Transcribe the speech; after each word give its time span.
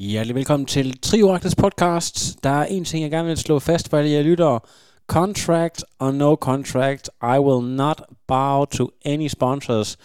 Hjertelig 0.00 0.34
velkommen 0.34 0.66
til 0.66 1.00
Trioraklets 1.00 1.56
podcast. 1.56 2.44
Der 2.44 2.50
er 2.50 2.64
en 2.64 2.84
ting, 2.84 3.02
jeg 3.02 3.10
gerne 3.10 3.28
vil 3.28 3.36
slå 3.36 3.58
fast 3.58 3.88
for 3.88 3.98
alle 3.98 4.10
jer 4.10 4.22
lyttere. 4.22 4.60
Contract 5.06 5.84
or 5.98 6.10
no 6.10 6.34
contract, 6.34 7.10
I 7.22 7.38
will 7.38 7.76
not 7.76 8.02
bow 8.28 8.64
to 8.64 8.90
any 9.04 9.28
sponsors. 9.28 9.98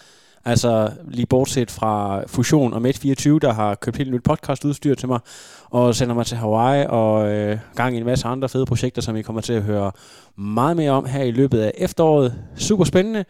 Altså 0.44 0.90
lige 1.08 1.26
bortset 1.26 1.70
fra 1.70 2.22
Fusion 2.26 2.72
og 2.72 2.80
Med24, 2.80 3.38
der 3.38 3.52
har 3.52 3.74
købt 3.74 3.96
helt 3.96 4.12
nyt 4.12 4.22
podcastudstyr 4.22 4.94
til 4.94 5.08
mig, 5.08 5.20
og 5.64 5.94
sender 5.94 6.14
mig 6.14 6.26
til 6.26 6.36
Hawaii 6.36 6.86
og 6.88 7.28
øh, 7.28 7.58
gang 7.74 7.94
i 7.94 7.98
en 7.98 8.06
masse 8.06 8.26
andre 8.26 8.48
fede 8.48 8.66
projekter, 8.66 9.02
som 9.02 9.16
I 9.16 9.22
kommer 9.22 9.42
til 9.42 9.52
at 9.52 9.62
høre 9.62 9.92
meget 10.38 10.76
mere 10.76 10.90
om 10.90 11.04
her 11.04 11.22
i 11.22 11.30
løbet 11.30 11.60
af 11.60 11.72
efteråret. 11.78 12.34
Super 12.56 12.84
spændende. 12.84 13.24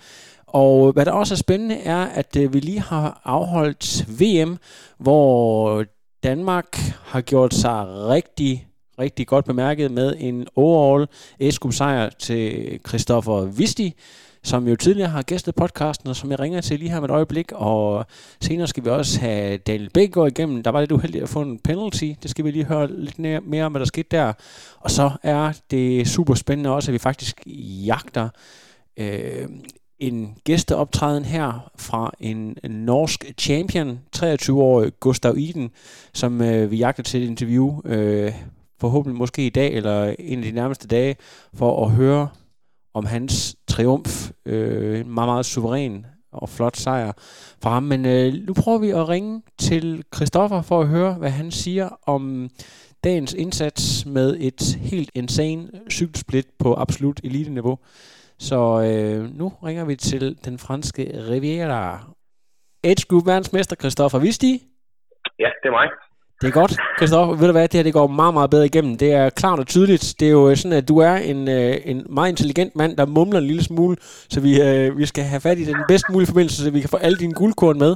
Og 0.46 0.92
hvad 0.92 1.04
der 1.04 1.12
også 1.12 1.34
er 1.34 1.38
spændende 1.38 1.74
er, 1.74 2.04
at 2.04 2.36
øh, 2.36 2.54
vi 2.54 2.60
lige 2.60 2.80
har 2.80 3.20
afholdt 3.24 4.06
VM, 4.20 4.58
hvor 4.98 5.84
Danmark 6.22 6.76
har 7.04 7.20
gjort 7.20 7.54
sig 7.54 7.86
rigtig, 7.88 8.66
rigtig 8.98 9.26
godt 9.26 9.44
bemærket 9.44 9.90
med 9.90 10.14
en 10.18 10.46
overall 10.56 11.06
a 11.40 11.50
sejr 11.70 12.10
til 12.18 12.80
Christoffer 12.88 13.44
Visti, 13.44 13.94
som 14.42 14.68
jo 14.68 14.76
tidligere 14.76 15.10
har 15.10 15.22
gæstet 15.22 15.54
podcasten, 15.54 16.08
og 16.08 16.16
som 16.16 16.30
jeg 16.30 16.40
ringer 16.40 16.60
til 16.60 16.78
lige 16.78 16.90
her 16.90 17.00
med 17.00 17.08
et 17.08 17.12
øjeblik, 17.12 17.52
og 17.52 18.06
senere 18.40 18.66
skal 18.66 18.84
vi 18.84 18.90
også 18.90 19.20
have 19.20 19.56
Daniel 19.56 19.90
Bækgaard 19.90 20.28
igennem. 20.28 20.62
Der 20.62 20.70
var 20.70 20.80
lidt 20.80 20.92
uheldigt 20.92 21.22
at 21.22 21.28
få 21.28 21.42
en 21.42 21.58
penalty, 21.58 22.12
det 22.22 22.30
skal 22.30 22.44
vi 22.44 22.50
lige 22.50 22.64
høre 22.64 22.92
lidt 22.92 23.18
mere 23.18 23.64
om, 23.64 23.72
hvad 23.72 23.80
der 23.80 23.86
skete 23.86 24.08
der. 24.10 24.32
Og 24.80 24.90
så 24.90 25.10
er 25.22 25.52
det 25.70 26.08
super 26.08 26.34
spændende 26.34 26.70
også, 26.70 26.90
at 26.90 26.92
vi 26.92 26.98
faktisk 26.98 27.42
jagter 27.86 28.28
øh, 28.96 29.48
en 29.98 30.36
gæsteoptræden 30.44 31.24
her 31.24 31.70
fra 31.78 32.12
en 32.20 32.56
norsk 32.64 33.24
champion, 33.38 34.00
23-årig 34.16 34.92
Gustav 35.00 35.34
Iden, 35.38 35.70
som 36.14 36.42
øh, 36.42 36.70
vi 36.70 36.76
jagter 36.76 37.02
til 37.02 37.22
et 37.22 37.26
interview, 37.26 37.80
øh, 37.84 38.32
forhåbentlig 38.80 39.18
måske 39.18 39.46
i 39.46 39.50
dag 39.50 39.72
eller 39.72 40.14
en 40.18 40.38
af 40.38 40.44
de 40.44 40.52
nærmeste 40.52 40.88
dage, 40.88 41.16
for 41.54 41.84
at 41.86 41.90
høre 41.90 42.28
om 42.94 43.06
hans 43.06 43.56
triumf. 43.66 44.30
Øh, 44.46 45.00
en 45.00 45.10
meget, 45.10 45.28
meget 45.28 45.46
suveræn 45.46 46.06
og 46.32 46.48
flot 46.48 46.76
sejr 46.76 47.12
for 47.62 47.70
ham. 47.70 47.82
Men 47.82 48.06
øh, 48.06 48.34
nu 48.46 48.52
prøver 48.52 48.78
vi 48.78 48.90
at 48.90 49.08
ringe 49.08 49.42
til 49.58 50.04
Christoffer 50.14 50.62
for 50.62 50.80
at 50.80 50.88
høre, 50.88 51.14
hvad 51.14 51.30
han 51.30 51.50
siger 51.50 51.88
om 52.06 52.50
dagens 53.04 53.32
indsats 53.32 54.06
med 54.06 54.36
et 54.40 54.78
helt 54.80 55.10
insane 55.14 55.68
cykelsplit 55.90 56.46
på 56.58 56.74
absolut 56.74 57.20
elite-niveau. 57.24 57.78
Så 58.38 58.56
øh, 58.88 59.38
nu 59.38 59.52
ringer 59.64 59.84
vi 59.84 59.96
til 59.96 60.38
den 60.44 60.58
franske 60.58 61.02
Riviera. 61.30 62.00
Age 62.84 63.06
Group 63.08 63.26
verdensmester 63.26 63.76
Christoffer 63.76 64.18
Visti. 64.18 64.62
Ja, 65.38 65.50
det 65.62 65.68
er 65.68 65.70
mig. 65.70 65.88
Det 66.40 66.48
er 66.48 66.52
godt, 66.52 66.74
Christoffer. 66.98 67.34
Ved 67.34 67.46
du 67.46 67.52
hvad, 67.52 67.68
det 67.68 67.78
her 67.78 67.82
det 67.82 67.92
går 67.92 68.06
meget, 68.06 68.34
meget 68.34 68.50
bedre 68.50 68.66
igennem. 68.66 68.98
Det 68.98 69.12
er 69.12 69.30
klart 69.30 69.58
og 69.58 69.66
tydeligt. 69.66 70.14
Det 70.20 70.28
er 70.28 70.32
jo 70.32 70.54
sådan, 70.54 70.78
at 70.78 70.88
du 70.88 70.98
er 70.98 71.16
en, 71.16 71.48
øh, 71.48 71.74
en 71.84 72.06
meget 72.10 72.28
intelligent 72.28 72.76
mand, 72.76 72.96
der 72.96 73.06
mumler 73.06 73.38
en 73.38 73.46
lille 73.46 73.64
smule, 73.64 73.96
så 74.32 74.40
vi, 74.40 74.52
øh, 74.68 74.98
vi 74.98 75.06
skal 75.06 75.24
have 75.24 75.40
fat 75.40 75.58
i 75.58 75.64
den 75.64 75.76
bedst 75.88 76.04
mulige 76.12 76.26
forbindelse, 76.32 76.64
så 76.64 76.70
vi 76.70 76.80
kan 76.80 76.88
få 76.88 76.96
alle 76.96 77.18
dine 77.18 77.34
guldkorn 77.34 77.78
med. 77.78 77.92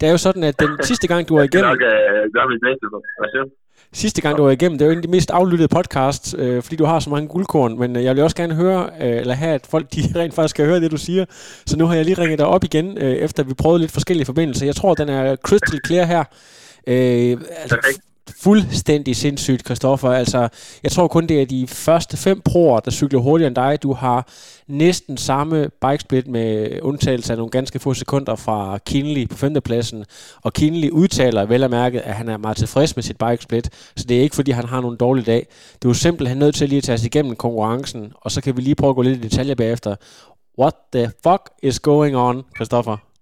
Det 0.00 0.04
er 0.08 0.12
jo 0.16 0.20
sådan, 0.26 0.42
at 0.50 0.60
den 0.60 0.70
sidste 0.82 1.06
gang, 1.08 1.28
du 1.28 1.34
var 1.36 1.44
igennem... 1.48 1.68
Jeg 1.70 1.76
skal 1.80 1.88
nok 1.88 2.24
øh, 2.24 2.32
gøre 2.34 2.46
mit 2.52 2.60
bedste. 2.66 2.84
Hvad 3.20 3.28
siger 3.32 3.44
sidste 3.92 4.22
gang, 4.22 4.38
du 4.38 4.42
var 4.42 4.50
igennem, 4.50 4.78
det 4.78 4.84
er 4.84 4.86
jo 4.86 4.92
en 4.92 4.98
af 4.98 5.02
de 5.02 5.10
mest 5.10 5.30
aflyttede 5.30 5.68
podcasts, 5.68 6.34
øh, 6.38 6.62
fordi 6.62 6.76
du 6.76 6.84
har 6.84 7.00
så 7.00 7.10
mange 7.10 7.28
guldkorn, 7.28 7.78
men 7.78 7.96
øh, 7.96 8.04
jeg 8.04 8.14
vil 8.14 8.24
også 8.24 8.36
gerne 8.36 8.54
høre, 8.54 8.90
øh, 9.00 9.20
eller 9.20 9.34
have, 9.34 9.54
at 9.54 9.66
folk 9.70 9.94
de 9.94 10.00
rent 10.20 10.34
faktisk 10.34 10.54
skal 10.54 10.66
høre 10.66 10.80
det, 10.80 10.90
du 10.90 10.96
siger. 10.96 11.24
Så 11.66 11.76
nu 11.76 11.86
har 11.86 11.94
jeg 11.94 12.04
lige 12.04 12.18
ringet 12.18 12.38
dig 12.38 12.46
op 12.46 12.64
igen, 12.64 12.98
øh, 12.98 13.12
efter 13.12 13.42
vi 13.42 13.54
prøvede 13.54 13.80
lidt 13.80 13.92
forskellige 13.92 14.26
forbindelser. 14.26 14.66
Jeg 14.66 14.76
tror, 14.76 14.94
den 14.94 15.08
er 15.08 15.36
crystal 15.36 15.80
clear 15.86 16.04
her. 16.06 16.24
Øh, 16.86 17.38
altså, 17.62 18.00
fuldstændig 18.40 19.16
sindssygt, 19.16 19.64
Kristoffer. 19.64 20.10
Altså, 20.10 20.48
jeg 20.82 20.92
tror 20.92 21.08
kun, 21.08 21.26
det 21.26 21.42
er 21.42 21.46
de 21.46 21.66
første 21.66 22.16
fem 22.16 22.40
proer, 22.40 22.80
der 22.80 22.90
cykler 22.90 23.20
hurtigere 23.20 23.48
end 23.48 23.56
dig. 23.56 23.78
Du 23.82 23.92
har 23.92 24.28
næsten 24.68 25.16
samme 25.16 25.68
bikesplit 25.80 26.26
med 26.26 26.78
undtagelse 26.82 27.32
af 27.32 27.36
nogle 27.36 27.50
ganske 27.50 27.78
få 27.78 27.94
sekunder 27.94 28.36
fra 28.36 28.78
Kinley 28.78 29.28
på 29.28 29.36
femtepladsen. 29.36 30.04
Og 30.42 30.52
Kinley 30.52 30.90
udtaler 30.90 31.44
vel 31.44 31.62
at 31.62 31.70
mærke, 31.70 32.02
at 32.02 32.14
han 32.14 32.28
er 32.28 32.36
meget 32.36 32.56
tilfreds 32.56 32.96
med 32.96 33.02
sit 33.02 33.18
bikesplit. 33.18 33.70
Så 33.96 34.04
det 34.08 34.18
er 34.18 34.22
ikke, 34.22 34.36
fordi 34.36 34.50
han 34.50 34.64
har 34.64 34.80
nogen 34.80 34.96
dårlig 34.96 35.26
dag. 35.26 35.46
Du 35.82 35.88
er 35.88 35.94
simpelthen 35.94 36.38
nødt 36.38 36.54
til 36.54 36.68
lige 36.68 36.78
at 36.78 36.84
tage 36.84 36.98
sig 36.98 37.06
igennem 37.06 37.36
konkurrencen, 37.36 38.12
og 38.16 38.30
så 38.30 38.40
kan 38.40 38.56
vi 38.56 38.62
lige 38.62 38.74
prøve 38.74 38.90
at 38.90 38.96
gå 38.96 39.02
lidt 39.02 39.18
i 39.18 39.28
detaljer 39.28 39.54
bagefter. 39.54 39.96
What 40.58 40.74
the 40.92 41.12
fuck 41.22 41.50
is 41.62 41.80
going 41.80 42.16
on, 42.16 42.42
Christoffer? 42.56 43.13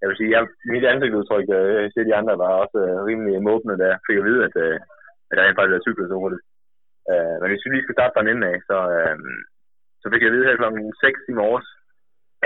Jeg 0.00 0.06
vil 0.08 0.18
sige, 0.18 0.30
jeg, 0.34 0.42
mit 0.72 0.84
ansigtsudtryk, 0.92 1.48
øh, 1.58 1.74
jeg 1.84 1.90
ser 1.92 2.04
de 2.08 2.18
andre, 2.20 2.40
var 2.42 2.62
også 2.64 2.78
øh, 2.86 2.98
rimelig 3.08 3.42
måbne, 3.48 3.78
da 3.80 3.86
jeg 3.92 3.98
fik 4.06 4.18
at 4.20 4.26
vide, 4.28 4.40
at, 4.48 4.54
øh, 4.64 4.76
at 5.28 5.34
der 5.36 5.44
rent 5.44 5.58
faktisk 5.58 5.76
er 5.76 5.86
cyklet 5.86 6.08
så 6.10 6.16
hurtigt. 6.22 6.44
Uh, 7.10 7.34
men 7.40 7.48
hvis 7.50 7.64
vi 7.64 7.70
lige 7.70 7.86
skal 7.86 7.96
starte 7.96 8.14
fra 8.14 8.24
en 8.24 8.32
ende 8.32 8.46
af, 8.52 8.58
så, 8.70 8.78
uh, 8.96 9.16
så 10.02 10.06
fik 10.08 10.22
jeg 10.22 10.30
at 10.30 10.36
vide 10.36 10.46
her 10.48 10.56
kl. 10.58 10.66
6 11.00 11.32
i 11.32 11.34
morges, 11.40 11.68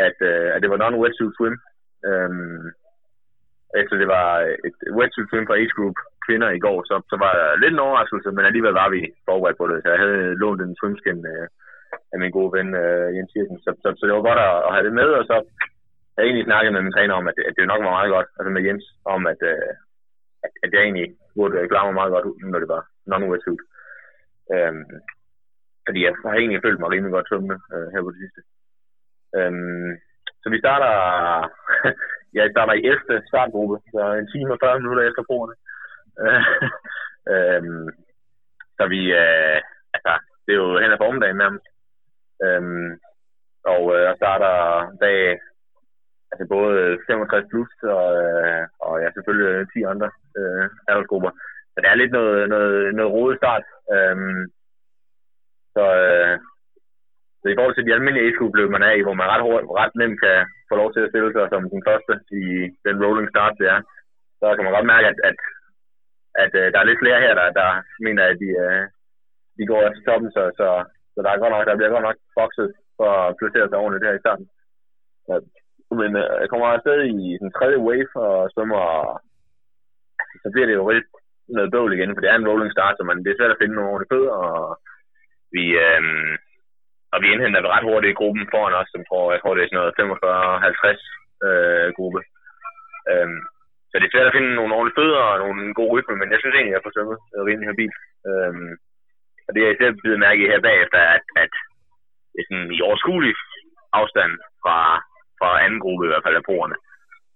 at, 0.06 0.16
uh, 0.30 0.48
at 0.54 0.60
det 0.62 0.70
var 0.72 0.78
non-wetsuit 0.82 1.34
swim. 1.36 1.56
Um, 2.10 2.62
efter 3.80 3.96
det 4.02 4.08
var 4.16 4.30
et 4.68 4.78
wetsuit 4.98 5.28
swim 5.28 5.46
fra 5.46 5.58
age 5.60 5.74
group 5.78 5.96
kvinder 6.26 6.50
i 6.50 6.62
går, 6.66 6.78
så, 6.88 6.94
så 7.10 7.16
var 7.24 7.32
der 7.40 7.60
lidt 7.62 7.74
en 7.74 7.86
overraskelse, 7.86 8.30
men 8.32 8.44
alligevel 8.48 8.74
var 8.82 8.88
vi 8.94 9.00
forberedt 9.28 9.60
på 9.60 9.66
det. 9.70 9.78
Så 9.82 9.88
jeg 9.92 10.00
havde 10.04 10.38
lånt 10.42 10.62
en 10.62 10.78
swimskin 10.80 11.20
uh, 11.34 11.46
af 12.12 12.16
min 12.22 12.34
gode 12.36 12.52
ven 12.56 12.68
uh, 12.82 13.08
Jens 13.16 13.32
Hirsen, 13.34 13.58
så, 13.64 13.70
så, 13.82 13.88
så 13.98 14.02
det 14.06 14.14
var 14.14 14.28
godt 14.28 14.40
at, 14.48 14.56
at 14.66 14.74
have 14.74 14.86
det 14.88 14.94
med, 15.00 15.08
og 15.18 15.24
så 15.30 15.36
jeg 16.12 16.20
har 16.20 16.28
egentlig 16.28 16.48
snakket 16.48 16.72
med 16.72 16.82
min 16.82 16.96
træner 16.96 17.14
om, 17.14 17.28
at, 17.28 17.34
det, 17.36 17.44
at 17.48 17.54
det 17.56 17.66
nok 17.66 17.82
var 17.84 17.96
meget 17.98 18.10
godt, 18.16 18.28
altså 18.38 18.50
med 18.50 18.62
Jens, 18.66 18.86
om 19.14 19.26
at, 19.32 19.40
øh, 19.50 19.72
at, 20.44 20.52
at 20.64 20.70
jeg 20.72 20.82
egentlig 20.82 21.08
burde 21.36 21.58
øh, 21.58 21.68
klare 21.68 21.86
mig 21.86 21.94
meget 21.94 22.12
godt, 22.14 22.26
når 22.52 22.58
det 22.58 22.68
var 22.74 22.82
non-wetsuit. 23.10 23.62
Øhm, 24.54 24.84
fordi 25.86 26.00
jeg 26.04 26.14
har 26.24 26.34
egentlig 26.34 26.62
følt 26.62 26.80
mig 26.80 26.90
rimelig 26.90 27.12
godt 27.12 27.28
tømme 27.28 27.54
øh, 27.74 27.88
her 27.92 28.02
på 28.02 28.10
det 28.10 28.20
sidste. 28.22 28.40
Øhm, 29.36 29.92
så 30.42 30.46
vi 30.54 30.58
starter, 30.58 30.92
jeg 32.36 32.50
starter 32.54 32.74
i 32.74 32.86
11. 32.86 33.22
startgruppe, 33.30 33.76
så 33.92 34.00
en 34.12 34.30
time 34.32 34.52
og 34.54 34.58
40 34.62 34.80
minutter 34.80 35.02
efter 35.04 35.22
porerne. 35.30 35.56
øhm, 37.32 37.88
så 38.76 38.84
vi, 38.94 39.00
øh, 39.22 39.58
altså, 39.96 40.12
det 40.44 40.52
er 40.52 40.60
jo 40.64 40.78
hen 40.82 40.92
ad 40.92 41.02
formiddagen 41.02 41.36
nærmest. 41.36 41.66
Øhm, 42.44 42.90
og 43.72 43.82
øh, 43.94 44.02
jeg 44.08 44.14
starter 44.16 44.54
dag 45.04 45.16
altså 46.32 46.44
både 46.54 46.72
øh, 46.82 46.98
65 47.06 47.50
plus 47.50 47.70
og, 47.96 48.08
øh, 48.24 48.62
og 48.86 48.94
ja, 49.02 49.08
selvfølgelig 49.10 49.48
øh, 49.52 49.66
10 49.72 49.82
andre 49.92 50.08
øh, 50.38 50.64
aldersgrupper. 50.88 51.30
Så 51.72 51.76
det 51.80 51.88
er 51.88 52.00
lidt 52.02 52.12
noget, 52.18 52.48
noget, 52.54 52.94
noget 52.98 53.12
rodet 53.16 53.36
start. 53.40 53.64
Øhm, 53.94 54.42
så, 55.76 55.84
øh, 56.04 56.34
så 57.40 57.46
i 57.48 57.56
forhold 57.56 57.74
til 57.76 57.86
de 57.86 57.94
almindelige 57.94 58.26
age 58.26 58.74
man 58.74 58.82
er 58.88 58.94
i, 58.96 59.04
hvor 59.06 59.16
man 59.18 59.30
ret, 59.32 59.42
hurtigt, 59.46 59.70
ret 59.80 59.94
nemt 60.00 60.18
kan 60.24 60.38
få 60.68 60.74
lov 60.82 60.88
til 60.92 61.02
at 61.04 61.10
stille 61.10 61.32
sig 61.32 61.46
som 61.48 61.70
den 61.74 61.82
første 61.88 62.12
i 62.42 62.44
den 62.86 62.96
rolling 63.04 63.28
start, 63.30 63.54
det 63.60 63.66
er, 63.74 63.80
så 64.40 64.46
kan 64.54 64.64
man 64.64 64.74
godt 64.76 64.92
mærke, 64.94 65.06
at, 65.12 65.18
at, 65.30 65.38
at 66.44 66.52
øh, 66.60 66.66
der 66.72 66.78
er 66.80 66.88
lidt 66.88 67.02
flere 67.02 67.20
her, 67.24 67.34
der, 67.40 67.48
der 67.60 67.68
mener, 68.06 68.22
at 68.30 68.36
de, 68.42 68.50
øh, 68.64 68.84
de 69.58 69.64
går 69.70 69.82
til 69.94 70.04
toppen, 70.08 70.30
så, 70.36 70.42
så, 70.58 70.66
så 71.14 71.18
der, 71.22 71.30
er 71.30 71.42
godt 71.42 71.54
nok, 71.54 71.66
der 71.66 71.76
bliver 71.78 71.94
godt 71.94 72.06
nok 72.08 72.18
bokset 72.38 72.68
for 72.98 73.10
at 73.26 73.34
placere 73.38 73.68
sig 73.68 73.78
ordentligt 73.82 74.06
her 74.06 74.18
i 74.18 74.24
starten. 74.24 74.46
Ja 75.28 75.36
men 76.00 76.10
øh, 76.22 76.34
jeg 76.42 76.48
kommer 76.50 76.66
afsted 76.66 76.98
i 77.04 77.38
den 77.42 77.50
tredje 77.56 77.78
wave 77.86 78.12
og 78.26 78.50
så, 78.54 78.62
må, 78.70 78.80
så 80.42 80.48
bliver 80.52 80.66
det 80.68 80.74
jo 80.80 80.84
lidt 80.90 81.10
noget 81.56 81.72
bøvl 81.72 81.92
igen, 81.94 82.14
for 82.14 82.20
det 82.20 82.30
er 82.30 82.38
en 82.38 82.48
rolling 82.50 82.72
start, 82.72 82.94
så 82.96 83.02
man, 83.04 83.18
det 83.24 83.30
er 83.30 83.38
svært 83.38 83.54
at 83.54 83.60
finde 83.60 83.74
nogle 83.74 83.90
ordentlige 83.90 84.12
fødder, 84.14 84.36
og 84.50 84.62
vi, 85.54 85.64
øh, 85.86 86.02
og 87.12 87.18
vi 87.22 87.26
indhenter 87.28 87.72
ret 87.74 87.86
hurtigt 87.88 88.12
i 88.12 88.18
gruppen 88.20 88.44
foran 88.52 88.78
os, 88.80 88.88
som 88.94 89.02
tror, 89.08 89.32
jeg 89.32 89.40
tror 89.40 89.54
det 89.54 89.62
er 89.62 89.70
sådan 89.70 89.80
noget 89.80 89.98
45-50 90.96 91.46
øh, 91.46 91.88
gruppe. 91.96 92.20
Øh, 93.10 93.28
så 93.90 93.94
det 93.98 94.06
er 94.06 94.14
svært 94.14 94.30
at 94.30 94.36
finde 94.36 94.52
nogle 94.58 94.74
ordentlige 94.76 94.98
fødder 94.98 95.22
og 95.30 95.38
nogle 95.42 95.74
gode 95.78 95.92
rytme, 95.94 96.16
men 96.18 96.32
jeg 96.32 96.40
synes 96.40 96.54
egentlig, 96.54 96.74
at 96.74 96.76
jeg 96.76 96.84
får 96.84 96.94
svømmet 96.94 97.18
rimelig 97.48 97.68
habil. 97.70 97.92
Øh, 98.28 98.54
og 99.46 99.50
det 99.54 99.60
er 99.62 99.70
især 99.74 99.90
blevet 100.02 100.24
mærke 100.26 100.40
i 100.42 100.50
her 100.52 100.60
bagefter, 100.68 101.00
at, 101.16 101.24
at 101.42 101.52
det 102.32 102.40
er 102.40 102.46
sådan 102.48 102.70
i 102.76 102.78
overskuelig 102.88 103.34
afstand 104.00 104.32
fra 104.62 104.78
fra 105.42 105.50
anden 105.64 105.80
gruppe 105.84 106.02
i 106.04 106.10
hvert 106.10 106.24
fald 106.26 106.36
af 106.40 106.44
porerne, 106.50 106.76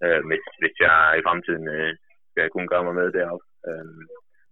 øh, 0.05 0.21
hvis, 0.29 0.45
hvis 0.61 0.75
jeg 0.87 0.97
i 1.21 1.23
fremtiden 1.27 1.65
øh, 1.77 1.91
skal 2.33 2.47
kunne 2.55 2.69
gøre 2.73 2.85
mig 2.87 2.95
med 3.01 3.09
deroppe. 3.19 3.45
Øh. 3.69 3.85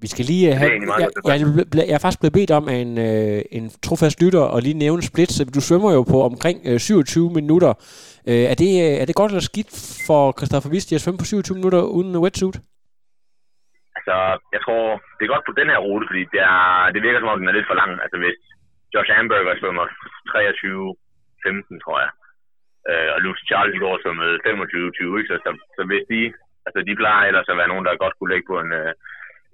Vi 0.05 0.09
skal 0.13 0.25
lige 0.33 0.47
er 0.51 0.57
have... 0.61 0.71
Jeg, 0.73 1.09
jeg, 1.31 1.41
jeg, 1.75 1.87
jeg 1.89 1.97
er 1.99 2.05
faktisk 2.05 2.23
blevet 2.23 2.39
bedt 2.39 2.53
om 2.59 2.65
af 2.73 2.79
en, 2.87 2.93
øh, 3.09 3.41
en 3.59 3.65
trofast 3.87 4.17
lytter 4.25 4.45
og 4.55 4.59
lige 4.67 4.83
nævne 4.85 5.03
split, 5.11 5.31
så 5.37 5.43
du 5.57 5.61
svømmer 5.69 5.91
jo 5.99 6.03
på 6.13 6.19
omkring 6.31 6.59
øh, 6.69 6.79
27 6.79 7.31
minutter. 7.39 7.73
Øh, 8.31 8.45
er, 8.53 8.57
det, 8.63 8.71
øh, 8.85 8.95
er 9.01 9.07
det 9.07 9.19
godt 9.21 9.31
eller 9.31 9.51
skidt 9.51 9.73
for 10.07 10.23
Christoffer 10.39 10.71
Visti 10.75 10.95
at 10.95 11.03
svømme 11.03 11.21
på 11.23 11.29
27 11.31 11.59
minutter 11.59 11.81
uden 11.97 12.23
wetsuit? 12.25 12.59
Altså, 13.99 14.17
jeg 14.55 14.61
tror, 14.65 14.83
det 15.17 15.23
er 15.25 15.35
godt 15.35 15.49
på 15.49 15.55
den 15.61 15.69
her 15.73 15.81
rute, 15.87 16.05
fordi 16.11 16.23
det, 16.35 16.41
er, 16.55 16.63
det 16.95 17.01
virker 17.07 17.21
som 17.21 17.33
om, 17.33 17.39
den 17.41 17.51
er 17.51 17.57
lidt 17.59 17.71
for 17.71 17.79
lang. 17.83 17.93
Altså, 18.05 18.17
hvis 18.23 18.39
Josh 18.95 19.11
Amberger 19.19 19.55
svømmer 19.61 19.87
23-15, 20.31 21.85
tror 21.85 21.97
jeg, 22.05 22.11
øh, 22.91 23.09
og 23.15 23.19
Lucy 23.25 23.45
Charles 23.51 23.79
går 23.79 23.93
går 23.95 24.03
svømmede 24.03 24.35
25-20, 24.47 25.19
ikke? 25.19 25.31
Så, 25.31 25.37
så, 25.45 25.51
så 25.77 25.83
hvis 25.89 26.05
de, 26.13 26.21
altså 26.67 26.81
de 26.89 26.95
plejer 27.01 27.23
ellers 27.29 27.51
at 27.51 27.59
være 27.61 27.73
nogen, 27.73 27.87
der 27.87 28.03
godt 28.03 28.15
kunne 28.17 28.33
ligge 28.33 28.49
på 28.51 28.57
en 28.65 28.73
øh, 28.81 28.93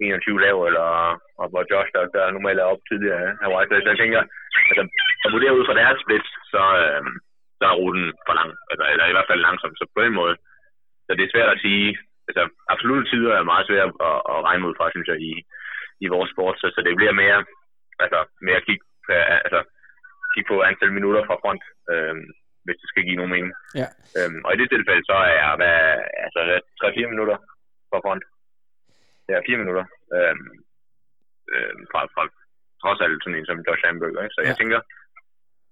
21 0.01 0.41
lav, 0.45 0.57
eller 0.69 0.87
og 1.41 1.45
hvor 1.49 1.63
Josh, 1.71 1.89
der, 1.95 2.03
der 2.15 2.23
normalt 2.35 2.59
er 2.59 2.71
op 2.73 2.81
tidligere 2.89 3.23
øh, 3.27 3.59
af 3.59 3.67
så, 3.67 3.75
Så 3.83 3.89
jeg 3.93 3.99
tænker, 4.01 4.21
altså, 4.69 4.83
at 5.23 5.29
vurdere 5.33 5.57
ud 5.57 5.65
fra 5.65 5.79
deres 5.81 5.97
split, 6.03 6.27
så, 6.53 6.63
øh, 6.83 7.03
så 7.59 7.63
er 7.71 7.79
ruten 7.81 8.05
for 8.27 8.33
lang, 8.39 8.51
altså, 8.71 8.83
eller 8.91 9.05
i 9.07 9.15
hvert 9.15 9.29
fald 9.29 9.41
langsom, 9.47 9.73
så 9.75 9.83
på 9.95 10.01
den 10.05 10.13
måde. 10.21 10.35
Så 11.05 11.11
det 11.17 11.23
er 11.23 11.33
svært 11.33 11.51
at 11.55 11.61
sige, 11.65 11.87
altså 12.29 12.43
absolutte 12.73 13.09
tider 13.11 13.33
er 13.35 13.51
meget 13.51 13.67
svært 13.67 13.91
at, 14.09 14.17
at 14.31 14.37
regne 14.47 14.67
ud 14.67 14.75
fra, 14.77 14.91
synes 14.91 15.07
jeg, 15.11 15.19
i, 15.29 15.33
i 16.05 16.07
vores 16.15 16.29
sport, 16.33 16.55
så, 16.61 16.67
så 16.75 16.79
det 16.85 16.95
bliver 16.99 17.15
mere, 17.23 17.39
altså 18.03 18.19
mere 18.45 18.59
at 18.61 18.65
kigge, 18.67 18.83
altså, 19.45 19.61
kigge 20.33 20.49
på 20.51 20.57
antal 20.69 20.91
minutter 20.97 21.21
fra 21.25 21.39
front, 21.43 21.63
øh, 21.91 22.15
hvis 22.65 22.79
det 22.81 22.87
skal 22.89 23.03
give 23.05 23.19
nogen 23.19 23.33
mening. 23.35 23.53
Ja. 23.81 23.87
Øhm, 24.17 24.39
og 24.45 24.49
i 24.53 24.59
det 24.61 24.67
tilfælde, 24.69 25.03
så 25.09 25.15
er 25.29 25.33
jeg, 25.41 25.51
hvad, 25.59 25.77
altså 26.25 26.39
3-4 26.83 27.13
minutter 27.13 27.37
fra 27.89 27.99
front. 28.05 28.23
Ja, 29.31 29.37
4 29.47 29.57
minutter. 29.61 29.85
Øhm, 30.15 30.47
øhm, 31.55 31.81
fra, 31.91 31.99
fra 32.15 32.23
trods 32.81 33.01
alt 33.05 33.17
sådan 33.23 33.37
en 33.39 33.45
som 33.49 33.63
Josh 33.67 33.83
Amberger, 33.89 34.21
ikke? 34.23 34.35
Så 34.35 34.41
jeg 34.41 34.55
Ja. 34.55 34.59
tænker, 34.61 34.79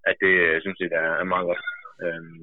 at 0.09 0.15
det 0.23 0.33
øh, 0.47 0.55
synes 0.61 0.77
jeg 0.79 0.89
er, 1.03 1.13
er 1.23 1.27
meget 1.33 1.45
godt. 1.49 1.61
Øhm, 2.03 2.37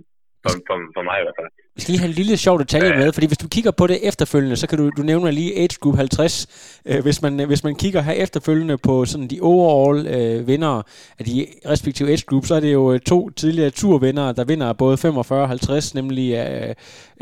for, 0.46 0.52
for, 0.69 0.76
for 0.96 1.02
mig 1.08 1.16
i 1.20 1.25
hvert 1.26 1.37
fald. 1.40 1.50
Vi 1.76 1.81
skal 1.81 1.93
lige 1.93 2.00
have 2.04 2.08
en 2.14 2.19
lille 2.22 2.37
sjov 2.37 2.58
detalje 2.58 2.88
Ja. 2.88 2.96
med, 2.96 3.12
fordi 3.12 3.26
hvis 3.26 3.38
du 3.38 3.48
kigger 3.48 3.70
på 3.70 3.87
det 3.87 3.98
efterfølgende, 4.08 4.56
så 4.56 4.66
kan 4.69 4.78
du, 4.78 4.84
du 4.98 5.02
nævne 5.02 5.32
lige 5.32 5.52
age 5.62 5.76
group 5.82 5.96
50. 5.96 6.81
Øh, 6.88 7.02
hvis, 7.02 7.22
man, 7.22 7.46
hvis 7.46 7.64
man 7.64 7.75
kigger 7.82 8.00
her 8.00 8.12
efterfølgende 8.12 8.76
på 8.78 9.04
sådan 9.04 9.28
de 9.32 9.38
overall 9.43 9.98
øh, 10.16 10.46
vindere 10.46 10.82
af 11.19 11.25
de 11.25 11.46
respektive 11.72 12.08
age 12.12 12.25
group, 12.28 12.44
så 12.44 12.54
er 12.54 12.60
det 12.60 12.72
jo 12.72 12.93
øh, 12.93 13.00
to 13.00 13.31
tidligere 13.31 13.70
turvindere, 13.70 14.32
der 14.38 14.44
vinder 14.44 14.72
både 14.72 14.96
45 14.96 15.43
og 15.43 15.48
50, 15.48 15.94
nemlig 15.94 16.26
øh, 16.34 16.75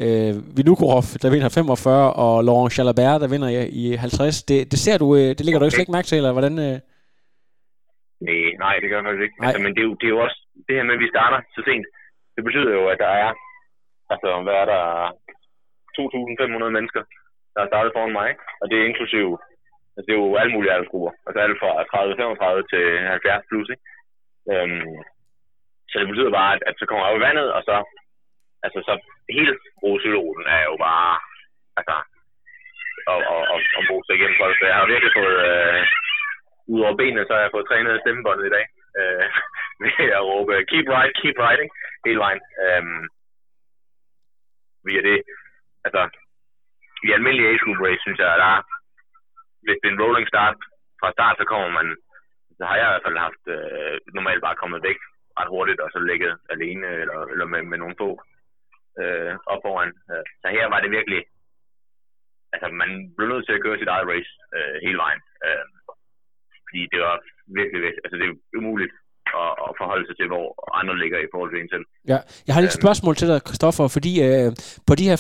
øh, 0.04 0.56
Vinukorov, 0.56 1.02
der 1.22 1.30
vinder 1.30 1.48
45, 1.48 2.12
og 2.12 2.44
Laurent 2.44 2.78
Jalabert, 2.78 3.20
der 3.20 3.28
vinder 3.28 3.48
i, 3.48 3.68
i 3.68 3.94
50. 3.96 4.42
Det, 4.42 4.70
det 4.72 4.78
ser 4.78 4.98
du, 4.98 5.16
øh, 5.16 5.20
det 5.36 5.40
ligger 5.44 5.58
du 5.58 5.64
ikke 5.64 5.74
slet 5.74 5.82
ikke 5.82 5.92
mærke 5.98 6.06
til, 6.06 6.16
eller 6.16 6.32
hvordan? 6.32 6.58
Øh? 6.58 6.76
Nej, 8.28 8.40
nej, 8.64 8.74
det 8.82 8.86
gør 8.90 8.98
jeg 9.00 9.06
faktisk 9.08 9.24
ikke. 9.26 9.36
Nej. 9.40 9.48
Altså, 9.48 9.62
men 9.64 9.70
det 9.74 9.80
er, 9.84 9.88
jo, 9.90 9.94
det 10.00 10.06
er 10.08 10.14
jo 10.16 10.20
også 10.26 10.38
det 10.68 10.74
her 10.78 10.84
med, 10.88 10.94
at 10.98 11.02
vi 11.04 11.08
starter 11.14 11.38
så 11.56 11.60
sent. 11.68 11.86
Det 12.36 12.42
betyder 12.44 12.72
jo, 12.78 12.84
at 12.92 12.98
der 12.98 13.12
er, 13.24 13.30
altså 14.12 14.28
hvad 14.44 14.54
er 14.62 14.66
der, 14.74 14.84
2.500 15.98 16.76
mennesker, 16.76 17.02
der 17.52 17.60
har 17.60 17.70
startet 17.72 17.92
foran 17.94 18.18
mig. 18.20 18.30
Og 18.60 18.64
det 18.70 18.76
er 18.78 18.88
inklusiv, 18.90 19.26
altså 19.94 20.06
det 20.06 20.12
er 20.14 20.22
jo 20.24 20.36
alle 20.40 20.54
mulige 20.54 20.72
aldersgrupper. 20.72 21.12
Altså 21.26 21.38
alt 21.40 21.58
fra 21.60 21.70
30-35 22.62 22.72
til 22.72 22.84
70 22.98 23.48
plus, 23.48 23.68
ikke? 23.74 23.84
Øhm, 24.52 24.94
så 25.90 25.94
det 26.00 26.08
betyder 26.08 26.38
bare, 26.38 26.52
at, 26.54 26.62
at 26.68 26.74
så 26.78 26.84
kommer 26.86 27.04
jeg 27.04 27.12
over 27.12 27.26
vandet, 27.26 27.48
og 27.56 27.62
så, 27.68 27.76
altså 28.66 28.78
så 28.88 28.94
hele 29.36 29.52
roselruten 29.82 30.46
er 30.56 30.62
jo 30.70 30.76
bare, 30.86 31.12
altså, 31.78 31.96
og, 33.12 33.18
og, 33.32 33.42
og, 33.52 33.58
og 33.76 33.82
mose 33.90 34.14
igennem 34.14 34.40
folk. 34.42 34.54
Så 34.58 34.64
jeg 34.70 34.76
har 34.80 34.92
virkelig 34.92 35.12
fået, 35.18 35.36
øh, 35.48 35.80
ud 36.72 36.80
over 36.86 36.96
benene, 37.00 37.26
så 37.26 37.32
har 37.34 37.42
jeg 37.42 37.54
fået 37.54 37.68
trænet 37.68 38.00
stemmebåndet 38.02 38.46
i 38.46 38.54
dag. 38.56 38.64
Øh, 38.98 39.26
ved 39.82 40.10
at 40.18 40.26
råbe, 40.30 40.54
keep 40.70 40.86
right, 40.96 41.12
keep 41.20 41.36
riding, 41.46 41.70
hele 42.06 42.18
vejen. 42.24 42.42
Øhm, 42.64 43.02
via 44.86 45.02
det, 45.08 45.18
altså, 45.86 46.02
i 47.06 47.08
almindelige 47.12 47.48
age 47.48 47.62
group 47.64 47.80
race, 47.86 48.02
synes 48.02 48.18
jeg, 48.18 48.30
at 48.32 48.40
der 48.42 48.50
er, 48.56 48.62
hvis 49.64 49.78
det 49.80 49.88
er 49.88 49.94
en 49.94 50.02
rolling 50.02 50.28
start, 50.28 50.56
fra 51.00 51.12
start, 51.12 51.36
så 51.38 51.44
kommer 51.44 51.70
man, 51.78 51.88
så 52.58 52.64
har 52.68 52.76
jeg 52.76 52.86
i 52.88 52.92
hvert 52.92 53.06
fald 53.06 53.24
haft, 53.26 53.44
øh, 53.54 53.94
normalt 54.16 54.42
bare 54.46 54.60
kommet 54.62 54.82
væk 54.88 54.98
ret 55.38 55.52
hurtigt, 55.54 55.80
og 55.80 55.88
så 55.90 55.98
ligget 55.98 56.32
alene, 56.54 56.86
eller, 57.02 57.18
eller 57.32 57.46
med, 57.52 57.62
med 57.62 57.78
nogle 57.78 57.96
få 58.02 58.10
øh, 59.00 59.34
op 59.52 59.60
foran. 59.64 59.92
Øh, 60.12 60.24
så 60.40 60.46
her 60.56 60.66
var 60.72 60.80
det 60.80 60.90
virkelig, 60.90 61.22
altså 62.52 62.68
man 62.82 62.90
blev 63.16 63.28
nødt 63.28 63.46
til 63.46 63.56
at 63.56 63.62
køre 63.62 63.78
sit 63.78 63.92
eget 63.94 64.08
race 64.12 64.32
øh, 64.56 64.76
hele 64.86 64.98
vejen. 65.04 65.22
Øh, 65.46 65.66
fordi 66.66 66.82
det 66.92 67.00
var 67.06 67.16
virkelig, 67.58 67.80
virkelig, 67.82 68.04
altså 68.04 68.16
det 68.20 68.26
er 68.28 68.58
umuligt 68.58 68.94
at, 69.42 69.50
at 69.66 69.70
forholde 69.80 70.04
sig 70.08 70.16
til, 70.18 70.26
hvor 70.32 70.46
andre 70.80 70.94
ligger 71.02 71.18
i 71.26 71.28
forhold 71.34 71.50
til 71.52 71.60
en 71.62 71.68
selv. 71.74 71.84
Ja, 72.12 72.18
jeg 72.46 72.52
har 72.54 72.60
lige 72.60 72.72
et 72.72 72.76
Øhm. 72.76 72.82
spørgsmål 72.82 73.14
til 73.16 73.28
dig, 73.28 73.40
Christoffer, 73.48 73.88
fordi 73.96 74.12
øh, 74.28 74.52
på 74.88 74.94
de 74.94 75.04
her, 75.08 75.16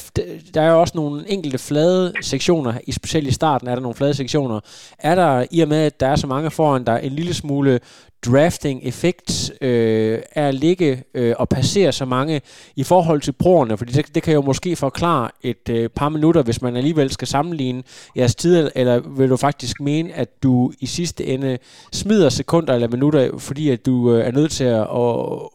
der 0.54 0.60
er 0.62 0.70
jo 0.74 0.80
også 0.80 0.94
nogle 0.96 1.16
enkelte 1.34 1.58
flade 1.68 2.04
sektioner, 2.20 2.72
i 2.86 2.92
specielt 2.92 3.26
i 3.28 3.34
starten 3.40 3.68
er 3.68 3.74
der 3.74 3.82
nogle 3.82 3.94
flade 4.00 4.14
sektioner. 4.14 4.60
Er 4.98 5.14
der, 5.14 5.46
i 5.50 5.60
og 5.60 5.68
med 5.68 5.80
at 5.86 6.00
der 6.00 6.06
er 6.06 6.16
så 6.16 6.26
mange 6.26 6.50
foran, 6.50 6.84
der 6.86 6.92
er 6.92 6.98
en 6.98 7.12
lille 7.12 7.34
smule 7.34 7.80
drafting-effekt 8.26 9.52
øh, 9.60 10.18
er 10.32 10.48
at 10.48 10.54
ligge 10.54 11.04
øh, 11.14 11.34
og 11.38 11.48
passere 11.48 11.92
så 11.92 12.04
mange 12.04 12.40
i 12.76 12.84
forhold 12.84 13.20
til 13.20 13.34
broerne, 13.42 13.76
fordi 13.78 13.92
det, 13.92 14.14
det 14.14 14.22
kan 14.22 14.34
jo 14.34 14.42
måske 14.42 14.76
forklare 14.76 15.30
et 15.42 15.68
øh, 15.70 15.88
par 15.96 16.08
minutter, 16.08 16.42
hvis 16.42 16.62
man 16.62 16.76
alligevel 16.76 17.10
skal 17.10 17.28
sammenligne 17.28 17.82
jeres 18.16 18.34
tid, 18.34 18.70
eller 18.76 19.16
vil 19.18 19.30
du 19.30 19.36
faktisk 19.36 19.80
mene, 19.80 20.12
at 20.12 20.42
du 20.42 20.72
i 20.80 20.86
sidste 20.86 21.24
ende 21.24 21.58
smider 21.92 22.28
sekunder 22.28 22.74
eller 22.74 22.88
minutter, 22.88 23.38
fordi 23.48 23.70
at 23.70 23.86
du 23.86 24.14
øh, 24.14 24.26
er 24.26 24.32
nødt 24.32 24.50
til 24.50 24.64
at, 24.64 24.84
at 25.02 25.10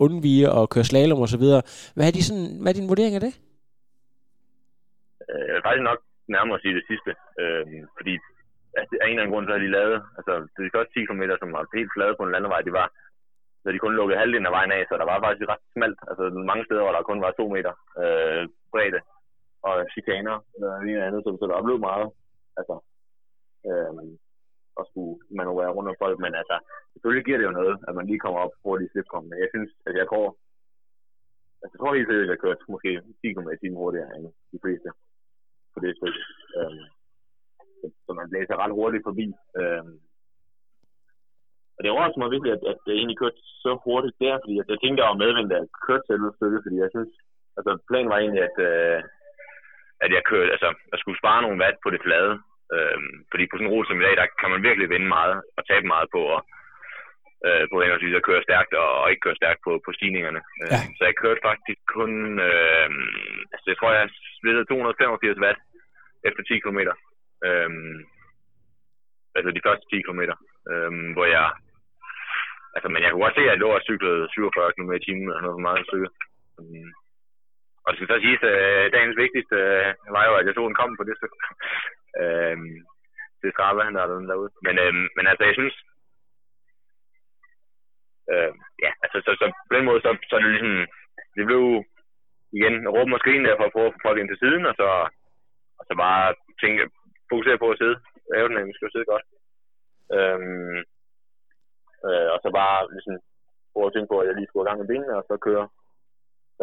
undvige 0.05 0.51
og 0.51 0.69
køre 0.69 0.83
slalom 0.83 1.21
osv. 1.21 1.45
Hvad 1.95 2.07
er, 2.07 2.11
de 2.11 2.23
sådan, 2.23 2.49
hvad 2.61 2.71
er 2.71 2.79
din 2.79 2.89
vurdering 2.89 3.15
af 3.15 3.21
det? 3.21 3.33
Øh, 5.29 5.43
jeg 5.47 5.53
vil 5.55 5.65
faktisk 5.67 5.85
nok 5.91 5.99
nærmere 6.35 6.55
at 6.57 6.61
sige 6.61 6.75
det 6.79 6.85
sidste, 6.91 7.11
øh, 7.41 7.65
fordi 7.97 8.13
altså, 8.77 8.93
af 9.01 9.05
en 9.05 9.11
eller 9.11 9.23
anden 9.23 9.33
grund, 9.33 9.45
så 9.47 9.53
har 9.53 9.63
de 9.65 9.75
lavet, 9.77 9.97
altså 10.17 10.33
det 10.53 10.61
er 10.63 10.79
også 10.81 10.93
10 10.93 11.05
km, 11.05 11.23
som 11.41 11.49
var 11.55 11.77
helt 11.79 11.93
flade 11.95 12.15
på 12.17 12.23
en 12.25 12.33
landevej, 12.35 12.61
de 12.61 12.73
var, 12.79 12.87
så 13.61 13.67
de 13.71 13.83
kun 13.83 13.97
lukkede 13.99 14.19
halvdelen 14.21 14.49
af 14.49 14.55
vejen 14.57 14.71
af, 14.77 14.83
så 14.85 14.93
der 15.01 15.07
var 15.11 15.17
faktisk 15.25 15.49
ret 15.53 15.65
smalt, 15.75 15.99
altså 16.09 16.23
mange 16.51 16.65
steder, 16.65 16.83
hvor 16.83 16.95
der 16.95 17.09
kun 17.09 17.21
var 17.25 17.31
2 17.31 17.47
meter 17.55 17.73
øh, 18.03 18.43
bredde, 18.71 19.01
og 19.67 19.73
chikaner, 19.93 20.37
eller 20.55 20.71
en 20.75 20.89
eller 20.89 21.07
andet, 21.07 21.21
så, 21.23 21.29
så 21.39 21.45
der 21.47 21.67
blev 21.67 21.79
meget, 21.89 22.07
altså, 22.59 22.75
øh, 23.69 23.91
at 24.79 24.85
skulle 24.89 25.13
manøvrere 25.37 25.75
rundt 25.75 25.89
om 25.91 26.01
folk, 26.03 26.17
men 26.23 26.33
altså, 26.41 26.55
selvfølgelig 26.93 27.25
giver 27.25 27.39
det 27.39 27.47
jo 27.49 27.57
noget, 27.59 27.75
at 27.87 27.93
man 27.95 28.05
lige 28.07 28.23
kommer 28.25 28.39
op 28.45 28.53
hurtigt 28.63 28.89
i 28.89 28.91
slipkom, 28.91 29.23
men 29.29 29.37
jeg 29.43 29.49
synes, 29.53 29.71
at 29.87 29.93
jeg 30.01 30.07
går, 30.13 30.27
altså, 31.61 31.73
jeg 31.73 31.79
tror 31.79 31.95
helt 31.95 32.09
sikkert, 32.09 32.27
at 32.27 32.33
jeg 32.33 32.43
kørte 32.43 32.71
måske 32.73 32.89
10 33.21 33.33
km 33.33 33.49
i 33.55 33.59
timen 33.61 33.81
hurtigere 33.81 34.11
end 34.15 34.25
de 34.53 34.59
fleste 34.63 34.89
på 35.73 35.77
det 35.83 35.91
stykke. 35.97 36.21
Øh, 36.57 36.83
så, 37.81 37.87
så 38.05 38.11
man 38.19 38.29
blæser 38.31 38.61
ret 38.63 38.77
hurtigt 38.79 39.07
forbi. 39.07 39.27
Øhm, 39.59 39.95
og 41.75 41.79
det 41.81 41.91
overrasker 41.93 42.21
mig 42.21 42.31
virkelig, 42.31 42.51
at, 42.57 42.63
at 42.71 42.79
det 42.85 42.93
egentlig 42.95 43.19
kørte 43.19 43.39
så 43.63 43.71
hurtigt 43.85 44.17
der, 44.23 44.35
fordi 44.41 44.53
jeg, 44.59 44.65
jeg 44.71 44.79
tænkte, 44.79 45.01
jeg 45.01 45.11
var 45.11 45.23
medvendt, 45.23 45.53
at 45.53 45.59
jeg 45.61 45.67
kørte 45.87 46.05
selve 46.07 46.35
stykket, 46.37 46.63
fordi 46.65 46.77
jeg 46.83 46.91
synes, 46.95 47.11
altså 47.57 47.71
planen 47.89 48.11
var 48.11 48.19
egentlig, 48.19 48.43
at, 48.49 48.57
øh, 48.69 48.99
at 50.03 50.09
jeg 50.15 50.23
kørte, 50.31 50.51
altså, 50.55 50.69
jeg 50.91 50.99
skulle 50.99 51.21
spare 51.21 51.41
nogle 51.41 51.61
watt 51.63 51.77
på 51.83 51.89
det 51.93 52.01
flade. 52.05 52.33
Øhm, 52.75 53.13
fordi 53.31 53.43
på 53.47 53.55
sådan 53.55 53.67
en 53.67 53.73
rute 53.73 53.87
som 53.87 54.01
i 54.01 54.05
dag, 54.07 54.15
der 54.21 54.27
kan 54.39 54.49
man 54.53 54.65
virkelig 54.67 54.87
vinde 54.93 55.09
meget 55.17 55.35
og 55.57 55.63
tabe 55.69 55.87
meget 55.93 56.07
på 56.15 56.21
at, 56.35 56.41
øh, 57.47 57.63
på 57.71 57.75
henholdsvis 57.81 58.19
at 58.19 58.27
køre 58.29 58.45
stærkt 58.47 58.73
og, 58.83 58.89
og 59.01 59.05
ikke 59.09 59.25
køre 59.25 59.39
stærkt 59.41 59.61
på, 59.65 59.71
på 59.85 59.89
stigningerne. 59.97 60.41
Ja. 60.59 60.65
Øh, 60.65 60.85
så 60.97 61.01
jeg 61.09 61.15
kørte 61.23 61.41
faktisk 61.49 61.79
kun, 61.95 62.11
øh, 62.49 62.89
altså 63.53 63.67
jeg 63.71 63.77
tror, 63.77 63.89
jeg 63.91 64.09
splittede 64.39 64.65
285 64.65 65.43
watt 65.45 65.59
efter 66.27 66.41
10 66.43 66.59
km. 66.63 66.81
Øhm, 67.47 67.97
altså 69.35 69.49
de 69.51 69.65
første 69.65 69.85
10 69.91 70.01
km. 70.05 70.21
Øhm, 70.71 71.09
hvor 71.15 71.25
jeg, 71.35 71.47
altså 72.75 72.87
men 72.89 73.01
jeg 73.01 73.11
kunne 73.11 73.25
godt 73.25 73.37
se, 73.37 73.43
at 73.45 73.51
jeg 73.51 73.61
lå 73.63 73.69
og 73.77 73.85
cyklede 73.89 74.29
47 74.31 74.73
km 74.75 74.91
i 74.91 75.05
timen 75.05 75.27
eller 75.27 75.41
noget 75.41 75.57
for 75.57 75.67
meget 75.67 75.87
stykke. 75.89 76.09
Øhm, 76.59 76.89
og 77.83 77.87
det 77.89 77.97
skal 77.97 78.11
så 78.11 78.17
siges, 78.21 78.43
at 78.51 78.57
øh, 78.63 78.91
dagens 78.95 79.17
vigtigste 79.23 79.55
øh, 79.55 80.13
var 80.15 80.23
jo, 80.29 80.33
at 80.39 80.45
jeg 80.45 80.55
tog 80.55 80.67
en 80.67 80.79
kom 80.79 80.91
på 80.97 81.03
det 81.07 81.15
stykke. 81.17 81.37
øhm, 82.21 82.75
det 83.41 83.49
skraber 83.53 83.83
han 83.83 83.95
der 83.95 84.01
er 84.03 84.11
den 84.13 84.29
derude. 84.29 84.51
Men, 84.65 84.75
øhm, 84.83 85.07
men 85.17 85.25
altså, 85.31 85.43
jeg 85.49 85.55
synes, 85.59 85.75
øh, 88.31 88.51
ja, 88.85 88.91
altså, 89.03 89.17
så, 89.25 89.31
så 89.39 89.45
på 89.69 89.73
den 89.77 89.85
måde, 89.85 90.01
så, 90.01 90.09
så 90.29 90.33
er 90.35 90.41
det 90.41 90.51
ligesom, 90.51 90.75
det 91.35 91.45
blev 91.49 91.63
igen 92.59 92.75
råbe 92.95 93.15
og 93.15 93.19
skrigen 93.19 93.45
der 93.45 93.57
for 93.57 93.65
at 93.67 93.73
prøve 93.75 93.87
at 93.87 93.93
få 93.95 93.99
folk 94.07 94.17
ind 94.19 94.29
til 94.29 94.41
siden, 94.43 94.63
og 94.69 94.75
så, 94.81 94.87
og 95.79 95.83
så 95.87 95.93
bare 96.05 96.35
tænke, 96.61 96.81
fokusere 97.31 97.61
på 97.63 97.67
at 97.71 97.79
sidde. 97.81 97.97
Aerodynamisk 98.35 98.77
skal 98.77 98.91
sidde 98.93 99.11
godt. 99.13 99.25
Øhm, 100.15 100.77
øh, 102.07 102.27
og 102.33 102.37
så 102.43 102.49
bare 102.59 102.77
ligesom 102.95 103.15
prøve 103.73 103.87
at 103.89 103.93
tænke 103.93 104.11
på, 104.11 104.17
at 104.19 104.27
jeg 104.27 104.35
lige 104.35 104.47
skulle 104.47 104.63
have 104.63 104.71
gang 104.71 104.83
i 104.83 104.91
benene, 104.91 105.13
og 105.19 105.23
så 105.29 105.33
køre 105.47 105.65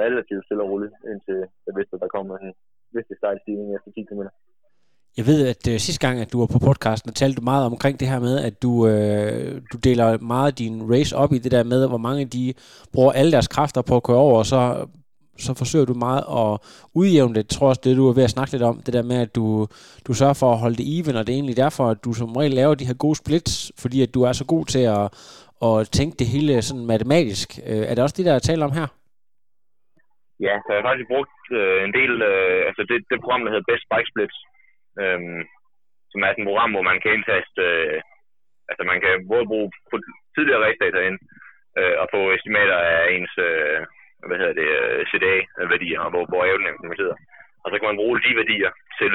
relativt 0.03 0.45
stille 0.45 0.63
og 0.65 0.71
roligt, 0.71 0.95
indtil 1.11 1.39
jeg 1.67 1.73
vidste, 1.79 1.95
at 1.97 2.03
der 2.05 2.15
kom 2.17 2.27
en 2.31 2.53
vist 2.95 3.11
stejl 3.21 3.39
stigning 3.43 3.69
efter 3.77 3.91
10 3.91 4.03
km. 4.09 4.23
Jeg 5.19 5.27
ved, 5.31 5.41
at 5.53 5.63
øh, 5.73 5.77
sidste 5.87 6.07
gang, 6.07 6.17
at 6.21 6.33
du 6.33 6.39
var 6.43 6.51
på 6.53 6.61
podcasten, 6.69 7.13
talte 7.13 7.37
du 7.37 7.45
meget 7.53 7.67
omkring 7.73 8.01
det 8.01 8.09
her 8.09 8.21
med, 8.21 8.35
at 8.49 8.63
du, 8.65 8.73
øh, 8.89 9.63
du 9.73 9.77
deler 9.87 10.19
meget 10.19 10.59
din 10.59 10.75
race 10.93 11.17
op 11.17 11.33
i 11.33 11.39
det 11.39 11.53
der 11.57 11.65
med, 11.73 11.89
hvor 11.89 12.03
mange 12.09 12.25
de 12.25 12.55
bruger 12.93 13.13
alle 13.13 13.33
deres 13.33 13.49
kræfter 13.49 13.83
på 13.83 13.97
at 13.97 14.03
køre 14.03 14.25
over, 14.27 14.39
og 14.39 14.47
så, 14.47 14.89
så 15.39 15.53
forsøger 15.61 15.87
du 15.87 15.95
meget 16.07 16.25
at 16.41 16.51
udjævne 17.01 17.35
det. 17.35 17.45
trods 17.47 17.59
tror 17.59 17.69
også, 17.69 17.83
det 17.85 17.97
du 17.97 18.09
er 18.09 18.15
ved 18.19 18.29
at 18.29 18.35
snakke 18.37 18.53
lidt 18.53 18.63
om, 18.71 18.77
det 18.87 18.95
der 18.95 19.03
med, 19.11 19.19
at 19.27 19.35
du, 19.39 19.47
du 20.07 20.13
sørger 20.21 20.39
for 20.43 20.49
at 20.53 20.63
holde 20.65 20.79
det 20.81 20.87
even, 20.97 21.17
og 21.17 21.23
det 21.23 21.33
er 21.33 21.39
egentlig 21.41 21.63
derfor, 21.65 21.85
at 21.93 22.05
du 22.05 22.11
som 22.13 22.37
regel 22.39 22.55
laver 22.61 22.75
de 22.75 22.89
her 22.91 22.99
gode 23.05 23.17
splits, 23.23 23.55
fordi 23.83 23.99
at 24.03 24.15
du 24.15 24.21
er 24.29 24.33
så 24.33 24.45
god 24.55 24.65
til 24.75 24.85
at, 24.99 25.07
at 25.69 25.77
tænke 25.99 26.15
det 26.21 26.27
hele 26.35 26.63
sådan 26.69 26.87
matematisk. 26.93 27.49
Øh, 27.71 27.85
er 27.89 27.93
det 27.95 28.05
også 28.05 28.17
det, 28.19 28.27
der 28.29 28.35
er 28.35 28.47
tale 28.49 28.65
om 28.69 28.73
her? 28.79 28.89
Ja, 30.47 30.55
så 30.63 30.69
jeg 30.71 30.81
har 30.81 30.89
faktisk 30.89 31.09
brugt 31.15 31.39
øh, 31.61 31.79
en 31.87 31.93
del, 31.99 32.13
øh, 32.31 32.61
altså 32.69 32.83
det, 32.91 32.99
det 33.11 33.23
program, 33.23 33.43
der 33.43 33.51
hedder 33.53 33.71
Best 33.71 33.87
Bike 33.93 34.11
Splits, 34.11 34.39
øh, 35.03 35.21
som 36.11 36.23
er 36.25 36.31
et 36.31 36.49
program, 36.49 36.71
hvor 36.75 36.85
man 36.91 36.99
kan 37.01 37.15
indtaste, 37.17 37.63
øh, 37.71 37.99
altså 38.71 38.83
man 38.91 38.99
kan 39.05 39.15
både 39.33 39.45
bruge 39.51 39.69
tidligere 40.35 40.65
race 40.65 41.07
ind, 41.09 41.19
øh, 41.79 41.95
og 42.01 42.07
få 42.15 42.21
estimater 42.37 42.79
af 42.93 43.01
ens, 43.17 43.35
øh, 43.49 43.81
hvad 44.29 44.39
hedder 44.39 44.57
det, 44.61 44.69
øh, 44.81 45.07
CDA-værdier, 45.11 46.01
øh, 46.01 46.05
og 46.05 46.11
hvor, 46.13 46.25
hvor 46.31 46.45
evnen 46.45 46.97
sidder. 46.97 47.17
Og 47.63 47.67
så 47.71 47.75
kan 47.79 47.89
man 47.89 48.01
bruge 48.01 48.21
de 48.25 48.37
værdier 48.41 48.73
til, 49.01 49.13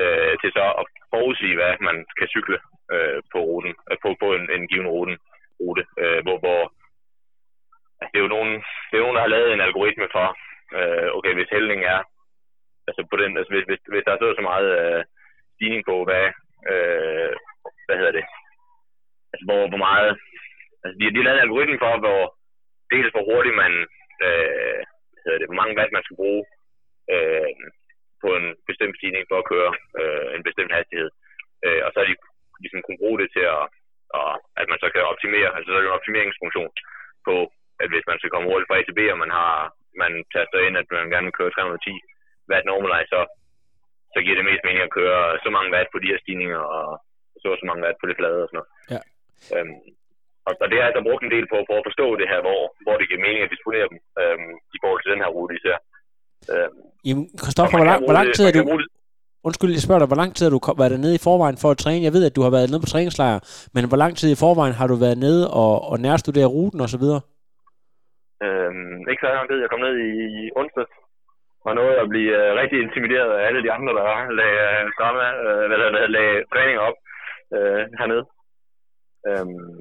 øh, 0.00 0.32
til 0.40 0.50
så 0.56 0.64
at 0.80 0.84
forudsige, 1.14 1.54
hvad 1.58 1.72
man 1.88 1.96
kan 2.18 2.28
cykle 2.34 2.58
øh, 2.92 3.18
på 3.32 3.38
ruten, 3.48 3.74
øh, 3.90 3.96
på, 4.02 4.08
på 4.22 4.28
en, 4.36 4.44
en 4.56 4.68
given 4.70 4.88
rute, 4.94 5.14
rute 5.60 5.84
øh, 6.02 6.20
hvor, 6.24 6.38
hvor 6.44 6.60
det 8.10 8.16
er 8.18 8.26
jo 8.26 8.34
nogen, 8.36 8.52
det 8.88 8.94
er 8.96 9.04
nogen, 9.04 9.16
der 9.16 9.24
har 9.26 9.34
lavet 9.36 9.52
en 9.52 9.66
algoritme 9.66 10.08
for, 10.16 10.26
øh, 10.78 11.08
okay, 11.18 11.34
hvis 11.34 11.54
hældning 11.56 11.80
er, 11.94 12.00
altså 12.88 13.02
på 13.10 13.16
den, 13.22 13.36
altså 13.38 13.52
hvis, 13.54 13.64
hvis, 13.68 13.80
hvis 13.92 14.04
der 14.04 14.12
er 14.12 14.20
så, 14.20 14.28
så 14.36 14.42
meget 14.50 14.70
øh, 14.80 15.04
stigning 15.54 15.82
på, 15.90 15.94
hvad, 16.08 16.26
øh, 16.70 17.32
hvad 17.86 17.96
hedder 18.00 18.14
det, 18.18 18.24
altså 19.32 19.44
hvor, 19.48 19.62
hvor 19.70 19.80
meget, 19.88 20.10
altså 20.84 20.96
de, 20.98 21.04
de 21.12 21.18
har 21.18 21.26
lavet 21.26 21.38
en 21.38 21.46
algoritme 21.48 21.78
for, 21.84 21.92
hvor 22.04 22.22
dels 22.92 23.12
hvor 23.14 23.24
hurtigt 23.30 23.56
man, 23.62 23.72
øh, 24.26 24.80
hvad 25.10 25.22
hedder 25.24 25.40
det, 25.40 25.48
hvor 25.50 25.60
mange 25.60 25.76
watt 25.78 25.92
man 25.96 26.04
skal 26.06 26.20
bruge 26.22 26.42
øh, 27.14 27.52
på 28.22 28.28
en 28.38 28.46
bestemt 28.70 28.96
stigning 28.98 29.24
for 29.30 29.38
at 29.40 29.48
køre 29.52 29.72
øh, 30.00 30.28
en 30.36 30.44
bestemt 30.48 30.72
hastighed. 30.78 31.10
Øh, 31.66 31.80
og 31.84 31.88
så 31.90 31.96
har 32.00 32.06
de 32.08 32.16
ligesom 32.62 32.82
kunne 32.82 33.02
bruge 33.02 33.18
det 33.22 33.28
til 33.36 33.44
at, 33.56 33.64
og, 34.18 34.32
at 34.60 34.66
man 34.70 34.78
så 34.82 34.88
kan 34.90 35.10
optimere, 35.12 35.50
altså 35.56 35.68
så 35.68 35.76
er 35.76 35.82
det 35.82 35.88
en 35.90 35.98
optimeringsfunktion 35.98 36.72
på 37.28 37.34
at 37.82 37.88
hvis 37.92 38.08
man 38.10 38.18
skal 38.18 38.32
komme 38.32 38.48
hurtigt 38.48 38.68
fra 38.68 38.78
A 38.78 38.82
til 38.84 38.96
B, 38.98 39.00
og 39.14 39.18
man 39.24 39.32
har 39.38 39.52
man 40.02 40.12
taster 40.34 40.58
ind, 40.66 40.76
at 40.80 40.88
man 40.96 41.12
gerne 41.12 41.28
vil 41.28 41.38
køre 41.38 41.50
310 41.50 41.92
watt 42.50 42.64
normalize, 42.66 43.10
så, 43.14 43.20
så 44.14 44.18
giver 44.24 44.36
det 44.38 44.48
mest 44.50 44.64
mening 44.64 44.82
at 44.84 44.96
køre 44.98 45.20
så 45.44 45.50
mange 45.56 45.72
watt 45.74 45.88
på 45.92 45.98
de 46.02 46.10
her 46.12 46.18
stigninger, 46.22 46.62
og 46.76 46.86
så 47.40 47.46
så 47.60 47.64
mange 47.68 47.84
watt 47.84 47.98
på 48.00 48.06
det 48.08 48.16
flade 48.18 48.42
og 48.44 48.48
sådan 48.48 48.58
noget. 48.60 48.70
Ja. 48.94 49.00
Øhm, 49.54 49.76
og, 50.46 50.52
og 50.62 50.66
det 50.68 50.76
har 50.76 50.82
jeg 50.84 50.90
altså 50.90 51.04
brugt 51.08 51.22
en 51.24 51.34
del 51.36 51.46
på, 51.52 51.58
for 51.68 51.74
at 51.78 51.86
forstå 51.88 52.06
det 52.20 52.26
her, 52.32 52.40
hvor, 52.46 52.60
hvor 52.84 52.96
det 52.98 53.08
giver 53.08 53.24
mening 53.26 53.42
at 53.44 53.52
disponere 53.54 53.86
dem 53.90 53.98
øhm, 54.22 54.52
i 54.76 54.78
forhold 54.82 55.00
til 55.02 55.12
den 55.12 55.22
her 55.22 55.30
rute 55.36 55.54
især. 55.58 55.76
Øhm, 56.52 56.76
Jamen, 57.08 57.26
Christoffer, 57.42 57.76
hvor, 57.78 57.88
lang, 57.90 58.00
hvor 58.06 58.16
lang 58.18 58.28
tid 58.36 58.44
er 58.48 58.54
du... 58.58 58.62
Undskyld, 59.48 59.76
jeg 59.76 59.86
spørger 59.86 60.02
dig, 60.02 60.10
hvor 60.10 60.22
lang 60.22 60.30
tid 60.34 60.44
har 60.46 60.52
du 60.54 60.60
været 60.82 61.04
nede 61.04 61.18
i 61.18 61.24
forvejen 61.28 61.58
for 61.62 61.68
at 61.70 61.78
træne? 61.84 62.06
Jeg 62.06 62.14
ved, 62.16 62.24
at 62.28 62.36
du 62.36 62.42
har 62.44 62.52
været 62.56 62.70
nede 62.70 62.84
på 62.84 62.92
træningslejr, 62.92 63.38
men 63.74 63.88
hvor 63.88 64.00
lang 64.02 64.12
tid 64.16 64.28
i 64.32 64.40
forvejen 64.44 64.78
har 64.80 64.86
du 64.92 64.96
været 65.04 65.18
nede 65.26 65.44
og, 65.62 65.74
og 65.90 65.96
nærstudere 66.06 66.52
ruten 66.56 66.80
og 66.84 66.88
så 66.94 66.98
videre? 67.02 67.20
Øhm, 68.44 68.98
ikke 69.10 69.22
så 69.24 69.28
lang 69.36 69.48
tid. 69.48 69.58
Jeg 69.64 69.70
kom 69.70 69.84
ned 69.86 69.94
i, 70.08 70.10
i 70.40 70.42
onsdag 70.60 70.86
og 71.66 71.72
nåede 71.74 71.96
at 72.04 72.08
blive 72.12 72.32
uh, 72.40 72.50
rigtig 72.60 72.78
intimideret 72.86 73.30
af 73.38 73.46
alle 73.46 73.60
de 73.62 73.72
andre, 73.76 73.92
der 73.98 74.04
lagde, 74.40 74.58
uh, 74.84 74.90
drama, 74.98 75.26
uh, 75.46 75.64
eller, 75.74 76.06
lagde 76.16 76.44
træning 76.52 76.78
op 76.88 76.96
uh, 77.56 77.82
hernede. 77.98 78.24
Øhm, 79.28 79.74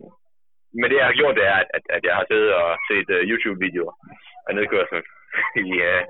men 0.79 0.87
det, 0.89 0.97
jeg 0.97 1.09
har 1.09 1.19
gjort, 1.19 1.35
det 1.39 1.45
er, 1.53 1.59
at, 1.77 1.83
at 1.95 2.03
jeg 2.07 2.15
har 2.15 2.25
siddet 2.27 2.53
og 2.61 2.69
set 2.89 3.09
uh, 3.15 3.21
YouTube-videoer 3.29 3.93
af 4.47 4.55
nedkørslen 4.55 5.03
i, 5.65 5.67
uh, 5.89 6.01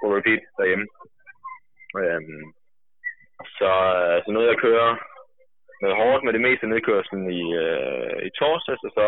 på 0.00 0.06
repeat 0.16 0.42
derhjemme. 0.58 0.86
Øhm, 2.02 2.44
så, 3.58 3.72
øh, 4.00 4.16
så 4.24 4.28
nu 4.30 4.40
jeg 4.42 4.58
kører 4.66 4.90
med 5.80 5.86
noget 5.88 6.00
hårdt 6.02 6.24
med 6.24 6.32
det 6.32 6.40
meste 6.46 6.66
nedkørslen 6.66 7.24
i, 7.40 7.42
uh, 7.64 8.16
i 8.28 8.30
torsdags, 8.38 8.82
og 8.88 8.92
så 8.98 9.06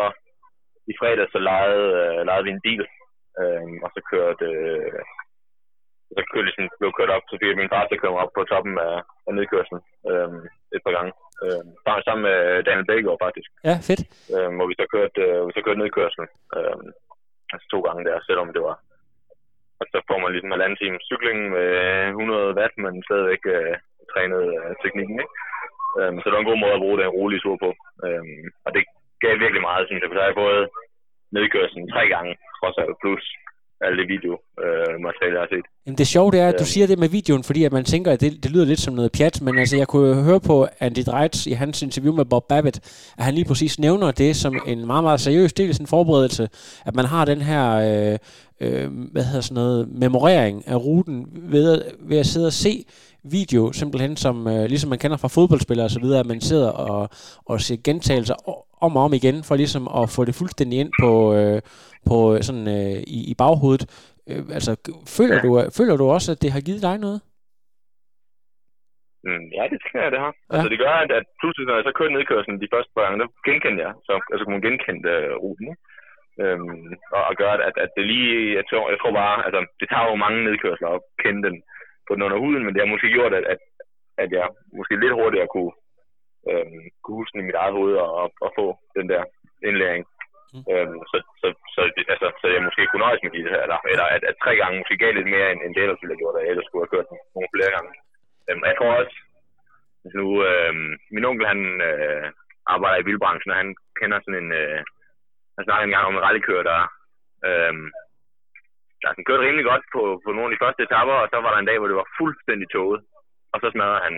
i 0.91 0.93
fredag 0.99 1.27
så 1.31 1.39
lejede, 1.39 1.87
øh, 2.01 2.19
lejede 2.27 2.45
vi 2.45 2.51
en 2.53 2.65
bil, 2.67 2.83
øh, 3.41 3.65
og 3.85 3.89
så 3.95 4.01
kørte, 4.11 4.45
øh, 4.45 5.01
så 6.15 6.21
kørte 6.31 6.47
ligesom, 6.47 6.69
blev 6.79 6.91
kørt 6.97 7.15
op, 7.15 7.25
så 7.29 7.35
fik 7.37 7.57
min 7.57 7.73
far 7.73 7.85
til 7.85 7.97
at 7.97 8.01
køre 8.01 8.21
op 8.23 8.31
på 8.35 8.41
toppen 8.43 8.75
af, 8.89 8.97
af 9.27 9.31
nedkørslen 9.37 9.81
øh, 10.09 10.29
et 10.75 10.81
par 10.85 10.93
gange. 10.97 11.11
Øh, 11.43 11.63
sammen 12.07 12.23
med 12.29 12.37
Daniel 12.67 12.87
Bækgaard 12.89 13.19
faktisk. 13.25 13.49
Ja, 13.69 13.75
fedt. 13.87 14.01
Øh, 14.33 14.49
hvor 14.55 14.67
vi 14.69 14.75
så 14.81 14.85
kørte, 14.95 15.21
øh, 15.25 15.47
vi 15.47 15.51
så 15.55 15.61
kørte 15.65 15.81
nedkørslen. 15.83 16.27
Øh, 16.57 16.77
altså 17.53 17.65
to 17.73 17.79
gange 17.87 18.03
der, 18.09 18.17
selvom 18.29 18.49
det 18.55 18.61
var 18.69 18.77
og 19.83 19.85
så 19.93 19.97
får 20.09 20.19
man 20.19 20.31
ligesom 20.31 20.49
en 20.49 20.55
halvanden 20.55 20.79
time 20.81 20.97
cykling 21.09 21.39
med 21.55 21.69
100 22.07 22.57
watt, 22.59 22.75
men 22.83 22.93
stadigvæk 23.07 23.43
øh, 23.55 23.75
trænet 24.11 24.43
øh, 24.55 24.71
teknikken. 24.83 25.17
Ikke? 25.23 25.33
Øhm, 25.99 26.17
så 26.19 26.25
det 26.25 26.35
var 26.35 26.43
en 26.43 26.51
god 26.51 26.63
måde 26.63 26.75
at 26.77 26.83
bruge 26.83 26.99
den 26.99 27.15
rolige 27.17 27.43
tur 27.45 27.57
på. 27.65 27.69
Øhm, 28.05 28.45
og 28.65 28.69
det 28.75 28.83
gav 29.23 29.33
virkelig 29.43 29.63
meget, 29.69 29.87
synes 29.87 30.01
jeg, 30.01 30.09
for 30.09 30.17
der 30.19 30.27
er 30.27 30.41
både 30.43 30.61
nedkørslen 31.37 31.85
tre 31.93 32.03
gange, 32.13 32.31
trods 32.59 32.77
alt, 32.81 32.95
plus 33.03 33.25
alle 33.85 33.97
det 34.01 34.07
video 34.15 34.33
øh, 34.63 34.93
materiale, 35.07 35.33
jeg 35.37 35.43
har 35.45 35.51
set. 35.55 35.65
Jamen 35.85 35.97
det 35.97 36.07
sjove 36.07 36.31
det 36.31 36.39
er, 36.39 36.47
at 36.47 36.59
du 36.59 36.65
siger 36.65 36.87
det 36.87 36.99
med 36.99 37.09
videoen, 37.09 37.43
fordi 37.43 37.63
at 37.63 37.71
man 37.71 37.83
tænker, 37.83 38.11
at 38.11 38.21
det, 38.21 38.43
det 38.43 38.51
lyder 38.51 38.65
lidt 38.65 38.79
som 38.79 38.93
noget 38.93 39.11
pjat, 39.11 39.41
men 39.41 39.57
altså 39.57 39.77
jeg 39.77 39.87
kunne 39.87 40.23
høre 40.23 40.39
på 40.39 40.67
Andy 40.79 41.03
Dreitz 41.07 41.45
i 41.45 41.51
hans 41.51 41.81
interview 41.81 42.13
med 42.15 42.25
Bob 42.25 42.47
Babbitt, 42.49 42.77
at 43.17 43.23
han 43.23 43.33
lige 43.33 43.45
præcis 43.45 43.79
nævner 43.79 44.11
det 44.11 44.35
som 44.35 44.53
en 44.67 44.87
meget, 44.87 45.03
meget 45.03 45.19
seriøs 45.19 45.53
del 45.53 45.69
af 45.69 45.75
sin 45.75 45.87
forberedelse, 45.87 46.49
at 46.85 46.95
man 46.95 47.05
har 47.05 47.25
den 47.25 47.41
her, 47.41 47.65
øh, 47.71 48.17
øh, 48.61 48.91
hvad 49.11 49.23
hedder 49.23 49.41
sådan 49.41 49.55
noget, 49.55 49.87
memorering 49.87 50.67
af 50.67 50.75
ruten 50.75 51.27
ved, 51.33 51.81
ved 51.99 52.17
at 52.17 52.25
sidde 52.25 52.47
og 52.47 52.53
se 52.53 52.85
video, 53.37 53.71
simpelthen 53.71 54.15
som, 54.25 54.35
øh, 54.53 54.65
ligesom 54.71 54.89
man 54.89 54.99
kender 55.03 55.17
fra 55.17 55.33
fodboldspillere 55.35 55.87
og 55.89 55.95
så 55.97 56.01
videre, 56.03 56.19
at 56.23 56.31
man 56.33 56.41
sidder 56.41 56.71
og, 56.71 57.01
og 57.49 57.55
ser 57.59 57.77
gentagelser 57.87 58.37
om 58.85 58.91
og 58.97 59.03
om 59.07 59.13
igen, 59.19 59.37
for 59.47 59.55
ligesom 59.55 59.83
at 59.99 60.05
få 60.15 60.21
det 60.25 60.39
fuldstændig 60.41 60.77
ind 60.83 60.91
på, 61.03 61.11
øh, 61.39 61.59
på 62.09 62.17
sådan, 62.47 62.67
øh, 62.77 62.97
i, 63.17 63.19
i 63.31 63.33
baghovedet. 63.43 63.83
Øh, 64.29 64.43
altså, 64.57 64.71
føler, 65.17 65.35
ja. 65.37 65.41
du, 65.43 65.49
føler 65.77 65.95
du 65.97 66.05
også, 66.15 66.29
at 66.31 66.41
det 66.43 66.51
har 66.55 66.61
givet 66.67 66.85
dig 66.89 66.97
noget? 67.05 67.19
Mm, 69.27 69.45
ja, 69.57 69.63
det 69.71 69.77
tænker 69.79 70.01
jeg, 70.05 70.11
det 70.15 70.21
har. 70.25 70.33
Ja. 70.35 70.53
Altså, 70.53 70.69
det 70.73 70.79
gør, 70.83 70.95
at, 71.03 71.11
at 71.19 71.25
pludselig, 71.41 71.65
når 71.67 71.75
jeg 71.77 71.87
så 71.87 71.93
kørte 71.97 72.15
nedkørslen 72.17 72.61
de 72.63 72.73
første 72.73 72.91
par 72.93 73.03
gange, 73.05 73.19
der 73.21 73.27
genkendte 73.47 73.81
jeg, 73.87 73.93
så 74.07 74.13
altså, 74.31 74.43
kunne 74.43 74.57
man 74.57 74.67
genkende 74.67 75.13
uh, 75.13 75.35
ruten? 75.43 75.69
Øhm, 76.43 76.87
og, 77.15 77.21
og 77.29 77.33
gøre, 77.41 77.55
at, 77.69 77.75
at 77.85 77.91
det 77.97 78.05
lige, 78.13 78.55
jeg 78.57 78.65
tror, 78.69 78.83
jeg 78.93 78.99
tror 78.99 79.13
bare, 79.21 79.35
altså, 79.47 79.59
det 79.79 79.87
tager 79.89 80.09
jo 80.09 80.23
mange 80.25 80.39
nedkørsler 80.47 80.89
at 80.97 81.01
kende 81.23 81.41
den 81.47 81.55
på 82.07 82.11
den 82.15 82.25
under 82.27 82.39
huden, 82.43 82.63
men 82.63 82.73
det 82.73 82.81
har 82.81 82.93
måske 82.93 83.15
gjort, 83.17 83.33
at, 83.39 83.45
at, 83.53 83.61
at 84.23 84.29
jeg 84.37 84.47
måske 84.77 84.95
lidt 84.95 85.17
hurtigere 85.19 85.53
kunne, 85.55 85.73
øhm, 86.49 86.83
kunne 87.01 87.19
huske 87.19 87.33
den 87.33 87.43
i 87.43 87.47
mit 87.49 87.59
eget 87.61 87.73
hoved 87.77 87.95
og, 88.03 88.09
og, 88.21 88.27
og 88.45 88.49
få 88.59 88.65
den 88.97 89.05
der 89.11 89.23
indlæring. 89.67 90.03
Mm. 90.53 90.63
Øhm, 90.71 90.99
så, 91.11 91.17
så, 91.41 91.47
så, 91.75 91.81
altså, 92.13 92.27
så 92.41 92.45
jeg 92.55 92.61
måske 92.67 92.87
kunne 92.87 93.05
nøjes 93.05 93.23
med 93.23 93.31
de 93.35 93.49
her, 93.51 93.59
eller, 93.65 93.79
eller 93.91 94.05
at, 94.15 94.23
at, 94.29 94.35
tre 94.43 94.53
gange 94.61 94.79
måske 94.79 94.97
gav 94.97 95.11
lidt 95.13 95.29
mere, 95.35 95.47
end, 95.51 95.59
end 95.63 95.71
det 95.75 95.83
ellers 95.83 96.01
ville 96.01 96.13
have 96.13 96.23
gjort, 96.23 96.35
at 96.37 96.43
jeg 96.43 96.51
ellers 96.51 96.67
skulle 96.67 96.83
have 96.83 96.93
kørt 96.95 97.09
nogle 97.35 97.53
flere 97.55 97.71
gange. 97.75 97.91
Øhm, 98.47 98.63
jeg 98.69 98.75
tror 98.77 98.93
også, 99.01 99.15
nu, 100.17 100.25
øhm, 100.49 100.91
min 101.15 101.25
onkel 101.29 101.45
han 101.53 101.61
øh, 101.89 102.25
arbejder 102.73 102.97
i 102.99 103.07
bilbranchen, 103.07 103.51
og 103.51 103.57
han 103.61 103.69
kender 103.99 104.19
sådan 104.19 104.39
en, 104.43 104.51
øh, 104.61 104.79
han 105.55 105.65
snakker 105.65 105.83
en 105.85 105.95
gang 105.95 106.05
om 106.05 106.15
en 106.15 106.25
rallykører, 106.25 106.65
der, 106.71 106.81
øh, 107.47 107.73
ja, 109.03 109.09
han 109.17 109.25
kørte 109.27 109.45
rimelig 109.45 109.65
godt 109.71 109.83
på, 109.95 110.01
på 110.23 110.29
nogle 110.31 110.49
af 110.49 110.53
de 110.53 110.63
første 110.63 110.83
etapper, 110.87 111.15
og 111.23 111.27
så 111.29 111.37
var 111.43 111.51
der 111.51 111.59
en 111.59 111.69
dag, 111.69 111.77
hvor 111.79 111.89
det 111.89 112.01
var 112.01 112.13
fuldstændig 112.19 112.67
tåget, 112.69 113.01
og 113.53 113.57
så 113.61 113.67
smadrede 113.71 114.05
han 114.07 114.15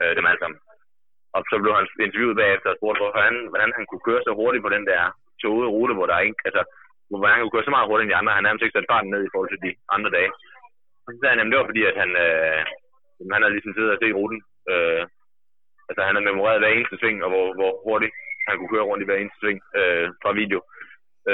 øh, 0.00 0.12
dem 0.16 0.28
alle 0.30 0.42
sammen. 0.42 0.58
Og 1.36 1.40
så 1.50 1.54
blev 1.62 1.72
han 1.78 1.86
interviewet 2.06 2.40
bagefter 2.42 2.68
og 2.70 2.76
spurgte, 2.78 3.20
han, 3.28 3.36
hvordan 3.50 3.70
han 3.76 3.84
kunne 3.86 4.06
køre 4.08 4.22
så 4.26 4.32
hurtigt 4.40 4.64
på 4.64 4.70
den 4.76 4.84
der 4.90 5.02
tågede 5.42 5.72
rute, 5.76 5.94
hvor 5.94 6.06
der 6.06 6.26
ikke, 6.26 6.40
altså, 6.48 6.62
hvor 7.08 7.18
han 7.32 7.40
kunne 7.40 7.54
køre 7.56 7.68
så 7.68 7.74
meget 7.74 7.88
hurtigt 7.88 8.06
end 8.06 8.12
de 8.12 8.20
andre. 8.20 8.36
Han 8.36 8.44
nærmest 8.44 8.62
ikke 8.64 8.76
sat 8.76 8.90
farten 8.92 9.10
ned 9.10 9.22
i 9.24 9.32
forhold 9.32 9.50
til 9.50 9.64
de 9.66 9.72
andre 9.94 10.10
dage. 10.16 10.30
Og 11.04 11.08
så 11.10 11.16
sagde 11.18 11.32
han, 11.32 11.40
at 11.40 11.50
det 11.50 11.58
var 11.60 11.70
fordi, 11.70 11.82
at 11.90 11.96
han, 12.02 12.10
øh, 12.26 12.60
han 13.34 13.42
havde 13.42 13.54
ligesom 13.56 13.74
siddet 13.74 13.94
og 13.94 14.00
set 14.00 14.18
ruten. 14.18 14.40
Øh, 14.72 15.02
altså 15.88 16.00
han 16.06 16.14
havde 16.14 16.28
memoreret 16.30 16.60
hver 16.60 16.72
eneste 16.74 16.98
sving, 17.00 17.18
og 17.24 17.30
hvor, 17.32 17.46
hvor 17.58 17.72
hurtigt 17.86 18.14
han 18.48 18.54
kunne 18.56 18.72
køre 18.74 18.88
rundt 18.88 19.02
i 19.02 19.08
hver 19.08 19.18
eneste 19.20 19.40
sving 19.42 19.60
øh, 19.80 20.06
fra 20.22 20.32
video 20.42 20.58
øh, 20.60 20.77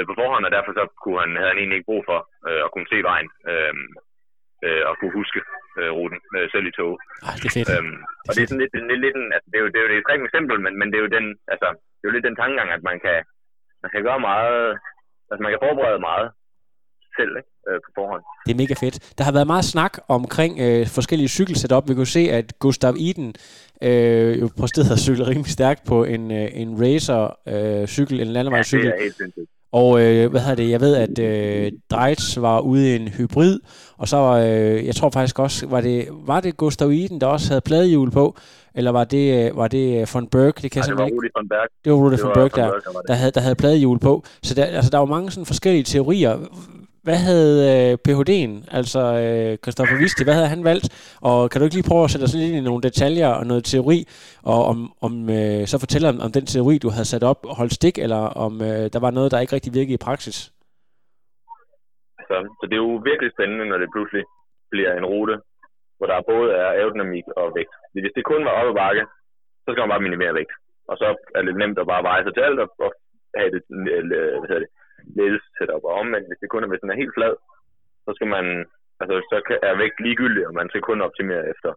på 0.08 0.12
forhånd, 0.20 0.44
og 0.46 0.52
derfor 0.56 0.72
så 0.78 0.84
kunne 1.02 1.20
han, 1.24 1.30
havde 1.38 1.50
han 1.52 1.60
egentlig 1.60 1.78
ikke 1.78 1.90
brug 1.90 2.02
for 2.10 2.18
øh, 2.48 2.60
at 2.66 2.72
kunne 2.74 2.88
se 2.92 2.98
vejen 3.10 3.28
øh, 3.50 3.74
øh, 4.66 4.82
og 4.88 4.94
kunne 4.98 5.14
huske 5.20 5.40
øh, 5.78 5.90
ruten 5.98 6.20
øh, 6.36 6.46
selv 6.52 6.66
i 6.70 6.72
tog. 6.78 6.92
Ej, 7.28 7.34
det 7.40 7.48
er 7.50 7.56
fedt. 7.58 7.70
Øhm, 7.74 7.98
og 8.28 8.32
det 8.34 8.40
er 8.42 8.48
sådan 8.48 8.62
lidt, 8.64 8.74
lidt, 8.90 9.02
lidt 9.04 9.16
en, 9.20 9.28
altså, 9.36 9.48
det 9.50 9.56
er 9.58 9.64
jo, 9.64 9.68
det 9.72 9.78
er 9.78 9.84
jo 9.84 9.90
et 9.90 10.00
ekstremt 10.00 10.26
eksempel, 10.28 10.56
men, 10.64 10.72
men 10.78 10.86
det 10.90 10.96
er 10.98 11.04
jo 11.06 11.12
den, 11.16 11.26
altså, 11.52 11.68
det 11.96 12.02
er 12.04 12.08
jo 12.10 12.16
lidt 12.16 12.28
den 12.28 12.40
tankegang, 12.40 12.68
at 12.76 12.82
man 12.90 12.96
kan, 13.04 13.18
man 13.82 13.90
kan 13.92 14.02
gøre 14.08 14.20
meget, 14.30 14.60
altså 15.30 15.42
man 15.44 15.52
kan 15.52 15.64
forberede 15.66 16.00
meget, 16.10 16.26
selv 17.18 17.32
ikke? 17.40 17.50
Øh, 17.68 17.78
på 17.84 17.90
forhånd. 17.98 18.22
Det 18.46 18.52
er 18.52 18.60
mega 18.64 18.74
fedt. 18.84 18.96
Der 19.18 19.24
har 19.24 19.32
været 19.36 19.52
meget 19.54 19.66
snak 19.74 19.94
omkring 20.18 20.52
øh, 20.66 20.82
forskellige 20.98 21.30
cykelsetup. 21.38 21.84
Vi 21.88 21.94
kunne 21.94 22.14
se, 22.18 22.24
at 22.38 22.46
Gustav 22.64 22.94
Iden 23.08 23.28
øh, 23.88 24.40
jo 24.40 24.46
præsterede 24.60 24.92
at 24.96 25.02
cykle 25.06 25.24
rimelig 25.30 25.52
stærkt 25.58 25.82
på 25.90 26.04
en, 26.14 26.24
øh, 26.38 26.48
en 26.62 26.70
racer-cykel, 26.84 28.16
øh, 28.20 28.26
en 28.26 28.32
landevejscykel. 28.36 28.86
Ja, 28.86 28.92
det 28.92 28.98
er 28.98 29.02
helt 29.02 29.16
sindssygt. 29.22 29.50
Og 29.74 30.00
øh, 30.00 30.30
hvad 30.30 30.40
hedder 30.40 30.54
det, 30.54 30.70
jeg 30.70 30.80
ved, 30.80 30.96
at 30.96 31.18
øh, 31.18 31.72
Dreitz 31.90 32.36
var 32.36 32.60
ude 32.60 32.92
i 32.92 32.96
en 32.96 33.08
hybrid, 33.08 33.60
og 33.96 34.08
så 34.08 34.16
var, 34.16 34.38
øh, 34.38 34.86
jeg 34.86 34.94
tror 34.94 35.10
faktisk 35.10 35.38
også, 35.38 35.66
var 35.66 35.80
det, 35.80 36.08
var 36.10 36.40
det 36.40 36.56
Gustav 36.56 36.92
Iden, 36.92 37.20
der 37.20 37.26
også 37.26 37.48
havde 37.48 37.60
pladehjul 37.60 38.10
på, 38.10 38.36
eller 38.74 38.90
var 38.90 39.04
det, 39.04 39.46
øh, 39.50 39.56
var 39.56 39.68
det 39.68 40.00
øh, 40.00 40.06
von 40.14 40.26
Berg? 40.26 40.62
Det, 40.62 40.70
kan 40.70 40.82
ja, 40.86 40.90
det 40.90 40.98
var 40.98 41.04
Rudi 41.04 41.28
von 41.36 41.48
Berg. 41.48 41.68
Det 41.84 41.92
var 41.92 41.98
Rudi 41.98 42.16
von 42.22 42.32
Berg, 42.34 42.54
der, 42.56 42.70
der, 43.08 43.14
havde, 43.14 43.30
der 43.30 43.40
havde 43.40 43.54
pladehjul 43.54 43.98
på. 43.98 44.24
Så 44.42 44.54
der, 44.54 44.64
altså, 44.64 44.90
der 44.90 44.98
var 44.98 45.06
mange 45.06 45.30
sådan 45.30 45.46
forskellige 45.46 45.84
teorier. 45.84 46.38
Hvad 47.06 47.20
havde 47.28 47.56
øh, 47.72 47.92
PHD'en, 48.04 48.52
altså 48.78 49.02
øh, 49.24 49.52
Christoffer 49.62 49.96
Visti, 50.02 50.22
hvad 50.24 50.36
havde 50.38 50.52
han 50.54 50.64
valgt? 50.70 50.86
Og 51.30 51.38
kan 51.48 51.58
du 51.58 51.64
ikke 51.64 51.78
lige 51.78 51.90
prøve 51.90 52.04
at 52.06 52.12
sætte 52.12 52.26
os 52.26 52.34
lidt 52.34 52.46
ind 52.48 52.58
i 52.60 52.68
nogle 52.68 52.86
detaljer 52.88 53.30
og 53.38 53.44
noget 53.50 53.64
teori, 53.72 53.98
og 54.52 54.60
om, 54.70 54.78
om 55.06 55.14
øh, 55.36 55.60
så 55.70 55.76
fortælle 55.84 56.10
om, 56.12 56.18
om 56.26 56.30
den 56.36 56.46
teori, 56.52 56.74
du 56.84 56.88
havde 56.94 57.08
sat 57.12 57.24
op 57.30 57.40
holdt 57.58 57.74
stik, 57.78 57.96
eller 58.04 58.22
om 58.44 58.52
øh, 58.68 58.84
der 58.94 59.00
var 59.04 59.12
noget, 59.16 59.32
der 59.32 59.42
ikke 59.42 59.56
rigtig 59.56 59.72
virkede 59.78 59.98
i 59.98 60.06
praksis? 60.08 60.38
Så, 62.28 62.36
så 62.58 62.64
det 62.68 62.74
er 62.76 62.84
jo 62.86 62.94
virkelig 63.10 63.30
spændende, 63.32 63.64
når 63.70 63.78
det 63.82 63.94
pludselig 63.94 64.24
bliver 64.72 64.92
en 64.94 65.08
rute, 65.12 65.34
hvor 65.96 66.06
der 66.10 66.28
både 66.32 66.48
er 66.62 66.68
aerodynamik 66.76 67.26
og 67.40 67.46
vægt. 67.56 67.74
Hvis 67.92 68.14
det 68.16 68.24
kun 68.30 68.44
var 68.46 68.54
op 68.60 68.68
ad 68.70 68.76
bakke, 68.82 69.04
så 69.64 69.68
skal 69.70 69.82
man 69.82 69.92
bare 69.94 70.06
minimere 70.06 70.34
vægt. 70.40 70.54
Og 70.90 70.94
så 71.00 71.06
er 71.36 71.42
det 71.42 71.54
nemt 71.62 71.78
at 71.78 71.90
bare 71.92 72.06
veje 72.10 72.24
sig 72.24 72.34
til 72.34 72.46
alt 72.48 72.60
og, 72.64 72.68
og 72.84 72.90
have 73.38 73.50
det, 73.54 73.62
eller, 73.98 74.18
hvad 74.40 74.48
hedder 74.50 74.64
det 74.66 74.72
ledelse 75.18 75.48
setup. 75.56 75.84
Og 75.88 75.94
omvendt, 76.02 76.28
hvis 76.28 76.40
det 76.40 76.50
kun 76.50 76.64
er, 76.64 76.70
hvis 76.70 76.82
den 76.84 76.92
er 76.92 77.00
helt 77.02 77.16
flad, 77.16 77.34
så 78.04 78.10
skal 78.16 78.28
man, 78.36 78.46
altså 79.00 79.14
så 79.30 79.36
er 79.68 79.80
vægt 79.82 79.98
ligegyldig, 80.06 80.42
og 80.48 80.54
man 80.60 80.68
skal 80.68 80.82
kun 80.88 81.00
optimere 81.08 81.44
efter, 81.52 81.70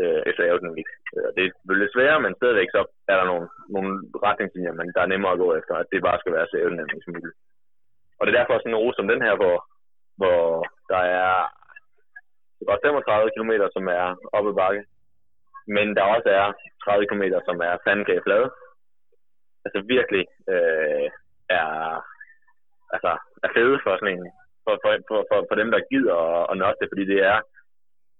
øh, 0.00 0.20
efter 0.28 0.42
aerodynamik. 0.42 0.88
Øh, 1.16 1.28
det 1.36 1.42
er 1.44 1.80
lidt 1.82 1.94
sværere, 1.94 2.20
men 2.24 2.34
stadigvæk 2.34 2.70
så 2.76 2.80
er 3.12 3.16
der 3.20 3.26
nogle, 3.32 3.46
nogle 3.76 3.90
retningslinjer, 4.26 4.74
men 4.80 4.88
der 4.94 5.00
er 5.02 5.12
nemmere 5.12 5.32
at 5.32 5.42
gå 5.44 5.48
efter, 5.60 5.74
at 5.74 5.86
det 5.92 6.06
bare 6.08 6.20
skal 6.20 6.32
være 6.36 6.46
så 6.50 6.56
aerodynamisk 6.56 7.04
som 7.04 7.14
muligt. 7.16 7.36
Og 8.18 8.22
det 8.22 8.30
er 8.30 8.38
derfor 8.38 8.58
sådan 8.58 8.72
en 8.72 8.82
rute 8.82 8.96
som 8.96 9.08
den 9.12 9.22
her, 9.26 9.34
hvor, 9.40 9.56
hvor 10.20 10.40
der 10.92 11.02
er 11.22 11.34
det 12.58 12.68
er 12.68 12.86
35 12.86 13.30
km, 13.34 13.52
som 13.76 13.84
er 13.98 14.06
oppe 14.36 14.50
i 14.50 14.58
bakke, 14.60 14.82
men 15.76 15.86
der 15.96 16.12
også 16.14 16.28
er 16.40 16.46
30 16.84 17.06
km, 17.10 17.24
som 17.48 17.56
er 17.68 17.82
fandkage 17.86 18.24
flade. 18.26 18.48
Altså 19.64 19.78
virkelig 19.94 20.24
øh, 20.52 21.06
er 21.60 21.70
altså, 22.94 23.12
er 23.46 23.50
fede 23.56 23.76
for 23.84 23.92
sådan 23.96 24.14
en, 24.14 24.24
for, 24.64 24.74
for, 24.82 24.90
for, 25.08 25.18
for, 25.30 25.38
for 25.48 25.56
dem, 25.60 25.70
der 25.74 25.88
gider 25.90 26.16
at, 26.28 26.42
at 26.50 26.58
nørde 26.60 26.78
det, 26.80 26.88
fordi 26.92 27.04
det 27.12 27.20
er, 27.32 27.38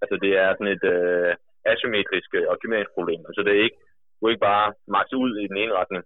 altså 0.02 0.16
det 0.25 0.33
er 0.43 0.49
sådan 0.52 0.75
et 0.76 0.85
øh, 0.95 1.33
asymmetrisk 1.73 2.31
øh, 2.38 2.47
optimeringsproblem. 2.54 3.23
Altså 3.28 3.40
det 3.47 3.52
er 3.52 3.64
ikke, 3.66 3.81
du 4.16 4.21
er 4.26 4.31
ikke 4.31 4.49
bare 4.52 4.66
makse 4.97 5.16
ud 5.25 5.33
i 5.43 5.47
den 5.50 5.57
ene 5.62 5.76
retning, 5.81 6.04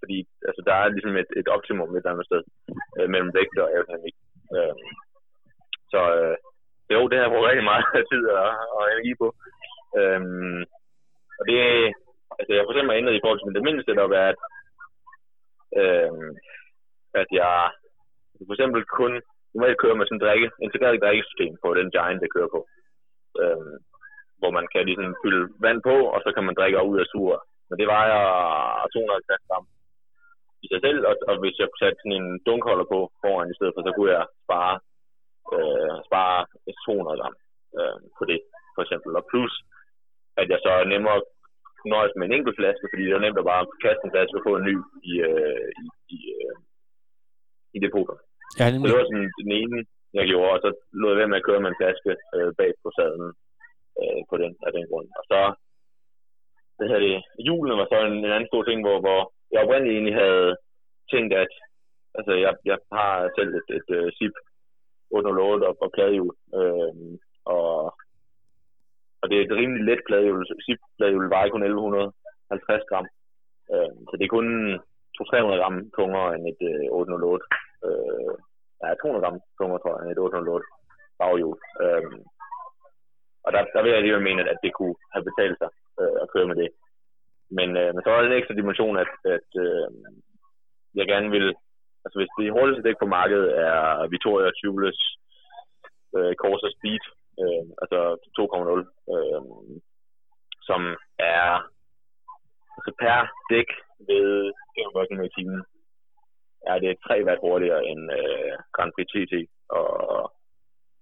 fordi 0.00 0.18
altså, 0.48 0.62
der 0.68 0.74
er 0.74 0.88
ligesom 0.88 1.16
et, 1.22 1.30
et 1.40 1.48
optimum 1.56 1.90
et 1.90 1.96
eller 1.96 2.12
andet 2.12 2.28
sted 2.30 2.42
øh, 2.98 3.08
mellem 3.12 3.30
vægt 3.36 3.58
og 3.62 3.68
aerodynamik. 3.70 4.16
Øh, 4.54 4.74
så 5.92 6.00
øh, 6.18 6.36
jo, 6.94 7.08
det 7.08 7.16
har 7.16 7.24
jeg 7.24 7.32
brugt 7.32 7.48
rigtig 7.50 7.68
meget 7.70 7.84
tid 8.12 8.24
og, 8.40 8.48
og 8.76 8.82
energi 8.92 9.12
på. 9.22 9.28
Øh, 9.98 10.20
og 11.38 11.44
det, 11.50 11.58
altså 12.38 12.50
jeg 12.50 12.60
har 12.60 12.66
for 12.66 12.74
eksempel 12.74 12.98
ændret 12.98 13.14
i 13.18 13.22
forhold 13.22 13.38
til 13.38 13.48
min 13.48 13.66
mindste 13.66 13.84
setup, 13.86 14.12
er, 14.22 14.28
at, 14.32 14.38
øh, 15.80 16.12
at 17.20 17.28
jeg 17.40 17.54
for 18.46 18.54
eksempel 18.56 18.80
kun 19.00 19.12
normalt 19.54 19.80
kører 19.82 19.96
med 19.98 20.06
sådan 20.06 20.18
en 20.18 20.24
drikke, 20.24 20.48
integreret 20.66 21.02
drikkesystem 21.04 21.52
på 21.62 21.68
den 21.78 21.88
Giant, 21.94 22.22
det 22.22 22.34
kører 22.36 22.50
på. 22.56 22.60
Øhm, 23.42 23.76
hvor 24.40 24.50
man 24.58 24.66
kan 24.72 24.82
ligesom 24.86 25.16
fylde 25.22 25.44
vand 25.64 25.80
på, 25.88 25.96
og 26.14 26.18
så 26.24 26.30
kan 26.34 26.44
man 26.46 26.54
drikke 26.58 26.88
ud 26.90 26.98
af 27.02 27.06
sur. 27.12 27.34
Men 27.68 27.76
det 27.80 27.86
vejer 27.94 28.20
250 28.92 29.48
gram 29.48 29.66
i 30.64 30.66
sig 30.72 30.80
selv, 30.86 31.00
og, 31.08 31.14
og 31.28 31.34
hvis 31.42 31.56
jeg 31.60 31.68
satte 31.80 31.98
sådan 32.00 32.18
en 32.20 32.28
dunkholder 32.46 32.86
på 32.92 32.98
foran 33.22 33.50
i 33.50 33.56
stedet 33.56 33.74
for, 33.74 33.82
så 33.84 33.92
kunne 33.92 34.12
jeg 34.16 34.24
spare, 34.44 34.74
øh, 35.54 35.96
spare 36.08 36.38
200 36.86 37.20
gram 37.20 37.36
øh, 37.78 37.98
på 38.18 38.22
det, 38.30 38.40
for 38.74 38.82
eksempel. 38.84 39.10
Og 39.18 39.24
plus, 39.30 39.52
at 40.40 40.46
jeg 40.52 40.58
så 40.66 40.72
nemmere 40.92 41.20
nøjes 41.94 42.14
med 42.16 42.24
en 42.26 42.36
enkelt 42.36 42.56
flaske, 42.58 42.88
fordi 42.90 43.04
det 43.04 43.14
er 43.14 43.24
nemt 43.24 43.40
at 43.42 43.50
bare 43.52 43.64
kaste 43.84 44.04
en 44.04 44.14
flaske 44.14 44.38
og 44.38 44.44
få 44.48 44.52
en 44.56 44.66
ny 44.70 44.76
i, 45.10 45.12
øh, 45.28 45.68
i, 45.82 45.86
i, 46.16 46.18
øh, 46.36 46.56
i 47.76 47.78
depotet. 47.84 48.18
Ja, 48.58 48.64
så 48.70 48.86
det 48.88 48.98
var 48.98 49.06
sådan 49.10 49.30
den 49.42 49.52
ene, 49.60 49.78
jeg 50.18 50.24
gjorde, 50.30 50.52
og 50.54 50.60
så 50.64 50.70
lod 51.00 51.10
jeg 51.10 51.20
være 51.20 51.32
med 51.32 51.40
at 51.40 51.46
køre 51.48 51.60
med 51.62 51.70
en 51.70 51.80
flaske 51.80 52.12
øh, 52.36 52.50
bag 52.58 52.70
på 52.82 52.88
sadlen 52.96 53.30
øh, 54.00 54.20
på 54.30 54.34
den, 54.42 54.52
af 54.66 54.70
den 54.76 54.84
grund. 54.90 55.08
Og 55.18 55.24
så, 55.30 55.40
det 56.78 56.88
her 56.90 56.98
det, 57.04 57.14
julen 57.48 57.78
var 57.80 57.88
så 57.88 57.98
en, 58.06 58.16
en 58.26 58.34
anden 58.36 58.50
stor 58.50 58.62
ting, 58.64 58.78
hvor, 58.86 58.98
hvor 59.04 59.20
jeg 59.52 59.62
oprindeligt 59.64 59.94
egentlig 59.94 60.16
havde 60.24 60.48
tænkt, 61.12 61.32
at 61.44 61.52
altså, 62.18 62.32
jeg, 62.44 62.52
jeg 62.70 62.78
har 62.96 63.12
selv 63.36 63.50
et, 63.58 63.68
et, 63.76 63.88
et 63.92 64.06
uh, 64.06 64.08
SIP 64.16 64.34
808 65.10 65.64
og, 65.68 65.76
og 65.84 65.90
pladehjul, 65.94 66.34
øh, 66.58 66.94
og, 67.54 67.70
og 69.20 69.24
det 69.28 69.36
er 69.36 69.44
et 69.44 69.58
rimelig 69.60 69.84
let 69.84 70.02
pladehjul. 70.06 70.46
SIP 70.66 70.80
pladehjul 70.96 71.30
vejer 71.30 71.48
kun 71.50 71.62
1150 71.62 72.84
gram, 72.90 73.06
øh, 73.72 73.92
så 74.08 74.12
det 74.18 74.24
er 74.24 74.36
kun 74.36 74.48
200-300 75.20 75.60
gram 75.62 75.76
tungere 75.98 76.28
end 76.34 76.44
et 76.52 76.62
øh, 76.70 76.86
808 76.90 77.44
øh, 77.86 78.34
ja, 78.82 78.88
200 78.94 79.24
gram 79.24 79.38
tungere, 79.58 79.80
tror 79.80 79.94
jeg, 79.94 80.02
end 80.02 80.12
et 80.12 80.18
808 80.18 80.66
baghjul. 81.20 81.58
Øh, 81.82 82.04
og 83.44 83.50
der, 83.54 83.60
der 83.74 83.80
vil 83.82 83.90
jeg 83.90 84.00
alligevel 84.00 84.28
mene, 84.28 84.50
at 84.52 84.58
det 84.64 84.72
kunne 84.74 84.96
have 85.14 85.24
betalt 85.28 85.58
sig 85.58 85.70
øh, 86.00 86.16
at 86.22 86.30
køre 86.32 86.48
med 86.50 86.56
det. 86.62 86.70
Men, 87.58 87.68
øh, 87.80 87.90
men 87.94 88.02
så 88.02 88.10
er 88.10 88.20
det 88.20 88.28
en 88.28 88.40
ekstra 88.40 88.54
dimension, 88.60 88.96
at, 89.04 89.12
at 89.36 89.50
øh, 89.64 89.88
jeg 90.98 91.06
gerne 91.12 91.30
vil, 91.36 91.46
altså 92.04 92.16
hvis 92.18 92.32
det 92.38 92.54
hurtigste 92.56 92.84
dæk 92.86 92.98
på 93.00 93.08
markedet 93.18 93.48
er 93.66 94.08
Vittoria 94.12 94.50
Tubeless 94.58 95.00
øh, 96.16 96.32
Corsa 96.40 96.68
Speed, 96.76 97.04
øh, 97.42 97.64
altså 97.82 97.98
2.0, 98.38 99.14
øh, 99.14 99.42
som 100.68 100.80
er 101.18 101.46
altså 102.76 102.92
per 103.00 103.18
dæk 103.50 103.70
ved 104.10 104.52
45 104.76 105.06
km 105.08 105.22
i 105.28 105.34
timen, 105.36 105.60
er 106.72 106.78
det 106.84 107.02
3 107.06 107.24
watt 107.26 107.40
hurtigere 107.46 107.82
end 107.90 108.02
øh, 108.18 108.52
Grand 108.74 108.92
Prix 108.94 109.08
TT 109.12 109.34
og 109.78 109.90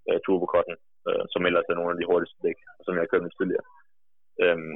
øh, 0.09 0.19
Turbo 0.25 0.47
Cotton, 0.55 0.77
øh, 1.09 1.25
som 1.33 1.47
ellers 1.47 1.69
er 1.69 1.79
nogle 1.79 1.93
af 1.93 1.99
de 1.99 2.09
hurtigste 2.11 2.39
dæk, 2.47 2.59
som 2.85 2.95
jeg 2.95 3.03
har 3.03 3.11
kørt 3.11 3.27
med 3.27 3.35
tidligere. 3.39 3.67
Øhm, 4.43 4.75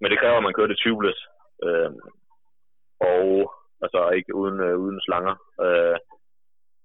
men 0.00 0.08
det 0.10 0.20
kræver, 0.20 0.38
at 0.38 0.46
man 0.46 0.56
kører 0.56 0.70
det 0.70 0.82
tubeless, 0.84 1.20
øh, 1.66 1.90
og 3.12 3.26
altså 3.84 4.00
ikke 4.18 4.34
uden, 4.40 4.58
øh, 4.66 4.76
uden 4.84 5.00
slanger. 5.06 5.34
Øh, 5.64 5.96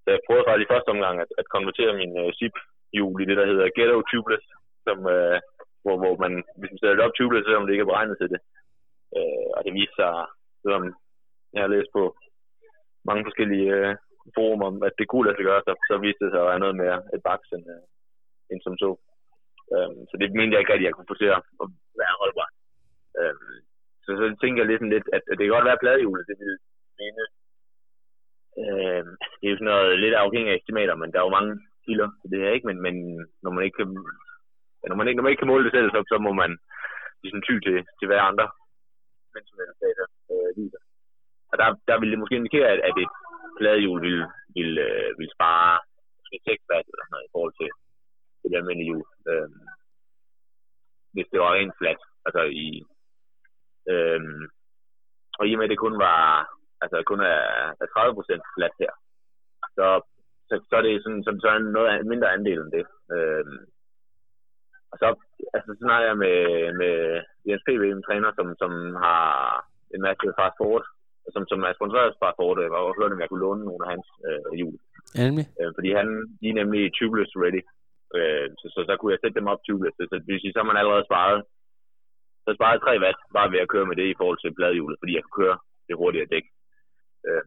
så 0.04 0.08
jeg 0.14 0.26
prøvede 0.28 0.48
faktisk 0.48 0.68
i 0.68 0.74
første 0.74 0.90
omgang 0.96 1.16
at, 1.24 1.32
at 1.42 1.52
konvertere 1.56 1.94
min 2.02 2.14
øh, 2.22 2.32
zip-hjul 2.40 3.22
i 3.22 3.26
det, 3.30 3.38
der 3.38 3.50
hedder 3.52 3.74
Ghetto 3.76 4.02
Tubeless, 4.12 4.46
som, 4.86 4.98
øh, 5.16 5.38
hvor, 5.84 5.96
hvor 6.02 6.14
man, 6.24 6.34
hvis 6.60 6.72
man 6.72 6.80
sætter 6.80 6.96
det 6.96 7.06
op 7.06 7.16
tubeless, 7.16 7.46
selvom 7.46 7.66
det 7.66 7.74
ikke 7.74 7.86
er 7.86 7.94
beregnet 7.94 8.18
til 8.18 8.30
det. 8.34 8.42
Øh, 9.18 9.50
og 9.56 9.60
det 9.66 9.74
viser 9.80 9.96
sig, 10.02 10.14
selvom 10.64 10.84
jeg 11.54 11.62
har 11.64 11.72
læst 11.76 11.90
på 11.98 12.04
mange 13.10 13.24
forskellige 13.28 13.68
øh, 13.78 13.96
forum 14.38 14.62
om, 14.70 14.76
at 14.88 14.94
det 15.00 15.08
kunne 15.08 15.26
lade 15.26 15.38
sig 15.38 15.46
gøre, 15.50 15.62
så, 15.68 15.74
så 15.90 15.96
viste 16.06 16.24
det 16.24 16.32
sig 16.32 16.42
at 16.42 16.50
være 16.52 16.64
noget 16.66 16.76
mere 16.84 16.98
et 17.16 17.22
baks 17.28 17.50
end, 17.56 17.66
øh, 17.76 17.84
end 18.52 18.60
som 18.66 18.76
så. 18.84 18.90
Øhm, 19.74 20.02
så 20.10 20.14
det 20.22 20.28
mente 20.38 20.54
jeg 20.54 20.62
ikke 20.62 20.74
rigtig, 20.74 20.88
at 20.88 20.90
jeg 20.90 20.96
kunne 20.96 21.12
få 21.12 21.18
til 21.20 21.32
at 21.36 21.42
være 22.02 22.20
holdbar. 22.22 22.50
Øhm, 23.20 23.58
så, 24.04 24.10
så 24.20 24.26
tænker 24.42 24.60
jeg 24.62 24.70
lidt, 24.70 24.84
lidt 24.94 25.08
at, 25.16 25.24
at 25.32 25.36
det 25.38 25.44
kan 25.44 25.56
godt 25.56 25.70
være 25.70 25.82
pladehjulet, 25.84 26.30
det 26.30 26.36
vil 26.42 26.56
mene. 27.02 27.24
Øhm, 28.62 29.14
det 29.38 29.46
er 29.46 29.54
jo 29.54 29.60
sådan 29.60 29.72
noget 29.74 30.00
lidt 30.04 30.16
afhængigt 30.24 30.54
af 30.54 30.58
estimater, 30.60 30.96
men 31.02 31.10
der 31.12 31.18
er 31.20 31.26
jo 31.28 31.38
mange 31.38 31.54
kilder 31.86 32.10
til 32.20 32.30
det 32.32 32.40
her, 32.42 32.52
ikke? 32.56 32.68
Men, 32.70 32.78
men 32.86 32.96
når 33.44 33.52
man 33.56 33.64
ikke 33.66 33.78
kan, 33.80 33.90
når 34.90 34.96
man 34.98 35.08
ikke, 35.08 35.18
når 35.18 35.24
man 35.24 35.32
ikke 35.32 35.42
kan 35.42 35.52
måle 35.52 35.66
det 35.66 35.74
selv, 35.76 35.90
så, 35.92 36.00
så 36.12 36.16
må 36.26 36.32
man 36.42 36.52
ligesom 37.24 37.42
ty 37.48 37.54
til, 37.66 37.78
til 38.00 38.08
hver 38.08 38.22
andre 38.30 38.48
mensomhedsdata 39.34 40.04
øh, 40.04 40.19
der, 41.60 41.68
der 41.88 42.00
ville 42.00 42.12
det 42.14 42.20
måske 42.20 42.40
indikere, 42.40 42.70
at, 42.74 42.80
at 42.90 42.96
et 43.04 43.14
pladehjul 43.58 44.02
ville, 44.02 44.26
ville, 44.58 44.82
øh, 44.88 45.10
ville 45.18 45.36
spare 45.38 45.80
måske 46.20 46.36
6 46.46 46.70
watt 46.70 46.88
eller 46.88 47.06
sådan 47.06 47.14
noget 47.16 47.28
i 47.28 47.34
forhold 47.34 47.54
til 47.62 47.70
det 48.52 48.58
almindelige 48.60 48.90
hjul. 48.90 49.06
Øh, 49.30 49.50
hvis 51.14 51.28
det 51.32 51.40
var 51.40 51.54
rent 51.54 51.76
flat. 51.80 52.02
Altså 52.26 52.42
i, 52.66 52.70
øh, 53.92 54.22
og 55.40 55.44
i 55.48 55.54
og 55.54 55.58
med, 55.58 55.68
at 55.68 55.74
det 55.74 55.84
kun 55.86 55.98
var, 56.08 56.24
altså 56.84 56.98
kun 57.10 57.20
er, 57.20 57.42
er 57.84 57.88
30% 57.98 58.56
flat 58.56 58.76
her, 58.82 58.94
så, 59.78 59.86
så, 60.48 60.54
så 60.70 60.74
er 60.76 60.82
det 60.82 61.04
sådan, 61.04 61.24
så, 61.24 61.32
så 61.42 61.48
er 61.50 61.60
noget 61.60 62.06
mindre 62.06 62.34
andel 62.34 62.60
end 62.62 62.72
det. 62.78 62.86
Øh, 63.16 63.46
og 64.92 64.98
så, 65.02 65.08
altså, 65.54 65.68
så 65.74 65.80
snakker 65.86 66.08
jeg 66.08 66.18
med, 66.18 66.38
med 66.82 66.96
Jens 67.48 67.64
P.V., 67.66 67.84
en 67.84 68.04
træner, 68.08 68.32
som, 68.36 68.48
som 68.62 68.72
har 69.06 69.26
en 69.94 70.02
masse 70.02 70.34
fast 70.40 70.56
forward 70.58 70.86
som, 71.34 71.44
som 71.52 71.60
er 71.68 71.74
sponsoreret 71.78 72.20
fra 72.20 72.30
Ford, 72.38 72.58
og 72.80 72.96
hørte, 72.98 73.16
om 73.16 73.22
jeg 73.22 73.30
kunne 73.30 73.46
låne 73.46 73.64
nogle 73.66 73.84
af 73.86 73.92
hans 73.94 74.08
øh, 74.28 74.52
hjul. 74.60 74.76
Endelig. 75.22 75.46
Øh, 75.60 75.72
fordi 75.78 75.90
han, 76.00 76.08
de 76.40 76.46
er 76.50 76.60
nemlig 76.62 76.82
tubeless 76.98 77.32
ready. 77.44 77.64
Øh, 78.18 78.48
så, 78.60 78.66
så, 78.74 78.80
så 78.90 78.94
kunne 78.96 79.14
jeg 79.14 79.22
sætte 79.22 79.40
dem 79.40 79.52
op 79.52 79.62
tubeless. 79.68 79.96
Så, 79.98 80.04
så 80.10 80.16
det 80.20 80.32
vil 80.32 80.44
sige, 80.44 80.54
så 80.54 80.60
har 80.60 80.70
man 80.72 80.82
allerede 80.82 81.08
sparet 81.10 81.40
så 82.46 82.52
sparet 82.58 82.82
3 82.82 83.00
watt 83.04 83.20
bare 83.38 83.52
ved 83.52 83.60
at 83.64 83.72
køre 83.74 83.86
med 83.90 83.96
det 83.96 84.08
i 84.10 84.18
forhold 84.20 84.40
til 84.42 84.56
bladhjulet, 84.58 85.00
fordi 85.00 85.12
jeg 85.16 85.24
kan 85.24 85.38
køre 85.42 85.58
det 85.88 86.00
hurtigere 86.02 86.32
dæk. 86.34 86.46
Øh, 87.28 87.44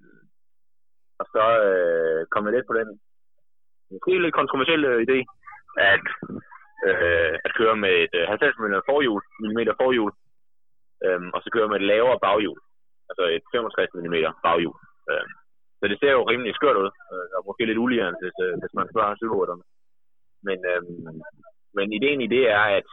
og 1.21 1.27
så 1.35 1.45
øh, 1.69 2.21
kom 2.33 2.45
jeg 2.47 2.55
lidt 2.55 2.71
på 2.71 2.75
den 2.81 2.89
måske 3.93 4.23
lidt 4.23 4.39
kontroversielle 4.41 4.89
idé, 5.07 5.19
at, 5.93 6.05
øh, 6.89 7.35
at 7.47 7.51
køre 7.59 7.77
med 7.85 7.95
et 8.05 8.15
øh, 8.21 8.29
50 8.29 8.59
mm 8.59 8.77
forhjul, 8.91 9.23
millimeter 9.41 9.75
forhjul, 9.83 10.13
øh, 11.05 11.21
og 11.35 11.41
så 11.43 11.49
køre 11.55 11.69
med 11.69 11.79
et 11.81 11.89
lavere 11.93 12.19
baghjul, 12.27 12.59
altså 13.13 13.25
et 13.37 13.45
65 13.53 13.95
mm 13.95 14.17
baghjul. 14.45 14.77
Øh, 15.11 15.27
så 15.83 15.85
det 15.91 15.99
ser 15.99 16.13
jo 16.17 16.29
rimelig 16.31 16.55
skørt 16.55 16.81
ud, 16.83 16.91
øh, 17.13 17.29
og 17.37 17.41
måske 17.49 17.69
lidt 17.69 17.85
uligere, 17.87 18.11
hvis, 18.21 18.37
øh, 18.47 18.55
hvis 18.61 18.75
man 18.79 18.87
spørger 18.93 19.21
cykelrytterne. 19.21 19.65
Men, 20.47 20.59
øh, 20.73 20.83
men 21.77 21.87
ideen 21.99 22.21
i 22.27 22.33
det 22.35 22.45
er, 22.59 22.65
at, 22.79 22.89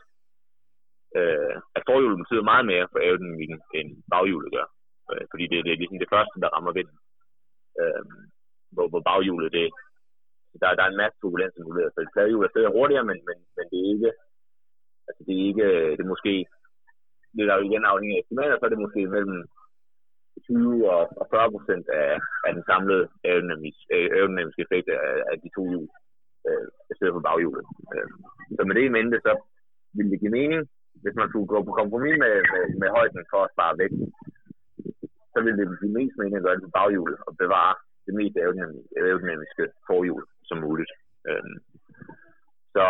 øh, 1.20 1.56
at 1.78 1.84
forhjulet 1.88 2.22
betyder 2.22 2.50
meget 2.52 2.66
mere 2.72 2.86
for 2.92 3.00
aerodynamikken, 3.00 3.60
end 3.78 3.90
baghjulet 4.14 4.52
gør. 4.56 4.68
Øh, 5.12 5.26
fordi 5.32 5.44
det, 5.52 5.58
det 5.66 5.72
er 5.72 5.82
ligesom 5.82 6.00
det 6.02 6.14
første, 6.16 6.36
der 6.44 6.54
rammer 6.56 6.72
vinden. 6.80 6.98
Øh, 7.82 8.04
hvor, 8.74 8.88
hvor 8.92 9.02
baghjulet, 9.10 9.52
det, 9.58 9.68
der, 10.62 10.76
der 10.78 10.84
er 10.84 10.92
en 10.92 11.02
masse 11.04 11.18
turbulens 11.18 11.60
involveret. 11.60 11.94
Så 11.94 12.00
et 12.02 12.14
fladhjul 12.14 12.46
er 12.46 12.54
stadig 12.54 12.72
hurtigere, 12.78 13.06
men, 13.10 13.18
men, 13.28 13.38
men 13.58 13.66
det 13.72 13.78
er 13.80 13.90
ikke, 13.96 14.12
altså 15.08 15.22
det 15.28 15.34
er 15.38 15.44
ikke, 15.52 15.68
det 15.98 16.04
er 16.04 16.14
måske, 16.14 16.34
det 17.36 17.42
er 17.42 17.56
jo 17.60 17.68
igen 17.70 17.86
afhængig 17.92 18.16
af 18.18 18.22
estimater, 18.22 18.56
så 18.58 18.66
er 18.66 18.72
det 18.74 18.86
måske 18.86 19.02
mellem 19.16 19.40
20 20.40 20.92
og, 20.96 21.02
og 21.22 21.26
40 21.32 21.52
procent 21.56 21.86
af, 22.02 22.12
af 22.46 22.52
den 22.56 22.64
samlede 22.70 23.04
øh, 23.28 23.42
aerodynamiske 24.16 24.64
effekt 24.66 24.88
af, 24.90 25.08
af 25.32 25.36
de 25.44 25.50
to 25.56 25.62
hjul, 25.72 25.88
øh, 26.48 26.66
stedet 26.98 27.16
for 27.16 27.26
baghjulet. 27.28 27.66
Øh, 27.94 28.10
så 28.56 28.62
med 28.64 28.76
det 28.76 28.86
i 28.86 28.96
mente, 28.98 29.18
så 29.28 29.34
ville 29.96 30.12
det 30.12 30.22
give 30.22 30.38
mening, 30.40 30.62
hvis 31.04 31.16
man 31.20 31.30
skulle 31.30 31.52
gå 31.54 31.60
på 31.64 31.72
kompromis 31.80 32.16
med, 32.24 32.34
med, 32.54 32.64
med 32.82 32.90
højden 32.98 33.24
for 33.32 33.42
at 33.44 33.54
spare 33.56 33.78
vægt, 33.82 33.98
så 35.34 35.40
ville 35.44 35.58
det 35.60 35.80
give 35.82 35.98
mest 36.00 36.16
mening 36.18 36.36
at 36.38 36.46
gøre 36.46 36.56
det 36.58 36.66
på 36.66 36.76
baghjulet 36.78 37.18
og 37.28 37.32
bevare 37.44 37.74
det 38.06 38.14
mest 38.20 38.36
aerodynamiske 39.00 39.66
forhjul 39.88 40.24
som 40.50 40.58
muligt. 40.66 40.92
Øhm, 41.30 41.58
så 42.76 42.86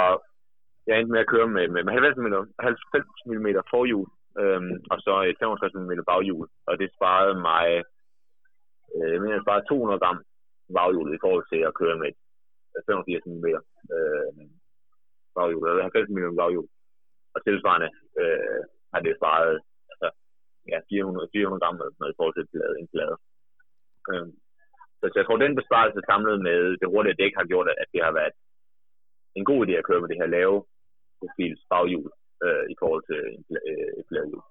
jeg 0.88 0.94
endte 0.96 1.14
med 1.14 1.24
at 1.24 1.32
køre 1.34 1.48
med, 1.56 1.66
med 1.68 1.94
90 1.94 2.18
mm, 2.18 2.36
90 2.60 3.06
mm 3.30 3.48
forhjul, 3.74 4.08
øhm, 4.42 4.76
og 4.92 4.98
så 5.06 5.14
et 5.30 5.38
65 5.40 5.74
mm 5.76 5.94
baghjul, 6.12 6.48
og 6.68 6.74
det 6.82 6.90
sparede 6.96 7.36
mig, 7.50 7.66
øh, 8.96 9.10
jeg 9.14 9.20
mener, 9.22 9.36
jeg 9.36 9.46
sparede 9.46 9.68
200 9.68 10.00
gram 10.04 10.20
baghjul 10.78 11.10
i 11.14 11.22
forhold 11.24 11.46
til 11.54 11.62
at 11.70 11.78
køre 11.80 11.98
med 12.04 12.12
øh, 12.76 12.82
85 12.88 13.26
mm 13.26 13.48
øh, 13.96 14.32
baghjul, 15.36 15.64
eller 15.68 15.84
90 15.84 16.10
mm 16.10 16.36
baghjul. 16.42 16.68
Og 17.34 17.40
tilsvarende 17.42 17.90
øh, 18.22 18.62
har 18.94 19.02
det 19.06 19.14
sparet 19.20 19.56
altså, 19.92 20.08
ja, 20.72 20.78
400, 20.90 21.30
400 21.34 21.62
gram 21.62 21.76
noget 21.76 22.14
i 22.14 22.18
forhold 22.18 22.36
til 22.36 22.46
en 22.82 22.90
plade. 22.94 23.16
Øhm, 24.12 24.34
så, 25.00 25.06
jeg 25.20 25.26
tror, 25.26 25.38
den 25.38 25.60
besparelse 25.62 26.02
samlet 26.10 26.38
med 26.48 26.60
det 26.82 26.88
hurtige 26.94 27.20
dæk 27.22 27.34
har 27.40 27.46
gjort, 27.52 27.68
at 27.84 27.90
det 27.94 28.02
har 28.08 28.14
været 28.20 28.36
en 29.38 29.46
god 29.50 29.60
idé 29.66 29.74
at 29.78 29.88
køre 29.88 30.02
med 30.02 30.10
det 30.10 30.22
her 30.22 30.36
lave 30.38 30.58
profils 31.20 31.62
baghjul 31.72 32.10
øh, 32.46 32.64
i 32.74 32.76
forhold 32.80 33.04
til 33.10 33.22
øh, 33.70 33.90
et 34.00 34.06
flerhjul. 34.10 34.42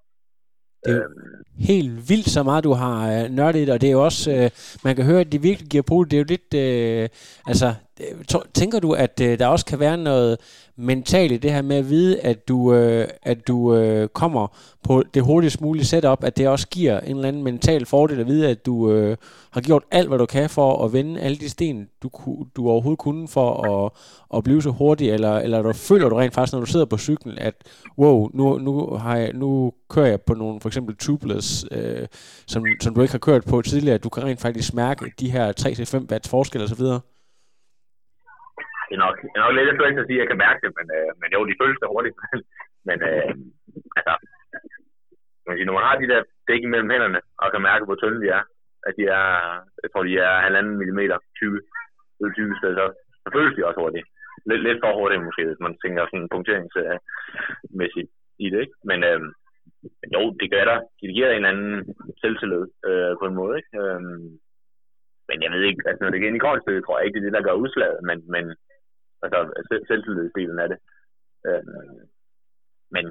Det 0.85 0.93
er 0.95 1.03
øhm. 1.03 1.43
helt 1.59 2.09
vildt 2.09 2.29
så 2.29 2.43
meget, 2.43 2.63
du 2.63 2.73
har 2.73 2.97
øh, 3.13 3.29
nørdet, 3.29 3.69
og 3.69 3.81
det 3.81 3.87
er 3.87 3.91
jo 3.91 4.03
også, 4.03 4.31
øh, 4.31 4.49
man 4.83 4.95
kan 4.95 5.05
høre, 5.05 5.21
at 5.21 5.31
det 5.31 5.43
virkelig 5.43 5.69
giver 5.69 5.83
på 5.83 6.03
det. 6.03 6.13
er 6.13 6.17
jo 6.17 6.25
lidt, 6.35 6.53
øh, 6.53 7.09
altså, 7.47 7.67
Øh, 7.99 8.41
tænker 8.53 8.79
du, 8.79 8.91
at 8.91 9.21
øh, 9.21 9.39
der 9.39 9.47
også 9.47 9.65
kan 9.65 9.79
være 9.79 9.97
noget 9.97 10.37
mentalt 10.75 11.31
i 11.31 11.37
det 11.37 11.51
her 11.51 11.61
med 11.61 11.75
at 11.75 11.89
vide, 11.89 12.19
at 12.19 12.47
du, 12.47 12.73
øh, 12.73 13.07
at 13.23 13.47
du 13.47 13.75
øh, 13.75 14.07
kommer 14.07 14.47
på 14.83 15.03
det 15.13 15.23
hurtigst 15.23 15.61
mulige 15.61 15.85
setup, 15.85 16.23
at 16.23 16.37
det 16.37 16.47
også 16.47 16.67
giver 16.67 16.99
en 16.99 17.15
eller 17.15 17.27
anden 17.27 17.43
mental 17.43 17.85
fordel 17.85 18.19
at 18.19 18.27
vide, 18.27 18.49
at 18.49 18.65
du 18.65 18.91
øh, 18.91 19.17
har 19.51 19.61
gjort 19.61 19.83
alt, 19.91 20.07
hvad 20.07 20.17
du 20.17 20.25
kan 20.25 20.49
for 20.49 20.85
at 20.85 20.93
vende 20.93 21.19
alle 21.19 21.37
de 21.37 21.49
sten, 21.49 21.87
du, 22.03 22.09
du 22.55 22.69
overhovedet 22.69 22.99
kunne 22.99 23.27
for 23.27 23.63
at, 23.85 23.91
at 24.37 24.43
blive 24.43 24.61
så 24.61 24.69
hurtig, 24.69 25.09
eller, 25.09 25.37
eller 25.37 25.61
du 25.61 25.73
føler 25.73 26.09
du 26.09 26.15
rent 26.15 26.33
faktisk, 26.33 26.53
når 26.53 26.59
du 26.59 26.65
sidder 26.65 26.85
på 26.85 26.97
cyklen, 26.97 27.37
at 27.37 27.55
wow, 27.97 28.29
nu, 28.33 28.57
nu, 28.57 28.87
har 28.87 29.17
jeg, 29.17 29.33
nu 29.33 29.73
kører 29.89 30.07
jeg 30.07 30.21
på 30.21 30.33
nogle 30.33 30.61
for 30.61 30.69
eksempel 30.69 30.95
tubeless, 30.95 31.65
øh, 31.71 32.07
som, 32.47 32.65
som 32.81 32.95
du 32.95 33.01
ikke 33.01 33.13
har 33.13 33.19
kørt 33.19 33.45
på 33.45 33.61
tidligere, 33.61 33.95
at 33.95 34.03
du 34.03 34.09
kan 34.09 34.23
rent 34.23 34.41
faktisk 34.41 34.73
mærke 34.73 35.11
de 35.19 35.31
her 35.31 35.53
3-5 36.05 36.11
watts 36.11 36.29
forskel 36.29 36.63
osv.? 36.63 36.81
Det 38.89 38.95
er 38.97 39.03
nok, 39.05 39.15
det 39.21 39.37
er 39.37 39.43
nok 39.45 39.55
lidt 39.55 39.79
svært 39.79 40.01
at 40.03 40.07
sige, 40.07 40.19
at 40.19 40.23
jeg 40.23 40.29
kan 40.31 40.43
mærke 40.45 40.59
det, 40.63 40.71
men, 40.79 40.87
øh, 40.97 41.11
men 41.21 41.29
jo, 41.35 41.39
de 41.49 41.59
føles 41.61 41.79
det 41.79 41.93
hurtigt. 41.93 42.15
men 42.89 42.97
øh, 43.09 43.31
altså, 43.97 44.13
man 45.49 45.57
sige, 45.57 45.67
når 45.67 45.77
man 45.77 45.87
har 45.87 45.95
de 46.01 46.11
der 46.13 46.21
dæk 46.49 46.63
mellem 46.73 46.91
hænderne, 46.93 47.19
og 47.41 47.47
kan 47.51 47.67
mærke, 47.69 47.85
hvor 47.85 47.97
tynde 47.99 48.21
de 48.23 48.29
er, 48.37 48.43
at 48.87 48.93
de 48.97 49.03
er, 49.19 49.27
jeg 49.83 49.89
tror, 49.89 50.03
de 50.03 50.15
er 50.27 50.43
halvanden 50.45 50.75
millimeter 50.81 51.17
tykke, 51.39 51.59
20 52.35 52.57
steder, 52.59 52.75
så, 52.79 52.85
så 53.23 53.27
føles 53.35 53.55
de 53.55 53.67
også 53.67 53.79
hurtigt. 53.83 54.07
Lidt, 54.49 54.61
lidt 54.67 54.79
for 54.83 54.91
hurtigt 54.99 55.25
måske, 55.27 55.43
hvis 55.45 55.63
man 55.65 55.73
tænker 55.83 56.01
sådan 56.05 56.31
punkteringsmæssigt 56.35 58.09
i 58.45 58.47
det, 58.53 58.59
ikke? 58.65 58.75
Men 58.89 58.99
øh, 59.09 59.21
jo, 60.15 60.21
det 60.39 60.47
gør 60.53 60.65
der. 60.71 60.79
Det 61.01 61.07
giver 61.15 61.29
en 61.29 61.35
eller 61.35 61.53
anden 61.53 61.95
selvtillid 62.21 62.65
øh, 62.89 63.13
på 63.19 63.25
en 63.27 63.39
måde, 63.41 63.55
ikke? 63.59 63.73
Øh, 63.81 64.01
men 65.29 65.37
jeg 65.43 65.51
ved 65.51 65.63
ikke, 65.69 65.83
altså 65.89 66.01
når 66.01 66.11
det 66.11 66.19
går 66.19 66.27
ind 66.27 66.39
i 66.39 66.45
kortstykket, 66.45 66.83
tror 66.83 66.97
jeg 66.97 67.05
ikke, 67.05 67.19
det 67.19 67.21
er 67.21 67.27
det, 67.27 67.37
der 67.37 67.47
gør 67.47 67.61
udslaget, 67.63 67.99
men, 68.09 68.17
men 68.35 68.45
altså 69.23 69.39
selvtillidsdelen 69.87 70.59
af 70.59 70.69
det. 70.69 70.79
Øh, 71.47 71.63
men 72.95 73.05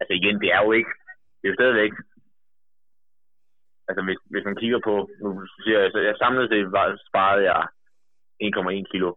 altså 0.00 0.12
igen, 0.20 0.36
det 0.42 0.50
er 0.56 0.60
jo 0.64 0.72
ikke, 0.72 0.92
det 1.38 1.44
er 1.44 1.52
jo 1.52 1.60
stadigvæk, 1.60 1.92
altså 3.88 4.02
hvis, 4.06 4.20
hvis 4.32 4.44
man 4.44 4.56
kigger 4.62 4.80
på, 4.88 4.94
nu 5.22 5.28
siger 5.64 5.78
jeg, 5.80 5.90
så 5.92 5.98
jeg 5.98 6.16
samlede 6.16 6.48
set 6.48 6.72
var, 6.72 6.86
sparede 7.08 7.44
jeg 7.50 7.62
1,1 8.42 8.90
kilo 8.92 9.10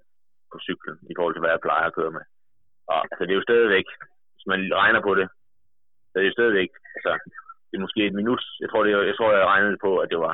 på 0.51 0.57
cyklen 0.67 0.97
i 1.11 1.13
forhold 1.15 1.33
til, 1.33 1.43
hvad 1.43 1.53
jeg 1.53 1.65
plejer 1.65 1.85
at 1.87 1.95
køre 1.99 2.15
med. 2.17 2.25
Og 2.91 2.97
altså 3.11 3.21
det 3.23 3.31
er 3.31 3.39
jo 3.41 3.49
stadigvæk, 3.49 3.87
hvis 4.33 4.47
man 4.51 4.59
regner 4.81 5.01
på 5.07 5.15
det, 5.19 5.27
så 6.09 6.13
er 6.15 6.21
det 6.21 6.29
jo 6.29 6.39
stadigvæk, 6.39 6.71
altså 6.95 7.11
det 7.67 7.75
er 7.77 7.85
måske 7.85 8.01
et 8.05 8.19
minut, 8.21 8.43
jeg 8.61 8.69
tror, 8.69 8.83
det, 8.83 8.91
jeg 9.11 9.15
tror, 9.17 9.31
jeg 9.31 9.51
regnede 9.53 9.77
på, 9.85 9.91
at 10.03 10.09
det 10.11 10.19
var 10.27 10.33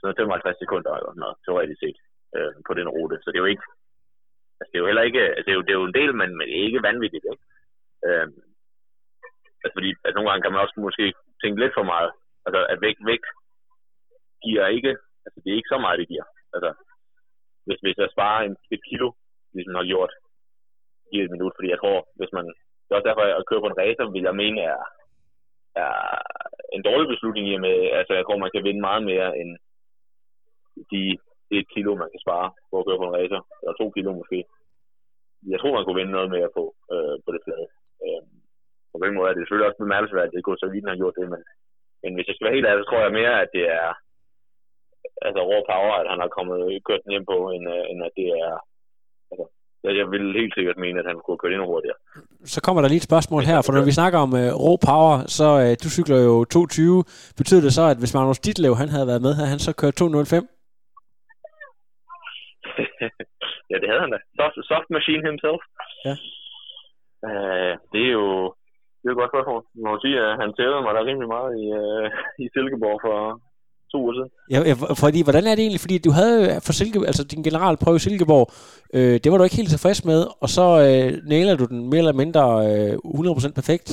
sådan 0.00 0.16
55 0.16 0.58
sekunder 0.58 0.92
eller 0.98 1.12
noget, 1.22 1.36
teoretisk 1.44 1.80
set, 1.80 1.98
øh, 2.36 2.52
på 2.68 2.72
den 2.78 2.88
rute. 2.96 3.16
Så 3.20 3.26
det 3.30 3.36
er 3.36 3.44
jo 3.46 3.52
ikke, 3.54 3.66
Altså, 4.58 4.70
det 4.70 4.76
er 4.76 4.82
jo 4.84 4.90
heller 4.90 5.08
ikke, 5.08 5.22
altså, 5.36 5.44
det, 5.46 5.52
er 5.52 5.58
jo, 5.58 5.64
det 5.66 5.72
er 5.72 5.80
jo 5.80 5.88
en 5.88 5.98
del, 6.00 6.12
men, 6.20 6.30
men 6.38 6.48
ikke 6.48 6.86
vanvittigt, 6.88 7.24
ikke? 7.32 7.44
Øhm, 8.06 8.38
altså, 9.62 9.74
fordi 9.76 9.90
altså, 10.04 10.16
nogle 10.16 10.28
gange 10.28 10.42
kan 10.42 10.52
man 10.52 10.64
også 10.64 10.76
måske 10.86 11.04
tænke 11.42 11.60
lidt 11.60 11.74
for 11.78 11.86
meget. 11.94 12.10
Altså, 12.46 12.60
at 12.72 12.78
væk, 12.86 12.96
væk 13.10 13.22
giver 14.44 14.66
ikke, 14.76 14.92
altså, 15.24 15.38
det 15.42 15.50
er 15.50 15.58
ikke 15.60 15.74
så 15.74 15.78
meget, 15.84 16.00
det 16.00 16.08
giver. 16.12 16.26
Altså, 16.54 16.70
hvis, 17.66 17.80
hvis 17.84 17.98
jeg 18.02 18.08
sparer 18.14 18.40
en, 18.42 18.56
et 18.74 18.82
kilo, 18.88 19.08
ligesom 19.54 19.74
har 19.74 19.90
gjort, 19.92 20.12
i 21.14 21.16
et 21.20 21.30
minut, 21.34 21.52
fordi 21.56 21.68
jeg 21.70 21.80
tror, 21.80 21.98
hvis 22.18 22.32
man, 22.36 22.46
det 22.82 22.90
er 22.90 22.98
også 22.98 23.08
derfor, 23.08 23.24
at 23.40 23.48
køre 23.48 23.62
på 23.62 23.70
en 23.70 23.80
racer, 23.82 24.12
vil 24.14 24.28
jeg 24.28 24.36
mene, 24.42 24.60
er, 24.72 24.82
er 25.82 25.94
en 26.76 26.82
dårlig 26.88 27.08
beslutning 27.12 27.44
i 27.48 27.56
med, 27.66 27.76
altså 28.00 28.12
jeg 28.14 28.24
tror, 28.24 28.44
man 28.44 28.54
kan 28.54 28.64
vinde 28.64 28.80
meget 28.88 29.02
mere 29.10 29.28
end 29.40 29.50
de 30.92 31.02
et 31.56 31.66
kilo, 31.74 31.90
man 32.02 32.10
kan 32.12 32.24
spare 32.26 32.48
på 32.70 32.74
at 32.78 32.86
køre 32.86 33.00
på 33.00 33.06
en 33.08 33.16
racer, 33.18 33.40
eller 33.60 33.74
to 33.80 33.86
kilo 33.96 34.10
måske. 34.20 34.38
Jeg 35.52 35.58
tror, 35.58 35.76
man 35.76 35.84
kunne 35.84 36.00
vinde 36.00 36.16
noget 36.16 36.30
mere 36.36 36.50
på, 36.56 36.64
øh, 36.94 37.16
på 37.24 37.30
det 37.34 37.42
flade. 37.44 37.66
Øh, 38.04 38.22
på 38.92 38.96
den 39.04 39.12
måde 39.14 39.26
er 39.28 39.34
det 39.34 39.40
selvfølgelig 39.42 39.68
også 39.68 39.82
bemærkelsesværdigt, 39.84 40.32
at 40.32 40.36
det 40.36 40.46
går 40.46 40.56
så 40.58 40.68
vidt, 40.72 40.90
har 40.90 41.00
gjort 41.02 41.18
det, 41.20 41.26
men, 41.34 41.42
men 42.02 42.10
hvis 42.14 42.26
jeg 42.28 42.34
skal 42.34 42.46
være 42.46 42.56
helt 42.56 42.68
ærlig, 42.68 42.82
så 42.82 42.88
tror 42.88 43.04
jeg 43.04 43.18
mere, 43.20 43.34
at 43.44 43.50
det 43.56 43.64
er 43.80 43.88
altså 45.26 45.40
raw 45.50 45.62
power, 45.72 45.94
at 46.00 46.06
han 46.12 46.20
har 46.24 46.30
kommet 46.36 46.58
kørt 46.88 47.02
den 47.04 47.12
hjem 47.14 47.26
på, 47.32 47.38
end, 47.54 47.64
øh, 47.74 47.84
end 47.90 48.00
at 48.08 48.14
det 48.20 48.28
er 48.44 48.52
altså, 49.30 49.46
jeg 50.00 50.06
vil 50.14 50.24
helt 50.40 50.54
sikkert 50.54 50.78
mene, 50.84 50.98
at 51.00 51.06
han 51.10 51.16
kunne 51.24 51.38
køre 51.38 51.52
endnu 51.52 51.66
hurtigere. 51.72 51.98
Så 52.54 52.58
kommer 52.64 52.80
der 52.82 52.88
lige 52.88 53.02
et 53.02 53.10
spørgsmål 53.10 53.42
her, 53.50 53.58
for 53.62 53.72
når 53.72 53.84
vi 53.84 53.98
snakker 54.00 54.18
om 54.18 54.32
uh, 54.32 54.52
raw 54.64 54.76
power, 54.88 55.14
så 55.38 55.48
uh, 55.64 55.72
du 55.82 55.88
cykler 55.96 56.18
jo 56.28 56.44
220. 56.44 57.04
Betyder 57.40 57.62
det 57.66 57.72
så, 57.78 57.84
at 57.92 57.98
hvis 57.98 58.14
Magnus 58.14 58.38
Ditlev 58.38 58.74
han 58.82 58.88
havde 58.88 59.06
været 59.06 59.22
med, 59.22 59.32
havde 59.34 59.50
han 59.54 59.58
så 59.58 59.72
kørt 59.80 59.94
205? 59.94 60.57
Ja, 63.70 63.76
det 63.80 63.88
havde 63.90 64.04
han 64.04 64.12
da. 64.14 64.18
Soft, 64.38 64.56
soft 64.70 64.88
machine 64.96 65.22
himself. 65.28 65.62
Ja. 66.06 66.14
Uh, 67.28 67.72
det 67.92 68.02
er 68.08 68.14
jo 68.20 68.28
det 69.00 69.06
er 69.06 69.14
et 69.14 69.20
godt 69.20 69.32
spørgsmål. 69.32 69.62
Man 69.82 69.90
må 69.92 69.98
sige, 70.04 70.16
at 70.26 70.32
han 70.42 70.50
tævede 70.58 70.82
mig 70.84 70.92
der 70.94 71.08
rimelig 71.08 71.28
meget 71.36 71.52
i, 71.62 71.64
uh, 71.82 72.06
i 72.42 72.44
Silkeborg 72.54 72.98
for 73.06 73.16
to 73.92 73.96
uger 74.02 74.14
siden. 74.16 74.30
Ja, 74.54 74.60
ja, 74.70 74.74
fordi 75.04 75.20
hvordan 75.26 75.44
er 75.46 75.54
det 75.54 75.62
egentlig? 75.64 75.84
Fordi 75.86 75.96
du 76.06 76.12
havde 76.20 76.40
for 76.66 76.72
Silke, 76.78 76.98
altså 77.10 77.24
din 77.32 77.42
generalprøve 77.48 77.98
i 78.00 78.04
Silkeborg, 78.06 78.46
øh, 78.96 79.16
det 79.22 79.28
var 79.28 79.38
du 79.38 79.44
ikke 79.44 79.60
helt 79.60 79.72
tilfreds 79.74 80.00
med, 80.10 80.20
og 80.42 80.48
så 80.56 80.66
øh, 80.86 81.08
nailer 81.32 81.54
du 81.60 81.64
den 81.72 81.80
mere 81.90 82.02
eller 82.04 82.20
mindre 82.22 82.44
øh, 82.70 82.94
100% 82.94 83.58
perfekt 83.60 83.88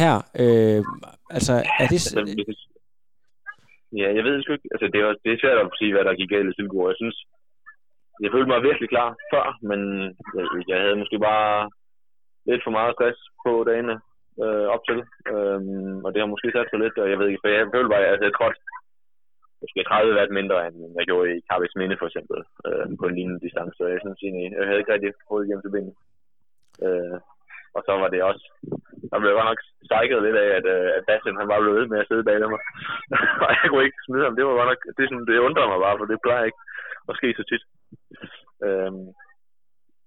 her. 0.00 0.14
Øh, 0.42 0.80
altså, 1.36 1.54
er 1.82 1.86
det... 1.92 2.00
Altså, 2.06 2.20
ja, 4.00 4.08
jeg 4.16 4.22
ved 4.26 4.34
sgu 4.42 4.52
ikke. 4.52 4.68
Altså, 4.74 4.86
det 4.92 5.00
er, 5.04 5.08
det 5.24 5.30
er 5.32 5.38
svært 5.42 5.58
at 5.64 5.78
sige, 5.80 5.92
hvad 5.94 6.04
der 6.04 6.18
gik 6.20 6.30
galt 6.34 6.50
i 6.50 6.56
Silkeborg. 6.56 6.88
Jeg 6.92 7.00
synes, 7.02 7.16
jeg 8.22 8.30
følte 8.32 8.50
mig 8.52 8.66
virkelig 8.68 8.88
klar 8.94 9.10
før, 9.32 9.44
men 9.70 9.80
jeg, 10.36 10.44
jeg 10.70 10.78
havde 10.82 11.00
måske 11.02 11.18
bare 11.18 11.70
lidt 12.48 12.62
for 12.64 12.72
meget 12.78 12.94
stress 12.96 13.18
på 13.44 13.52
dagene 13.68 13.96
øh, 14.44 14.66
op 14.74 14.82
til. 14.88 14.98
Øhm, 15.32 15.98
og 16.04 16.08
det 16.12 16.20
har 16.20 16.32
måske 16.34 16.48
sat 16.52 16.68
sig 16.70 16.78
lidt, 16.80 16.96
og 17.02 17.06
jeg 17.10 17.18
ved 17.18 17.28
ikke, 17.28 17.42
for 17.42 17.48
jeg 17.48 17.72
følte 17.74 17.92
bare, 17.92 18.04
altså, 18.12 18.24
at 18.24 18.28
jeg 18.28 18.36
trådte 18.36 18.60
måske 19.62 19.80
30 19.84 20.16
watt 20.18 20.32
mindre, 20.38 20.58
end 20.66 20.76
jeg 20.98 21.04
gjorde 21.08 21.28
i 21.36 21.44
Carvis 21.48 21.78
Minde 21.78 21.96
for 22.00 22.08
eksempel, 22.10 22.38
øh, 22.66 22.86
på 23.00 23.04
en 23.06 23.16
lignende 23.16 23.44
distance. 23.44 23.74
Så 23.78 23.84
jeg 23.94 24.00
synes 24.02 24.18
egentlig, 24.20 24.46
jeg 24.58 24.66
havde 24.66 24.80
ikke 24.80 24.94
rigtig 24.94 25.12
fået 25.30 25.48
hjem 25.48 25.62
til 25.62 25.74
benet. 25.74 25.94
Øh, 26.86 27.18
og 27.76 27.80
så 27.86 27.92
var 28.02 28.08
det 28.10 28.20
også, 28.30 28.44
der 29.10 29.18
blev 29.20 29.32
godt 29.36 29.50
nok 29.50 29.60
stejket 29.88 30.24
lidt 30.26 30.38
af, 30.44 30.48
at, 30.58 30.66
øh, 30.74 30.88
at 30.96 31.02
Bastian 31.08 31.40
han 31.40 31.50
var 31.52 31.60
blevet 31.60 31.78
ved 31.80 31.88
med 31.92 32.02
at 32.02 32.08
sidde 32.08 32.24
bag 32.28 32.38
mig. 32.54 32.62
og 33.44 33.48
jeg 33.58 33.66
kunne 33.68 33.86
ikke 33.86 34.04
smide 34.06 34.24
ham. 34.26 34.36
Det 34.36 34.44
var 34.44 34.54
godt 34.58 34.70
nok, 34.72 34.82
det, 34.96 35.04
sådan, 35.08 35.26
det 35.30 35.44
undrer 35.46 35.70
mig 35.72 35.80
bare, 35.84 35.98
for 35.98 36.06
det 36.10 36.24
plejer 36.24 36.44
ikke 36.48 36.62
at 37.10 37.16
ske 37.18 37.28
så 37.38 37.44
tit. 37.50 37.64
Øh, 38.66 38.92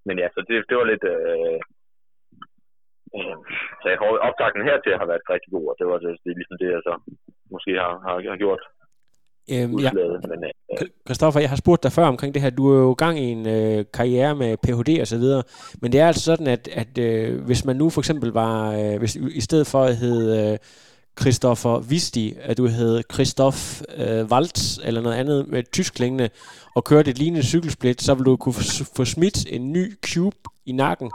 men 0.07 0.15
ja, 0.21 0.27
så 0.35 0.39
det, 0.47 0.55
det 0.69 0.75
var 0.77 0.87
lidt... 0.91 1.05
Øh, 1.15 1.59
øh, 3.17 3.37
så 3.81 3.85
jeg 3.91 3.97
tror, 3.97 4.25
optakten 4.27 4.67
hertil 4.67 4.99
har 5.01 5.07
været 5.11 5.29
rigtig 5.33 5.51
god, 5.55 5.65
og 5.71 5.75
det 5.79 5.85
var 5.91 5.97
det, 6.03 6.11
det 6.23 6.29
er 6.31 6.39
ligesom 6.39 6.57
det, 6.61 6.69
jeg 6.75 6.81
så 6.87 6.93
måske 7.53 7.71
har, 7.83 7.93
har, 8.05 8.15
har 8.33 8.37
gjort 8.43 8.63
Øhm, 9.53 9.79
ja. 9.79 9.91
Men, 10.31 10.43
øh, 10.43 10.87
Christoffer, 11.07 11.39
jeg 11.39 11.49
har 11.49 11.55
spurgt 11.55 11.83
dig 11.83 11.91
før 11.91 12.05
omkring 12.05 12.33
det 12.33 12.41
her. 12.41 12.49
Du 12.49 12.73
er 12.73 12.79
jo 12.79 12.93
gang 12.93 13.19
i 13.19 13.27
en 13.31 13.47
øh, 13.47 13.85
karriere 13.93 14.35
med 14.35 14.57
Ph.D. 14.57 15.01
og 15.01 15.07
så 15.07 15.17
videre. 15.17 15.43
Men 15.81 15.91
det 15.91 15.99
er 15.99 16.07
altså 16.07 16.23
sådan, 16.23 16.47
at, 16.47 16.67
at 16.67 16.97
øh, 16.97 17.45
hvis 17.45 17.65
man 17.65 17.75
nu 17.75 17.89
for 17.89 18.01
eksempel 18.01 18.29
var, 18.31 18.73
øh, 18.79 18.99
hvis, 18.99 19.15
i 19.15 19.41
stedet 19.41 19.67
for 19.67 19.81
at 19.83 19.95
hedde 19.95 20.53
øh, 20.53 20.57
Christoffer 21.19 21.79
Visti, 21.79 22.33
at 22.41 22.57
du 22.57 22.67
hed 22.67 23.01
Christoph 23.13 23.81
øh, 23.97 24.25
Waltz 24.25 24.77
eller 24.83 25.01
noget 25.01 25.15
andet 25.15 25.47
med 25.47 25.63
tyskklingende, 25.71 26.29
og 26.75 26.83
kørte 26.83 27.11
et 27.11 27.17
lignende 27.17 27.45
cykelsplit, 27.45 28.01
så 28.01 28.13
ville 28.13 28.31
du 28.31 28.37
kunne 28.37 28.55
få 28.95 29.05
smidt 29.05 29.45
en 29.49 29.71
ny 29.71 29.97
cube 30.05 30.37
i 30.65 30.71
nakken, 30.71 31.11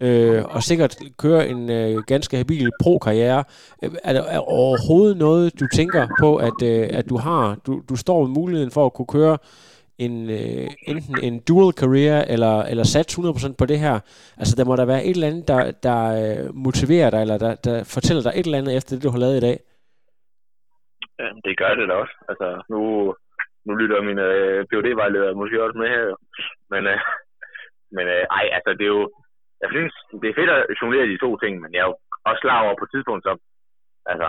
øh, 0.00 0.44
og 0.44 0.62
sikkert 0.62 0.96
køre 1.18 1.48
en 1.48 1.70
øh, 1.70 2.02
ganske 2.06 2.36
habil 2.36 2.70
pro-karriere. 2.82 3.44
Øh, 3.82 3.90
er 4.04 4.12
der 4.12 4.22
er 4.22 4.38
overhovedet 4.38 5.16
noget, 5.16 5.60
du 5.60 5.66
tænker 5.74 6.06
på, 6.20 6.36
at, 6.36 6.62
øh, 6.62 6.88
at 6.90 7.08
du 7.08 7.16
har? 7.16 7.56
Du, 7.66 7.82
du 7.88 7.96
står 7.96 8.26
med 8.26 8.34
muligheden 8.34 8.70
for 8.70 8.86
at 8.86 8.94
kunne 8.94 9.06
køre 9.06 9.38
en, 9.98 10.14
øh, 10.38 10.66
enten 10.90 11.14
en 11.28 11.36
dual 11.48 11.70
career, 11.82 12.18
eller, 12.34 12.54
eller 12.70 12.84
sat 12.84 13.08
100% 13.18 13.54
på 13.60 13.66
det 13.66 13.78
her. 13.84 13.96
Altså, 14.40 14.54
der 14.58 14.64
må 14.68 14.76
der 14.76 14.86
være 14.92 15.04
et 15.04 15.16
eller 15.16 15.30
andet, 15.30 15.48
der, 15.48 15.60
der 15.86 15.98
øh, 16.22 16.54
motiverer 16.66 17.10
dig, 17.10 17.20
eller 17.20 17.38
der, 17.44 17.52
der 17.66 17.76
fortæller 17.94 18.22
dig 18.22 18.32
et 18.34 18.46
eller 18.46 18.58
andet 18.60 18.76
efter 18.76 18.92
det, 18.92 19.04
du 19.04 19.10
har 19.14 19.22
lavet 19.24 19.36
i 19.36 19.46
dag. 19.48 19.56
Ja, 21.20 21.28
det 21.44 21.58
gør 21.60 21.72
det 21.74 21.88
da 21.88 21.94
også. 22.02 22.16
Altså, 22.30 22.48
nu, 22.72 22.80
nu 23.66 23.72
lytter 23.80 24.08
mine 24.08 24.24
øh, 24.40 24.64
PhD-vejledere 24.68 25.38
måske 25.40 25.62
også 25.64 25.78
med 25.78 25.88
her. 25.94 26.04
Men, 26.72 26.82
øh, 26.92 26.98
men 27.96 28.04
øh, 28.14 28.24
ej, 28.38 28.44
altså, 28.56 28.70
det 28.78 28.84
er 28.86 28.94
jo... 28.98 29.04
Jeg 29.62 29.70
synes, 29.74 29.94
det 30.20 30.28
er 30.28 30.38
fedt 30.38 30.50
at 30.50 30.66
jonglere 30.82 31.10
de 31.12 31.22
to 31.24 31.30
ting, 31.36 31.52
men 31.60 31.70
jeg 31.74 31.82
er 31.82 31.88
jo 31.90 31.96
også 32.28 32.40
klar 32.44 32.64
over 32.64 32.74
på 32.78 32.84
et 32.84 32.92
tidspunkt, 32.92 33.22
så... 33.24 33.32
Altså, 34.12 34.28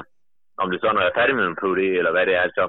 om 0.61 0.67
det 0.71 0.81
så, 0.81 0.87
når 0.91 1.01
jeg 1.01 1.11
er 1.11 1.19
færdig 1.19 1.35
med 1.35 1.45
min 1.47 1.59
PhD, 1.61 1.81
eller 1.99 2.11
hvad 2.11 2.25
det 2.25 2.35
er, 2.35 2.45
så, 2.57 2.63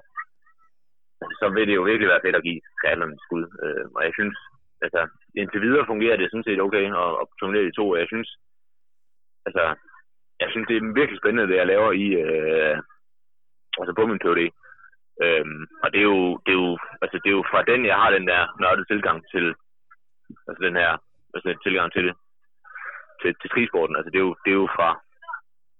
så 1.40 1.46
vil 1.54 1.68
det 1.68 1.74
jo 1.74 1.82
virkelig 1.82 2.08
være 2.08 2.24
fedt 2.24 2.36
at 2.36 2.46
give 2.48 2.60
triathlon 2.78 3.12
et 3.12 3.24
skud. 3.26 3.44
Øh, 3.64 3.86
og 3.96 4.00
jeg 4.06 4.12
synes, 4.18 4.36
altså, 4.84 5.00
indtil 5.40 5.60
videre 5.66 5.86
fungerer 5.86 6.16
det 6.16 6.30
sådan 6.30 6.48
set 6.48 6.60
okay 6.66 6.84
at, 7.04 7.10
at 7.20 7.26
turnere 7.40 7.68
de 7.68 7.76
to. 7.78 7.96
Jeg 7.96 8.06
synes, 8.12 8.28
altså, 9.46 9.64
jeg 10.40 10.48
synes, 10.50 10.66
det 10.68 10.76
er 10.76 10.96
virkelig 11.00 11.20
spændende, 11.20 11.48
det 11.50 11.56
jeg 11.60 11.66
laver 11.66 11.92
i, 11.92 12.06
øh, 12.24 12.76
altså 13.80 13.92
på 13.98 14.06
min 14.06 14.22
PhD. 14.22 14.42
Øhm, 15.24 15.62
og 15.82 15.88
det 15.92 15.98
er, 16.00 16.08
jo, 16.14 16.20
det, 16.44 16.52
er 16.52 16.60
jo, 16.64 16.78
altså 17.02 17.16
det 17.22 17.28
er 17.30 17.36
jo 17.38 17.44
fra 17.50 17.60
den, 17.70 17.80
jeg 17.86 17.96
har 18.02 18.10
den 18.10 18.26
der 18.26 18.40
nørdede 18.60 18.88
tilgang 18.92 19.18
til, 19.32 19.54
altså 20.48 20.60
den 20.66 20.76
her 20.76 20.90
altså 21.34 21.58
tilgang 21.62 21.92
til, 21.92 22.04
det, 22.06 22.14
til, 23.22 23.34
til 23.40 23.50
trisporten. 23.50 23.96
Altså 23.96 24.10
det 24.10 24.18
er 24.18 24.26
jo, 24.28 24.34
det 24.44 24.50
er 24.50 24.60
jo 24.62 24.68
fra, 24.76 24.88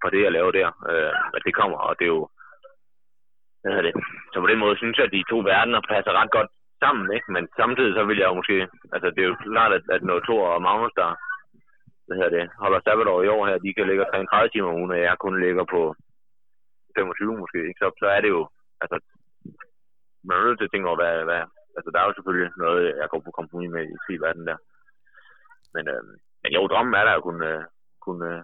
fra 0.00 0.10
det, 0.10 0.22
jeg 0.22 0.32
laver 0.32 0.50
der, 0.50 0.68
øh, 0.90 1.12
at 1.36 1.42
det 1.46 1.54
kommer, 1.54 1.78
og 1.78 1.98
det 1.98 2.04
er 2.04 2.14
jo, 2.16 2.28
hvad 3.60 3.70
hedder 3.72 3.86
det, 3.88 3.94
så 4.32 4.36
på 4.40 4.46
den 4.46 4.58
måde 4.64 4.76
synes 4.76 4.96
jeg, 4.98 5.06
at 5.06 5.16
de 5.16 5.30
to 5.30 5.38
verdener 5.50 5.80
passer 5.92 6.12
ret 6.20 6.30
godt 6.36 6.50
sammen, 6.82 7.06
ikke? 7.16 7.28
Men 7.34 7.44
samtidig 7.60 7.92
så 7.94 8.02
vil 8.04 8.18
jeg 8.18 8.28
jo 8.30 8.34
måske, 8.40 8.56
altså 8.94 9.08
det 9.14 9.20
er 9.22 9.30
jo 9.32 9.36
klart, 9.54 9.72
at, 9.78 9.84
at 9.94 10.02
når 10.02 10.18
Thor 10.20 10.44
og 10.54 10.62
Magnus, 10.62 10.94
der, 11.00 11.08
hvad 12.06 12.16
hedder 12.16 12.34
det, 12.38 12.44
holder 12.62 12.80
sabbatår 12.80 13.22
i 13.22 13.28
år 13.36 13.46
her, 13.46 13.58
de 13.58 13.74
kan 13.74 13.86
ligge 13.86 14.02
og 14.06 14.28
30 14.28 14.48
timer 14.48 14.68
om 14.68 14.78
ugen, 14.80 14.90
og 14.90 15.00
jeg 15.00 15.22
kun 15.24 15.40
ligger 15.44 15.64
på 15.74 15.80
25 16.96 17.38
måske, 17.42 17.58
ikke? 17.68 17.80
Så, 17.82 17.86
så 18.00 18.06
er 18.16 18.20
det 18.20 18.30
jo, 18.36 18.42
altså, 18.82 18.96
man 20.24 20.36
er 20.36 20.44
nødt 20.44 20.58
til 20.58 20.68
at 20.68 20.72
tænke 20.72 20.88
over, 20.88 21.00
hvad, 21.02 21.14
hvad, 21.28 21.42
altså 21.76 21.90
der 21.92 21.98
er 22.00 22.06
jo 22.06 22.14
selvfølgelig 22.14 22.50
noget, 22.56 22.96
jeg 23.00 23.08
går 23.08 23.20
på 23.24 23.30
kompromis 23.30 23.70
med 23.70 23.84
i 23.92 23.96
triverden 24.04 24.46
der. 24.50 24.58
Men, 25.74 25.84
øh, 25.88 26.02
men 26.42 26.50
jo, 26.56 26.66
drømmen 26.66 26.94
er 26.94 27.04
der 27.04 27.14
at 27.16 27.22
kunne, 27.22 27.46
øh, 27.54 27.64
kunne, 28.04 28.28
øh, 28.34 28.42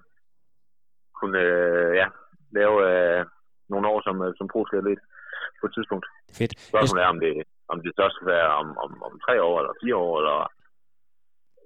kunne 1.19 1.41
øh, 1.41 1.97
ja, 2.01 2.07
lave 2.59 2.77
øh, 2.91 3.27
nogle 3.73 3.87
år 3.93 3.99
som, 4.07 4.17
øh, 4.27 4.31
som 4.39 4.47
pro 4.53 4.61
lidt 4.91 5.03
på 5.61 5.65
et 5.69 5.75
tidspunkt. 5.77 6.07
Fedt. 6.39 6.53
Spørgsmålet 6.73 7.05
er, 7.05 7.11
om 7.15 7.21
det, 7.25 7.33
om 7.73 7.79
det 7.85 7.93
så 7.99 8.07
skal 8.15 8.27
være 8.35 8.49
om, 8.63 8.69
om, 8.85 8.91
om 9.09 9.13
tre 9.27 9.35
år, 9.49 9.57
eller 9.61 9.75
fire 9.83 9.97
år, 10.07 10.15
eller, 10.21 10.39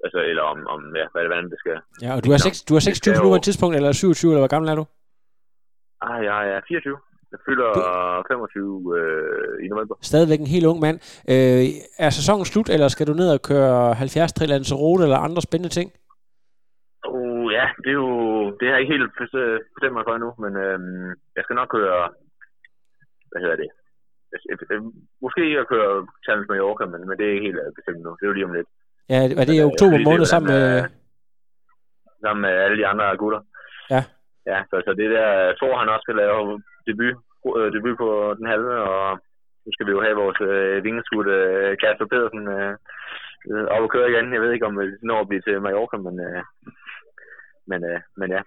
altså, 0.05 0.19
eller 0.31 0.45
om, 0.53 0.59
om 0.75 0.81
ja, 1.01 1.07
hvad, 1.13 1.23
hvordan 1.31 1.51
det 1.53 1.59
skal. 1.63 1.79
Ja, 2.05 2.11
og 2.17 2.21
du 2.25 2.31
er, 2.35 2.39
6, 2.39 2.63
du 2.69 2.75
er 2.75 2.81
26 2.81 3.15
på 3.15 3.23
nuværende 3.23 3.47
tidspunkt, 3.49 3.77
eller 3.77 3.93
27, 3.93 4.31
eller 4.31 4.43
hvor 4.45 4.55
gammel 4.55 4.69
er 4.71 4.77
du? 4.81 4.85
Ah, 6.07 6.25
jeg 6.25 6.41
er 6.55 6.61
24. 6.69 6.99
Jeg 7.33 7.41
fylder 7.47 7.71
25 8.29 8.99
øh, 8.99 9.65
i 9.65 9.69
november. 9.69 9.95
Stadigvæk 10.03 10.41
en 10.41 10.55
helt 10.57 10.67
ung 10.67 10.81
mand. 10.81 10.97
Øh, 11.33 11.65
er 11.99 12.11
sæsonen 12.11 12.45
slut, 12.45 12.69
eller 12.69 12.89
skal 12.89 13.07
du 13.07 13.13
ned 13.13 13.29
og 13.37 13.43
køre 13.43 13.95
70 13.95 14.33
til 14.33 14.49
Lanzarote 14.49 15.03
eller 15.03 15.19
andre 15.19 15.43
spændende 15.43 15.75
ting? 15.75 15.93
Ja, 17.59 17.67
det 17.83 17.91
er 17.95 17.99
jo, 18.05 18.11
det 18.59 18.65
har 18.67 18.75
jeg 18.75 18.81
ikke 18.83 18.95
helt 18.95 19.11
bes- 19.19 19.63
bestemt 19.75 19.95
mig 19.97 20.05
for 20.07 20.15
endnu, 20.15 20.31
men 20.45 20.53
øhm, 20.65 21.09
jeg 21.37 21.43
skal 21.45 21.57
nok 21.61 21.71
køre, 21.77 22.01
hvad 23.31 23.41
hedder 23.43 23.57
det, 23.63 23.69
jeg, 24.49 24.57
måske 25.25 25.41
ikke 25.49 25.61
at 25.65 25.69
køre 25.75 26.07
Challenge 26.25 26.49
Mallorca, 26.51 26.85
men, 26.93 27.01
men 27.09 27.15
det 27.19 27.25
er 27.27 27.33
ikke 27.35 27.47
helt 27.49 27.61
øh, 27.65 27.73
bestemt 27.79 28.01
nu. 28.05 28.11
Det 28.17 28.23
er 28.25 28.31
jo 28.31 28.37
lige 28.39 28.49
om 28.49 28.57
lidt. 28.59 28.69
Ja, 29.13 29.19
var 29.39 29.45
det 29.47 29.55
i 29.59 29.61
øh, 29.65 29.71
oktober 29.71 29.97
er 29.99 30.09
måned 30.11 30.27
sammen 30.33 30.49
med... 30.55 30.63
øh, 30.77 30.85
Sammen 32.25 32.43
med 32.47 32.51
alle 32.65 32.77
de 32.81 32.87
andre 32.93 33.17
gutter. 33.23 33.41
Ja. 33.95 34.03
Ja, 34.51 34.59
så, 34.71 34.77
så 34.87 34.91
det 35.01 35.11
der, 35.17 35.29
jeg 35.49 35.55
tror 35.59 35.79
han 35.81 35.89
også 35.95 36.05
skal 36.07 36.17
lave 36.25 36.63
debut, 36.89 37.15
øh, 37.59 37.69
debut 37.77 37.97
på 38.05 38.09
den 38.39 38.47
halve, 38.53 38.73
og 38.93 39.05
nu 39.65 39.69
skal 39.73 39.87
vi 39.87 39.93
jo 39.97 40.01
have 40.07 40.17
vores 40.23 40.41
øh, 40.51 40.85
vingeskud 40.87 41.27
øh, 41.39 41.71
Kasper 41.83 42.07
Pedersen 42.13 42.45
øh, 42.57 42.73
øh, 43.51 43.65
op 43.75 43.83
og 43.87 43.91
køre 43.95 44.11
igen. 44.11 44.33
Jeg 44.35 44.43
ved 44.43 44.53
ikke, 44.53 44.67
om 44.67 44.79
vi 44.81 44.85
når 45.09 45.21
at 45.21 45.29
blive 45.29 45.43
til 45.45 45.63
Mallorca, 45.63 45.97
men, 45.97 46.15
øh, 46.29 46.43
men, 47.71 47.81
øh, 47.91 48.01
men 48.21 48.29
ja. 48.37 48.43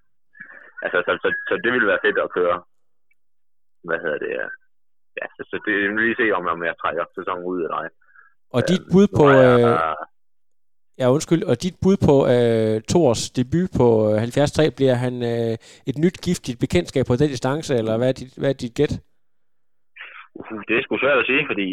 Altså, 0.84 0.98
så, 1.06 1.12
så, 1.24 1.30
så, 1.48 1.54
det 1.64 1.72
ville 1.74 1.92
være 1.92 2.04
fedt 2.06 2.18
at 2.26 2.34
køre, 2.38 2.58
hvad 3.88 4.00
hedder 4.04 4.20
det, 4.26 4.34
øh, 4.42 4.50
ja, 5.20 5.26
så, 5.36 5.42
så 5.50 5.56
det 5.66 5.74
vil 5.76 6.06
lige 6.06 6.20
se, 6.22 6.28
om, 6.38 6.46
om 6.54 6.64
jeg 6.64 6.76
trækker 6.82 7.06
sæsonen 7.18 7.46
ud 7.52 7.60
eller 7.64 7.78
ej. 7.84 7.90
Og 8.56 8.62
dit 8.72 8.84
bud 8.94 9.08
Nu 9.12 9.18
på... 9.20 9.24
Øh, 9.38 9.62
ja, 11.00 11.06
undskyld. 11.16 11.44
Og 11.52 11.56
dit 11.66 11.78
bud 11.84 11.98
på 12.08 12.16
øh, 12.34 12.76
Thors 12.92 13.22
debut 13.38 13.70
på 13.80 13.88
øh, 14.10 14.32
73, 14.32 14.78
bliver 14.78 14.98
han 15.06 15.14
øh, 15.32 15.54
et 15.90 15.98
nyt 16.04 16.18
giftigt 16.26 16.60
bekendtskab 16.64 17.06
på 17.08 17.16
den 17.22 17.30
distance, 17.36 17.72
eller 17.80 17.94
hvad 17.98 18.10
er 18.10 18.18
dit, 18.22 18.32
hvad 18.40 18.50
er 18.50 18.60
dit 18.64 18.76
gæt? 18.80 18.94
Uh, 20.40 20.60
det 20.68 20.74
er 20.76 20.84
sgu 20.84 20.98
svært 20.98 21.22
at 21.22 21.30
sige, 21.30 21.44
fordi 21.52 21.68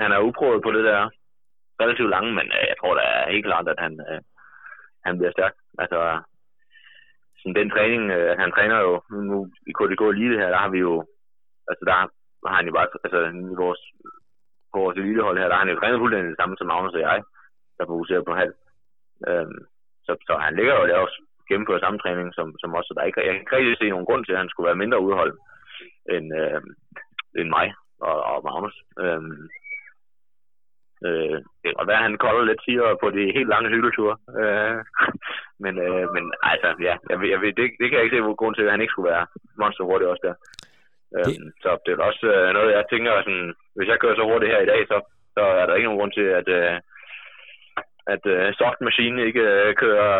han 0.00 0.10
er 0.12 0.26
uprøvet 0.28 0.62
på 0.62 0.70
det 0.76 0.84
der 0.90 1.00
relativt 1.82 2.10
lange, 2.14 2.30
men 2.38 2.46
øh, 2.56 2.64
jeg 2.70 2.76
tror 2.80 2.94
da 2.94 3.04
helt 3.34 3.46
klart, 3.48 3.68
at 3.72 3.78
han, 3.84 3.92
øh, 4.08 4.20
han 5.06 5.14
bliver 5.18 5.32
stærk. 5.36 5.54
Altså, 5.82 5.98
den 7.54 7.70
træning, 7.70 8.02
øh, 8.16 8.38
han 8.38 8.50
træner 8.52 8.78
jo 8.86 8.92
nu 9.30 9.38
i 9.70 9.72
KDK 9.78 10.02
Elite 10.02 10.40
her, 10.42 10.50
der 10.54 10.60
har 10.64 10.68
vi 10.68 10.78
jo, 10.78 10.94
altså 11.70 11.84
der 11.88 11.94
har 12.48 12.56
han 12.58 12.66
jo 12.66 12.72
bare, 12.72 12.88
altså 13.04 13.20
i 13.52 13.56
vores, 13.64 13.80
på 14.72 14.76
vores 14.84 14.96
elitehold 14.98 15.38
her, 15.38 15.48
der 15.48 15.54
har 15.54 15.64
han 15.64 15.72
jo 15.72 15.78
trænet 15.80 15.98
fuldstændig 15.98 16.30
det 16.30 16.40
samme 16.40 16.56
som 16.56 16.66
Magnus 16.66 16.94
og 16.98 17.00
jeg, 17.00 17.22
der 17.78 17.86
fokuserer 17.86 18.22
på 18.26 18.34
halv. 18.34 18.54
Øhm, 19.28 19.60
så, 20.06 20.12
så 20.26 20.32
han 20.46 20.56
ligger 20.56 20.74
jo 20.74 20.86
der 20.86 20.98
også 20.98 21.18
gennemfører 21.48 21.84
samme 21.84 21.98
træning 21.98 22.34
som, 22.34 22.48
som 22.58 22.74
os, 22.74 22.86
så 22.86 22.92
der 22.94 23.00
er 23.00 23.10
ikke, 23.10 23.20
jeg 23.20 23.32
kan 23.32 23.40
ikke 23.40 23.56
rigtig 23.56 23.76
se 23.78 23.88
nogen 23.90 24.08
grund 24.08 24.24
til, 24.24 24.32
at 24.32 24.42
han 24.42 24.48
skulle 24.48 24.68
være 24.68 24.82
mindre 24.82 25.00
udholdt 25.06 25.36
end, 26.14 26.26
øh, 26.40 26.60
end 27.38 27.48
mig 27.56 27.74
og, 28.00 28.16
og 28.30 28.38
Magnus. 28.48 28.76
Øhm, 29.04 29.48
øh, 31.04 31.36
det 31.58 31.66
kan 31.66 31.78
godt 31.78 31.90
være, 31.90 32.02
at 32.02 32.08
han 32.08 32.22
kolder 32.24 32.44
lidt 32.44 32.60
tiger 32.64 33.00
på 33.02 33.06
de 33.16 33.36
helt 33.36 33.50
lange 33.54 33.70
cykelture. 33.70 34.16
Øh, 34.40 34.78
men, 35.64 35.74
øh, 35.86 36.04
men 36.14 36.24
altså, 36.52 36.68
ja, 36.88 36.94
jeg, 37.10 37.16
jeg 37.32 37.38
det, 37.58 37.66
det 37.80 37.86
kan 37.86 37.96
jeg 37.96 38.04
ikke 38.04 38.16
se 38.16 38.24
nogen 38.24 38.40
grund 38.40 38.54
til, 38.54 38.66
at 38.66 38.74
han 38.74 38.82
ikke 38.82 38.94
skulle 38.94 39.10
være 39.12 39.26
monster 39.60 39.84
hurtigt 39.84 40.10
også 40.12 40.24
der. 40.28 40.36
Øhm, 41.16 41.48
så 41.62 41.70
det 41.84 41.92
er 41.92 42.08
også 42.10 42.26
øh, 42.34 42.48
noget, 42.56 42.76
jeg 42.78 42.84
tænker, 42.90 43.12
sådan, 43.22 43.54
hvis 43.76 43.88
jeg 43.88 44.00
kører 44.00 44.16
så 44.16 44.24
hurtigt 44.30 44.52
her 44.52 44.62
i 44.62 44.70
dag, 44.72 44.80
så, 44.90 44.96
så 45.36 45.42
er 45.60 45.66
der 45.66 45.74
ikke 45.74 45.88
nogen 45.88 46.00
grund 46.00 46.12
til, 46.12 46.28
at, 46.40 46.48
øh, 46.58 46.76
at 48.14 48.22
øh, 48.34 48.54
soft 48.58 48.80
machine 48.80 49.26
ikke 49.28 49.44
øh, 49.54 49.74
kører, 49.82 50.14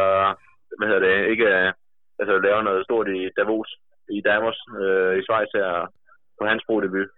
hvad 0.79 0.89
hedder 0.89 1.05
det, 1.07 1.31
ikke 1.33 1.47
øh, 1.57 1.73
altså 2.21 2.33
laver 2.39 2.63
noget 2.63 2.85
stort 2.85 3.09
i 3.09 3.31
Davos, 3.37 3.71
i 4.17 4.21
Davos, 4.29 4.59
øh, 4.83 5.19
i 5.19 5.23
Schweiz 5.23 5.51
her, 5.55 5.71
på 6.39 6.43
hans 6.51 6.65
debut. 6.69 7.11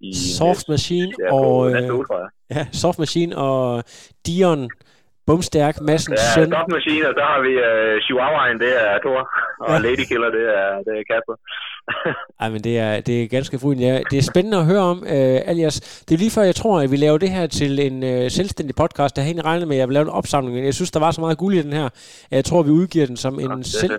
I 0.00 0.14
Soft 0.14 0.68
Machine 0.68 1.12
og... 1.30 1.70
Øh, 1.70 1.82
jeg. 1.82 2.28
ja, 2.50 2.66
Soft 2.72 2.98
Machine 2.98 3.36
og 3.36 3.84
Dion 4.26 4.68
Bumstærk 5.28 5.76
Madsens 5.88 6.20
Ja, 6.20 6.34
søn. 6.34 6.50
Machine, 6.76 7.04
og 7.10 7.14
så 7.18 7.22
har 7.30 7.38
vi 7.46 7.52
uh, 7.68 7.94
Chihuahuaen, 8.04 8.58
det 8.64 8.72
er 8.84 8.98
Thor, 9.04 9.20
og 9.60 9.74
Ja. 9.74 9.78
Lady 9.86 10.04
Killer, 10.10 10.30
det 10.38 10.44
er, 10.60 10.68
det 10.86 10.92
er 10.98 11.02
Kasper. 11.10 11.36
Ej, 12.42 12.48
men 12.54 12.60
det 12.66 12.74
er, 12.78 13.00
det 13.00 13.14
er 13.22 13.28
ganske 13.36 13.58
fruen. 13.58 13.80
Ja, 13.88 13.92
det 14.10 14.18
er 14.18 14.22
spændende 14.32 14.58
at 14.58 14.66
høre 14.72 14.84
om, 14.92 14.98
øh, 15.14 15.38
alias. 15.50 15.76
Det 16.06 16.12
er 16.14 16.18
lige 16.18 16.34
før, 16.36 16.42
jeg 16.42 16.54
tror, 16.54 16.74
at 16.84 16.90
vi 16.92 16.96
laver 16.96 17.18
det 17.18 17.30
her 17.36 17.46
til 17.46 17.72
en 17.88 17.96
øh, 18.12 18.30
selvstændig 18.38 18.74
podcast. 18.82 19.12
Jeg 19.16 19.22
har 19.24 19.28
egentlig 19.28 19.44
regnet 19.50 19.68
med, 19.68 19.76
at 19.76 19.80
jeg 19.80 19.88
vil 19.88 19.94
lave 19.94 20.06
en 20.10 20.16
opsamling, 20.20 20.54
men 20.56 20.64
jeg 20.64 20.74
synes, 20.74 20.90
der 20.90 21.00
var 21.06 21.10
så 21.10 21.20
meget 21.20 21.38
guld 21.38 21.54
i 21.54 21.62
den 21.62 21.72
her. 21.72 21.88
Jeg 22.30 22.44
tror, 22.44 22.62
vi 22.62 22.70
udgiver 22.70 23.06
den 23.06 23.16
som 23.16 23.34
en, 23.40 23.50
er 23.50 23.62
selv, 23.62 23.96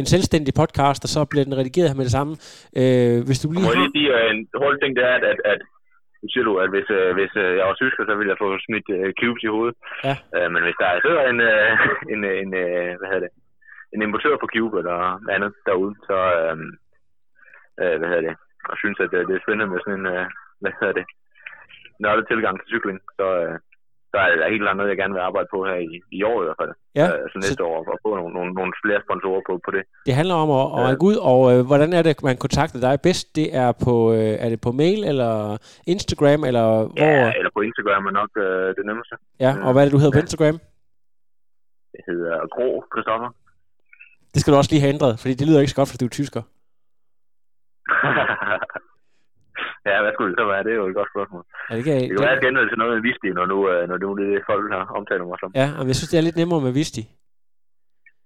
en 0.00 0.06
selvstændig 0.06 0.54
podcast, 0.54 1.00
og 1.06 1.08
så 1.14 1.20
bliver 1.30 1.44
den 1.44 1.56
redigeret 1.60 1.88
her 1.90 1.96
med 1.96 2.04
det 2.08 2.12
samme. 2.18 2.32
Øh, 2.80 3.16
hvis 3.26 3.38
du 3.42 3.46
lige 3.52 3.64
har... 3.64 3.72
lige 3.80 3.92
sige, 3.96 4.08
øh, 4.18 4.30
en 4.34 4.40
hurtig 4.60 4.78
ting, 4.82 4.92
det 4.96 5.04
er, 5.10 5.14
at, 5.18 5.24
at, 5.30 5.38
at 5.52 5.60
nu 6.20 6.26
siger 6.28 6.44
du, 6.44 6.54
at 6.62 6.70
hvis, 6.74 6.88
øh, 6.98 7.10
hvis 7.18 7.34
øh, 7.44 7.52
jeg 7.58 7.66
var 7.66 7.76
tysker, 7.78 8.04
så 8.04 8.14
ville 8.14 8.30
jeg 8.32 8.42
få 8.42 8.48
smidt 8.66 8.88
øh, 8.96 9.12
cubes 9.20 9.42
i 9.44 9.54
hovedet. 9.54 9.76
Ja. 10.06 10.14
Øh, 10.36 10.48
men 10.52 10.62
hvis 10.64 10.78
der 10.80 11.02
sidder 11.04 11.22
en, 11.32 11.40
øh, 11.50 11.72
en, 12.12 12.20
øh, 12.30 12.36
en, 12.42 12.50
øh, 12.62 12.90
hvad 12.98 13.08
hedder 13.10 13.24
det, 13.26 13.32
en 13.94 14.02
importør 14.02 14.36
på 14.40 14.48
Cube 14.54 14.78
eller 14.78 14.98
andet 15.34 15.52
derude, 15.66 15.94
så 16.08 16.18
øh, 16.40 16.56
øh, 17.80 17.96
hvad 17.98 18.08
hedder 18.08 18.26
det, 18.28 18.36
og 18.70 18.76
synes, 18.82 18.98
at 19.04 19.12
øh, 19.18 19.26
det 19.28 19.34
er 19.34 19.44
spændende 19.44 19.72
med 19.72 19.80
sådan 19.80 20.00
en, 20.00 20.06
øh, 20.14 20.26
hvad 20.60 20.72
hedder 20.80 20.94
det, 20.98 21.06
nørdet 22.02 22.28
tilgang 22.28 22.54
til 22.58 22.68
cykling, 22.72 22.98
så, 23.18 23.26
øh, 23.42 23.56
så 24.10 24.16
er 24.24 24.28
der 24.40 24.52
helt 24.54 24.68
andet, 24.70 24.88
jeg 24.92 24.96
gerne 25.02 25.14
vil 25.16 25.26
arbejde 25.28 25.48
på 25.54 25.58
her 25.68 25.76
i, 25.92 25.94
i 26.18 26.20
år 26.30 26.38
i 26.42 26.46
hvert 26.46 26.60
fald. 26.62 26.72
Ja, 27.00 27.06
Øh, 27.12 27.24
så 27.32 27.36
næste 27.44 27.64
år, 27.70 27.76
og 27.92 27.98
få 28.04 28.10
nogle, 28.18 28.32
nogle, 28.36 28.50
nogle 28.58 28.72
flere 28.84 29.00
sponsorer 29.06 29.42
på, 29.48 29.52
på 29.66 29.70
det. 29.76 29.82
Det 30.06 30.14
handler 30.20 30.34
om 30.44 30.50
at, 30.60 30.64
at 30.66 30.80
Ja. 30.80 30.86
række 30.88 31.04
ud, 31.10 31.16
og 31.32 31.40
øh, 31.52 31.60
hvordan 31.68 31.90
er 31.98 32.02
det, 32.02 32.22
man 32.28 32.36
kontakter 32.46 32.78
dig 32.86 32.94
bedst? 33.06 33.26
Det 33.38 33.46
er 33.62 33.70
på, 33.84 33.94
øh, 34.18 34.34
er 34.44 34.48
det 34.52 34.60
på 34.66 34.70
mail, 34.82 35.00
eller 35.12 35.32
Instagram, 35.94 36.40
eller 36.50 36.66
hvor? 36.84 37.04
Ja, 37.06 37.32
eller 37.38 37.50
på 37.56 37.60
Instagram 37.68 38.02
er 38.10 38.14
nok 38.20 38.30
øh, 38.46 38.68
det 38.78 38.84
nemmeste. 38.90 39.14
Ja, 39.44 39.50
og 39.66 39.70
hvad 39.72 39.80
er 39.82 39.86
det, 39.86 39.92
du 39.96 40.00
hedder 40.02 40.16
på 40.16 40.22
Ja. 40.22 40.26
Instagram? 40.28 40.56
Det 41.94 42.00
hedder 42.08 42.34
Grå 42.54 42.68
Christoffer. 42.92 43.30
Det 44.32 44.40
skal 44.40 44.52
du 44.52 44.58
også 44.58 44.70
lige 44.72 44.80
have 44.84 44.94
ændret, 44.96 45.14
fordi 45.20 45.34
det 45.34 45.46
lyder 45.48 45.60
ikke 45.60 45.70
så 45.74 45.76
godt, 45.80 45.88
fordi 45.90 46.04
du 46.04 46.10
er 46.12 46.16
tysker. 46.20 46.42
ja, 49.88 49.96
hvad 50.02 50.12
skulle 50.14 50.30
det 50.32 50.38
så 50.40 50.46
være? 50.52 50.62
Det 50.66 50.72
er 50.74 50.78
jo 50.82 50.86
et 50.92 50.98
godt 51.00 51.10
spørgsmål. 51.14 51.42
Er 51.68 51.72
det 51.74 51.80
ikke, 51.82 51.94
Det 52.00 52.16
kan 52.16 52.26
være, 52.26 52.36
at 52.36 52.44
jeg 52.44 52.52
det 52.52 52.70
til 52.72 52.78
noget 52.82 52.92
med 52.94 53.02
Visti, 53.08 53.28
når 53.38 53.46
nu, 53.52 53.58
øh, 53.72 53.82
når 53.90 53.98
nu 54.04 54.08
det 54.18 54.24
er 54.26 54.32
det, 54.34 54.42
folk 54.50 54.64
har 54.74 54.84
omtalt 55.00 55.20
mig 55.30 55.40
som. 55.42 55.50
Ja, 55.60 55.66
men 55.78 55.86
jeg 55.90 55.96
synes, 55.98 56.10
det 56.12 56.18
er 56.18 56.26
lidt 56.28 56.40
nemmere 56.40 56.60
med 56.66 56.72
Visti. 56.80 57.02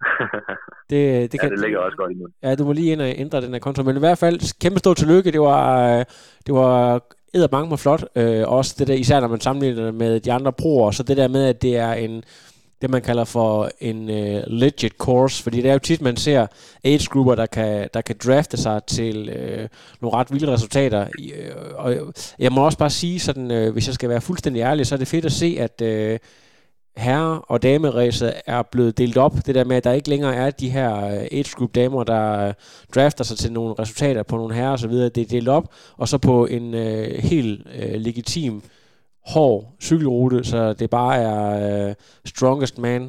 Det, 0.91 1.33
det, 1.33 1.35
ja, 1.35 1.41
kan, 1.41 1.51
det 1.51 1.61
ligger 1.61 1.79
også 1.79 1.97
godt 1.97 2.13
i 2.13 2.15
munden. 2.15 2.35
Ja, 2.43 2.55
du 2.55 2.65
må 2.65 2.73
lige 2.73 2.93
ind 2.93 3.01
og 3.01 3.09
ændre 3.25 3.41
den 3.41 3.53
her 3.53 3.59
konto. 3.59 3.83
Men 3.83 3.97
i 3.97 3.99
hvert 3.99 4.19
fald, 4.19 4.61
kæmpe 4.61 4.79
stor 4.79 4.95
tillykke. 4.95 5.33
Det 5.33 5.41
var, 5.41 5.65
øh, 5.99 6.05
det 6.47 6.55
var 6.55 7.01
edderbange 7.35 7.69
med 7.69 7.79
flot. 7.79 8.05
Øh, 8.17 8.43
også 8.49 8.77
det 8.79 8.89
der, 8.89 8.95
især 8.95 9.21
når 9.21 9.29
man 9.29 9.41
sammenligner 9.41 9.85
det 9.85 9.95
med 9.95 10.21
de 10.21 10.33
andre 10.33 10.53
proer. 10.53 10.91
Så 10.91 11.03
det 11.03 11.17
der 11.17 11.29
med, 11.29 11.45
at 11.49 11.63
det 11.63 11.77
er 11.77 11.93
en, 11.93 12.25
det 12.83 12.91
man 12.91 13.03
kalder 13.03 13.25
for 13.25 13.71
en 13.81 14.09
uh, 14.09 14.43
legit 14.47 14.93
course. 14.99 15.43
Fordi 15.43 15.63
det 15.63 15.69
er 15.69 15.73
jo 15.73 15.79
tit, 15.79 16.01
man 16.01 16.17
ser 16.17 16.47
age-grupper, 16.85 17.35
der 17.35 17.47
kan, 17.47 17.89
der 17.95 18.01
kan 18.01 18.17
drafte 18.25 18.57
sig 18.57 18.85
til 18.87 19.29
øh, 19.29 19.69
nogle 20.01 20.17
ret 20.17 20.33
vilde 20.33 20.53
resultater. 20.53 21.07
I, 21.19 21.33
øh, 21.33 21.55
og 21.75 22.15
jeg 22.39 22.53
må 22.53 22.65
også 22.65 22.79
bare 22.79 22.91
sige, 22.91 23.21
sådan, 23.21 23.51
øh, 23.51 23.73
hvis 23.73 23.87
jeg 23.87 23.95
skal 23.95 24.09
være 24.09 24.21
fuldstændig 24.21 24.61
ærlig, 24.61 24.87
så 24.87 24.95
er 24.95 24.99
det 24.99 25.09
fedt 25.09 25.25
at 25.25 25.33
se, 25.33 25.57
at 25.61 25.81
øh, 25.83 26.19
herre- 26.97 27.41
og 27.41 27.63
dameræset 27.63 28.35
er 28.47 28.63
blevet 28.63 28.99
delt 28.99 29.17
op. 29.17 29.47
Det 29.47 29.55
der 29.55 29.65
med, 29.65 29.77
at 29.77 29.85
der 29.85 29.93
ikke 29.93 30.09
længere 30.09 30.35
er 30.35 30.51
de 30.51 30.71
her 30.71 31.07
øh, 31.07 31.27
age 31.33 31.51
group 31.57 31.75
damer, 31.75 32.05
der 32.05 32.53
drafter 32.95 33.25
sig 33.25 33.39
til 33.39 33.53
nogle 33.53 33.75
resultater 33.79 34.23
på 34.23 34.37
nogle 34.37 34.55
herrer 34.55 34.71
og 34.71 34.79
så 34.79 34.89
videre. 34.89 35.09
Det 35.09 35.21
er 35.21 35.27
delt 35.27 35.49
op, 35.49 35.75
og 35.97 36.09
så 36.09 36.19
på 36.19 36.47
en 36.47 36.75
øh, 36.75 37.23
helt 37.23 37.67
øh, 37.75 38.01
legitim, 38.01 38.63
hård 39.33 39.61
cykelrute, 39.89 40.39
så 40.53 40.61
det 40.81 40.89
bare 41.01 41.15
er 41.31 41.43
øh, 41.65 41.95
strongest 42.33 42.77
man, 42.87 43.03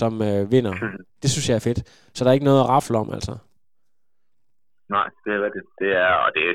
som 0.00 0.12
øh, 0.28 0.42
vinder. 0.54 0.74
Det 1.22 1.28
synes 1.30 1.46
jeg 1.48 1.56
er 1.56 1.66
fedt. 1.68 1.80
Så 2.14 2.20
der 2.24 2.28
er 2.30 2.38
ikke 2.38 2.50
noget 2.50 2.62
at 2.64 2.68
rafle 2.74 2.96
om, 3.02 3.08
altså. 3.16 3.32
Nej, 4.96 5.06
det 5.24 5.30
er 5.36 5.40
rigtigt. 5.46 5.66
Det 5.82 5.90
er, 6.06 6.12
og 6.24 6.30
det 6.36 6.42
er 6.50 6.54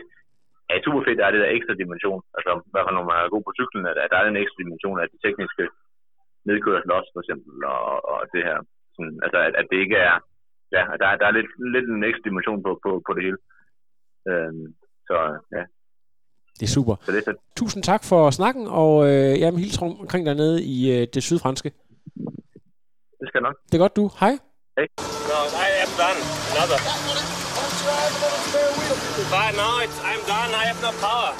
super 0.85 1.01
fedt, 1.07 1.17
at 1.17 1.21
der 1.21 1.25
er 1.27 1.33
det 1.35 1.41
der 1.43 1.55
ekstra 1.57 1.73
dimension. 1.81 2.21
Altså, 2.37 2.51
i 2.69 2.71
hvert 2.73 2.85
fald 2.85 2.97
når 2.97 3.07
man 3.09 3.17
er 3.17 3.33
god 3.35 3.43
på 3.47 3.53
cyklen, 3.59 3.83
at 3.89 3.95
der 4.11 4.17
er 4.19 4.25
den 4.29 4.41
ekstra 4.41 4.59
dimension 4.63 4.97
af 5.01 5.07
det 5.11 5.19
tekniske 5.25 5.63
nedkørsel 6.49 6.91
også, 6.97 7.09
for 7.13 7.21
eksempel, 7.23 7.53
og, 7.75 7.85
og 8.11 8.19
det 8.33 8.41
her. 8.49 8.57
Sådan, 8.95 9.15
altså, 9.25 9.39
at, 9.47 9.53
at 9.61 9.65
det 9.71 9.77
ikke 9.85 9.99
er... 10.09 10.15
Ja, 10.77 10.83
der, 11.01 11.07
er- 11.11 11.19
der 11.21 11.27
er 11.27 11.35
lidt, 11.37 11.51
lidt 11.75 11.87
en 11.89 12.03
ekstra 12.09 12.25
dimension 12.29 12.59
på, 12.65 12.71
på, 12.83 12.89
på 13.07 13.11
det 13.15 13.23
hele. 13.27 13.39
Øhm, 14.29 14.67
så 15.07 15.17
ja, 15.57 15.63
Det 16.59 16.65
er 16.65 16.69
super. 16.69 16.95
så 17.05 17.11
det 17.11 17.17
er 17.17 17.21
fedt. 17.31 17.37
Tusind 17.57 17.83
tak 17.83 18.03
for 18.03 18.31
snakken, 18.31 18.67
og 18.67 19.09
øh, 19.09 19.39
jamen, 19.39 19.59
hils 19.59 19.77
omkring 19.81 20.25
dernede 20.25 20.63
i 20.63 20.91
øh, 20.91 21.07
det 21.13 21.23
sydfranske. 21.23 21.71
Det 23.19 23.27
skal 23.27 23.41
nok. 23.41 23.55
Det 23.65 23.73
er 23.73 23.77
godt, 23.77 23.95
du. 23.95 24.11
Hej. 24.19 24.37
No, 24.79 25.39
I 25.65 25.69
am 25.85 25.91
done. 26.03 26.19
Another. 26.53 26.79
But 29.33 29.51
no, 29.61 29.69
it's, 29.83 29.97
I'm 30.09 30.21
done. 30.33 30.51
I 30.61 30.63
have 30.69 30.81
no 30.87 30.91
power. 31.05 31.31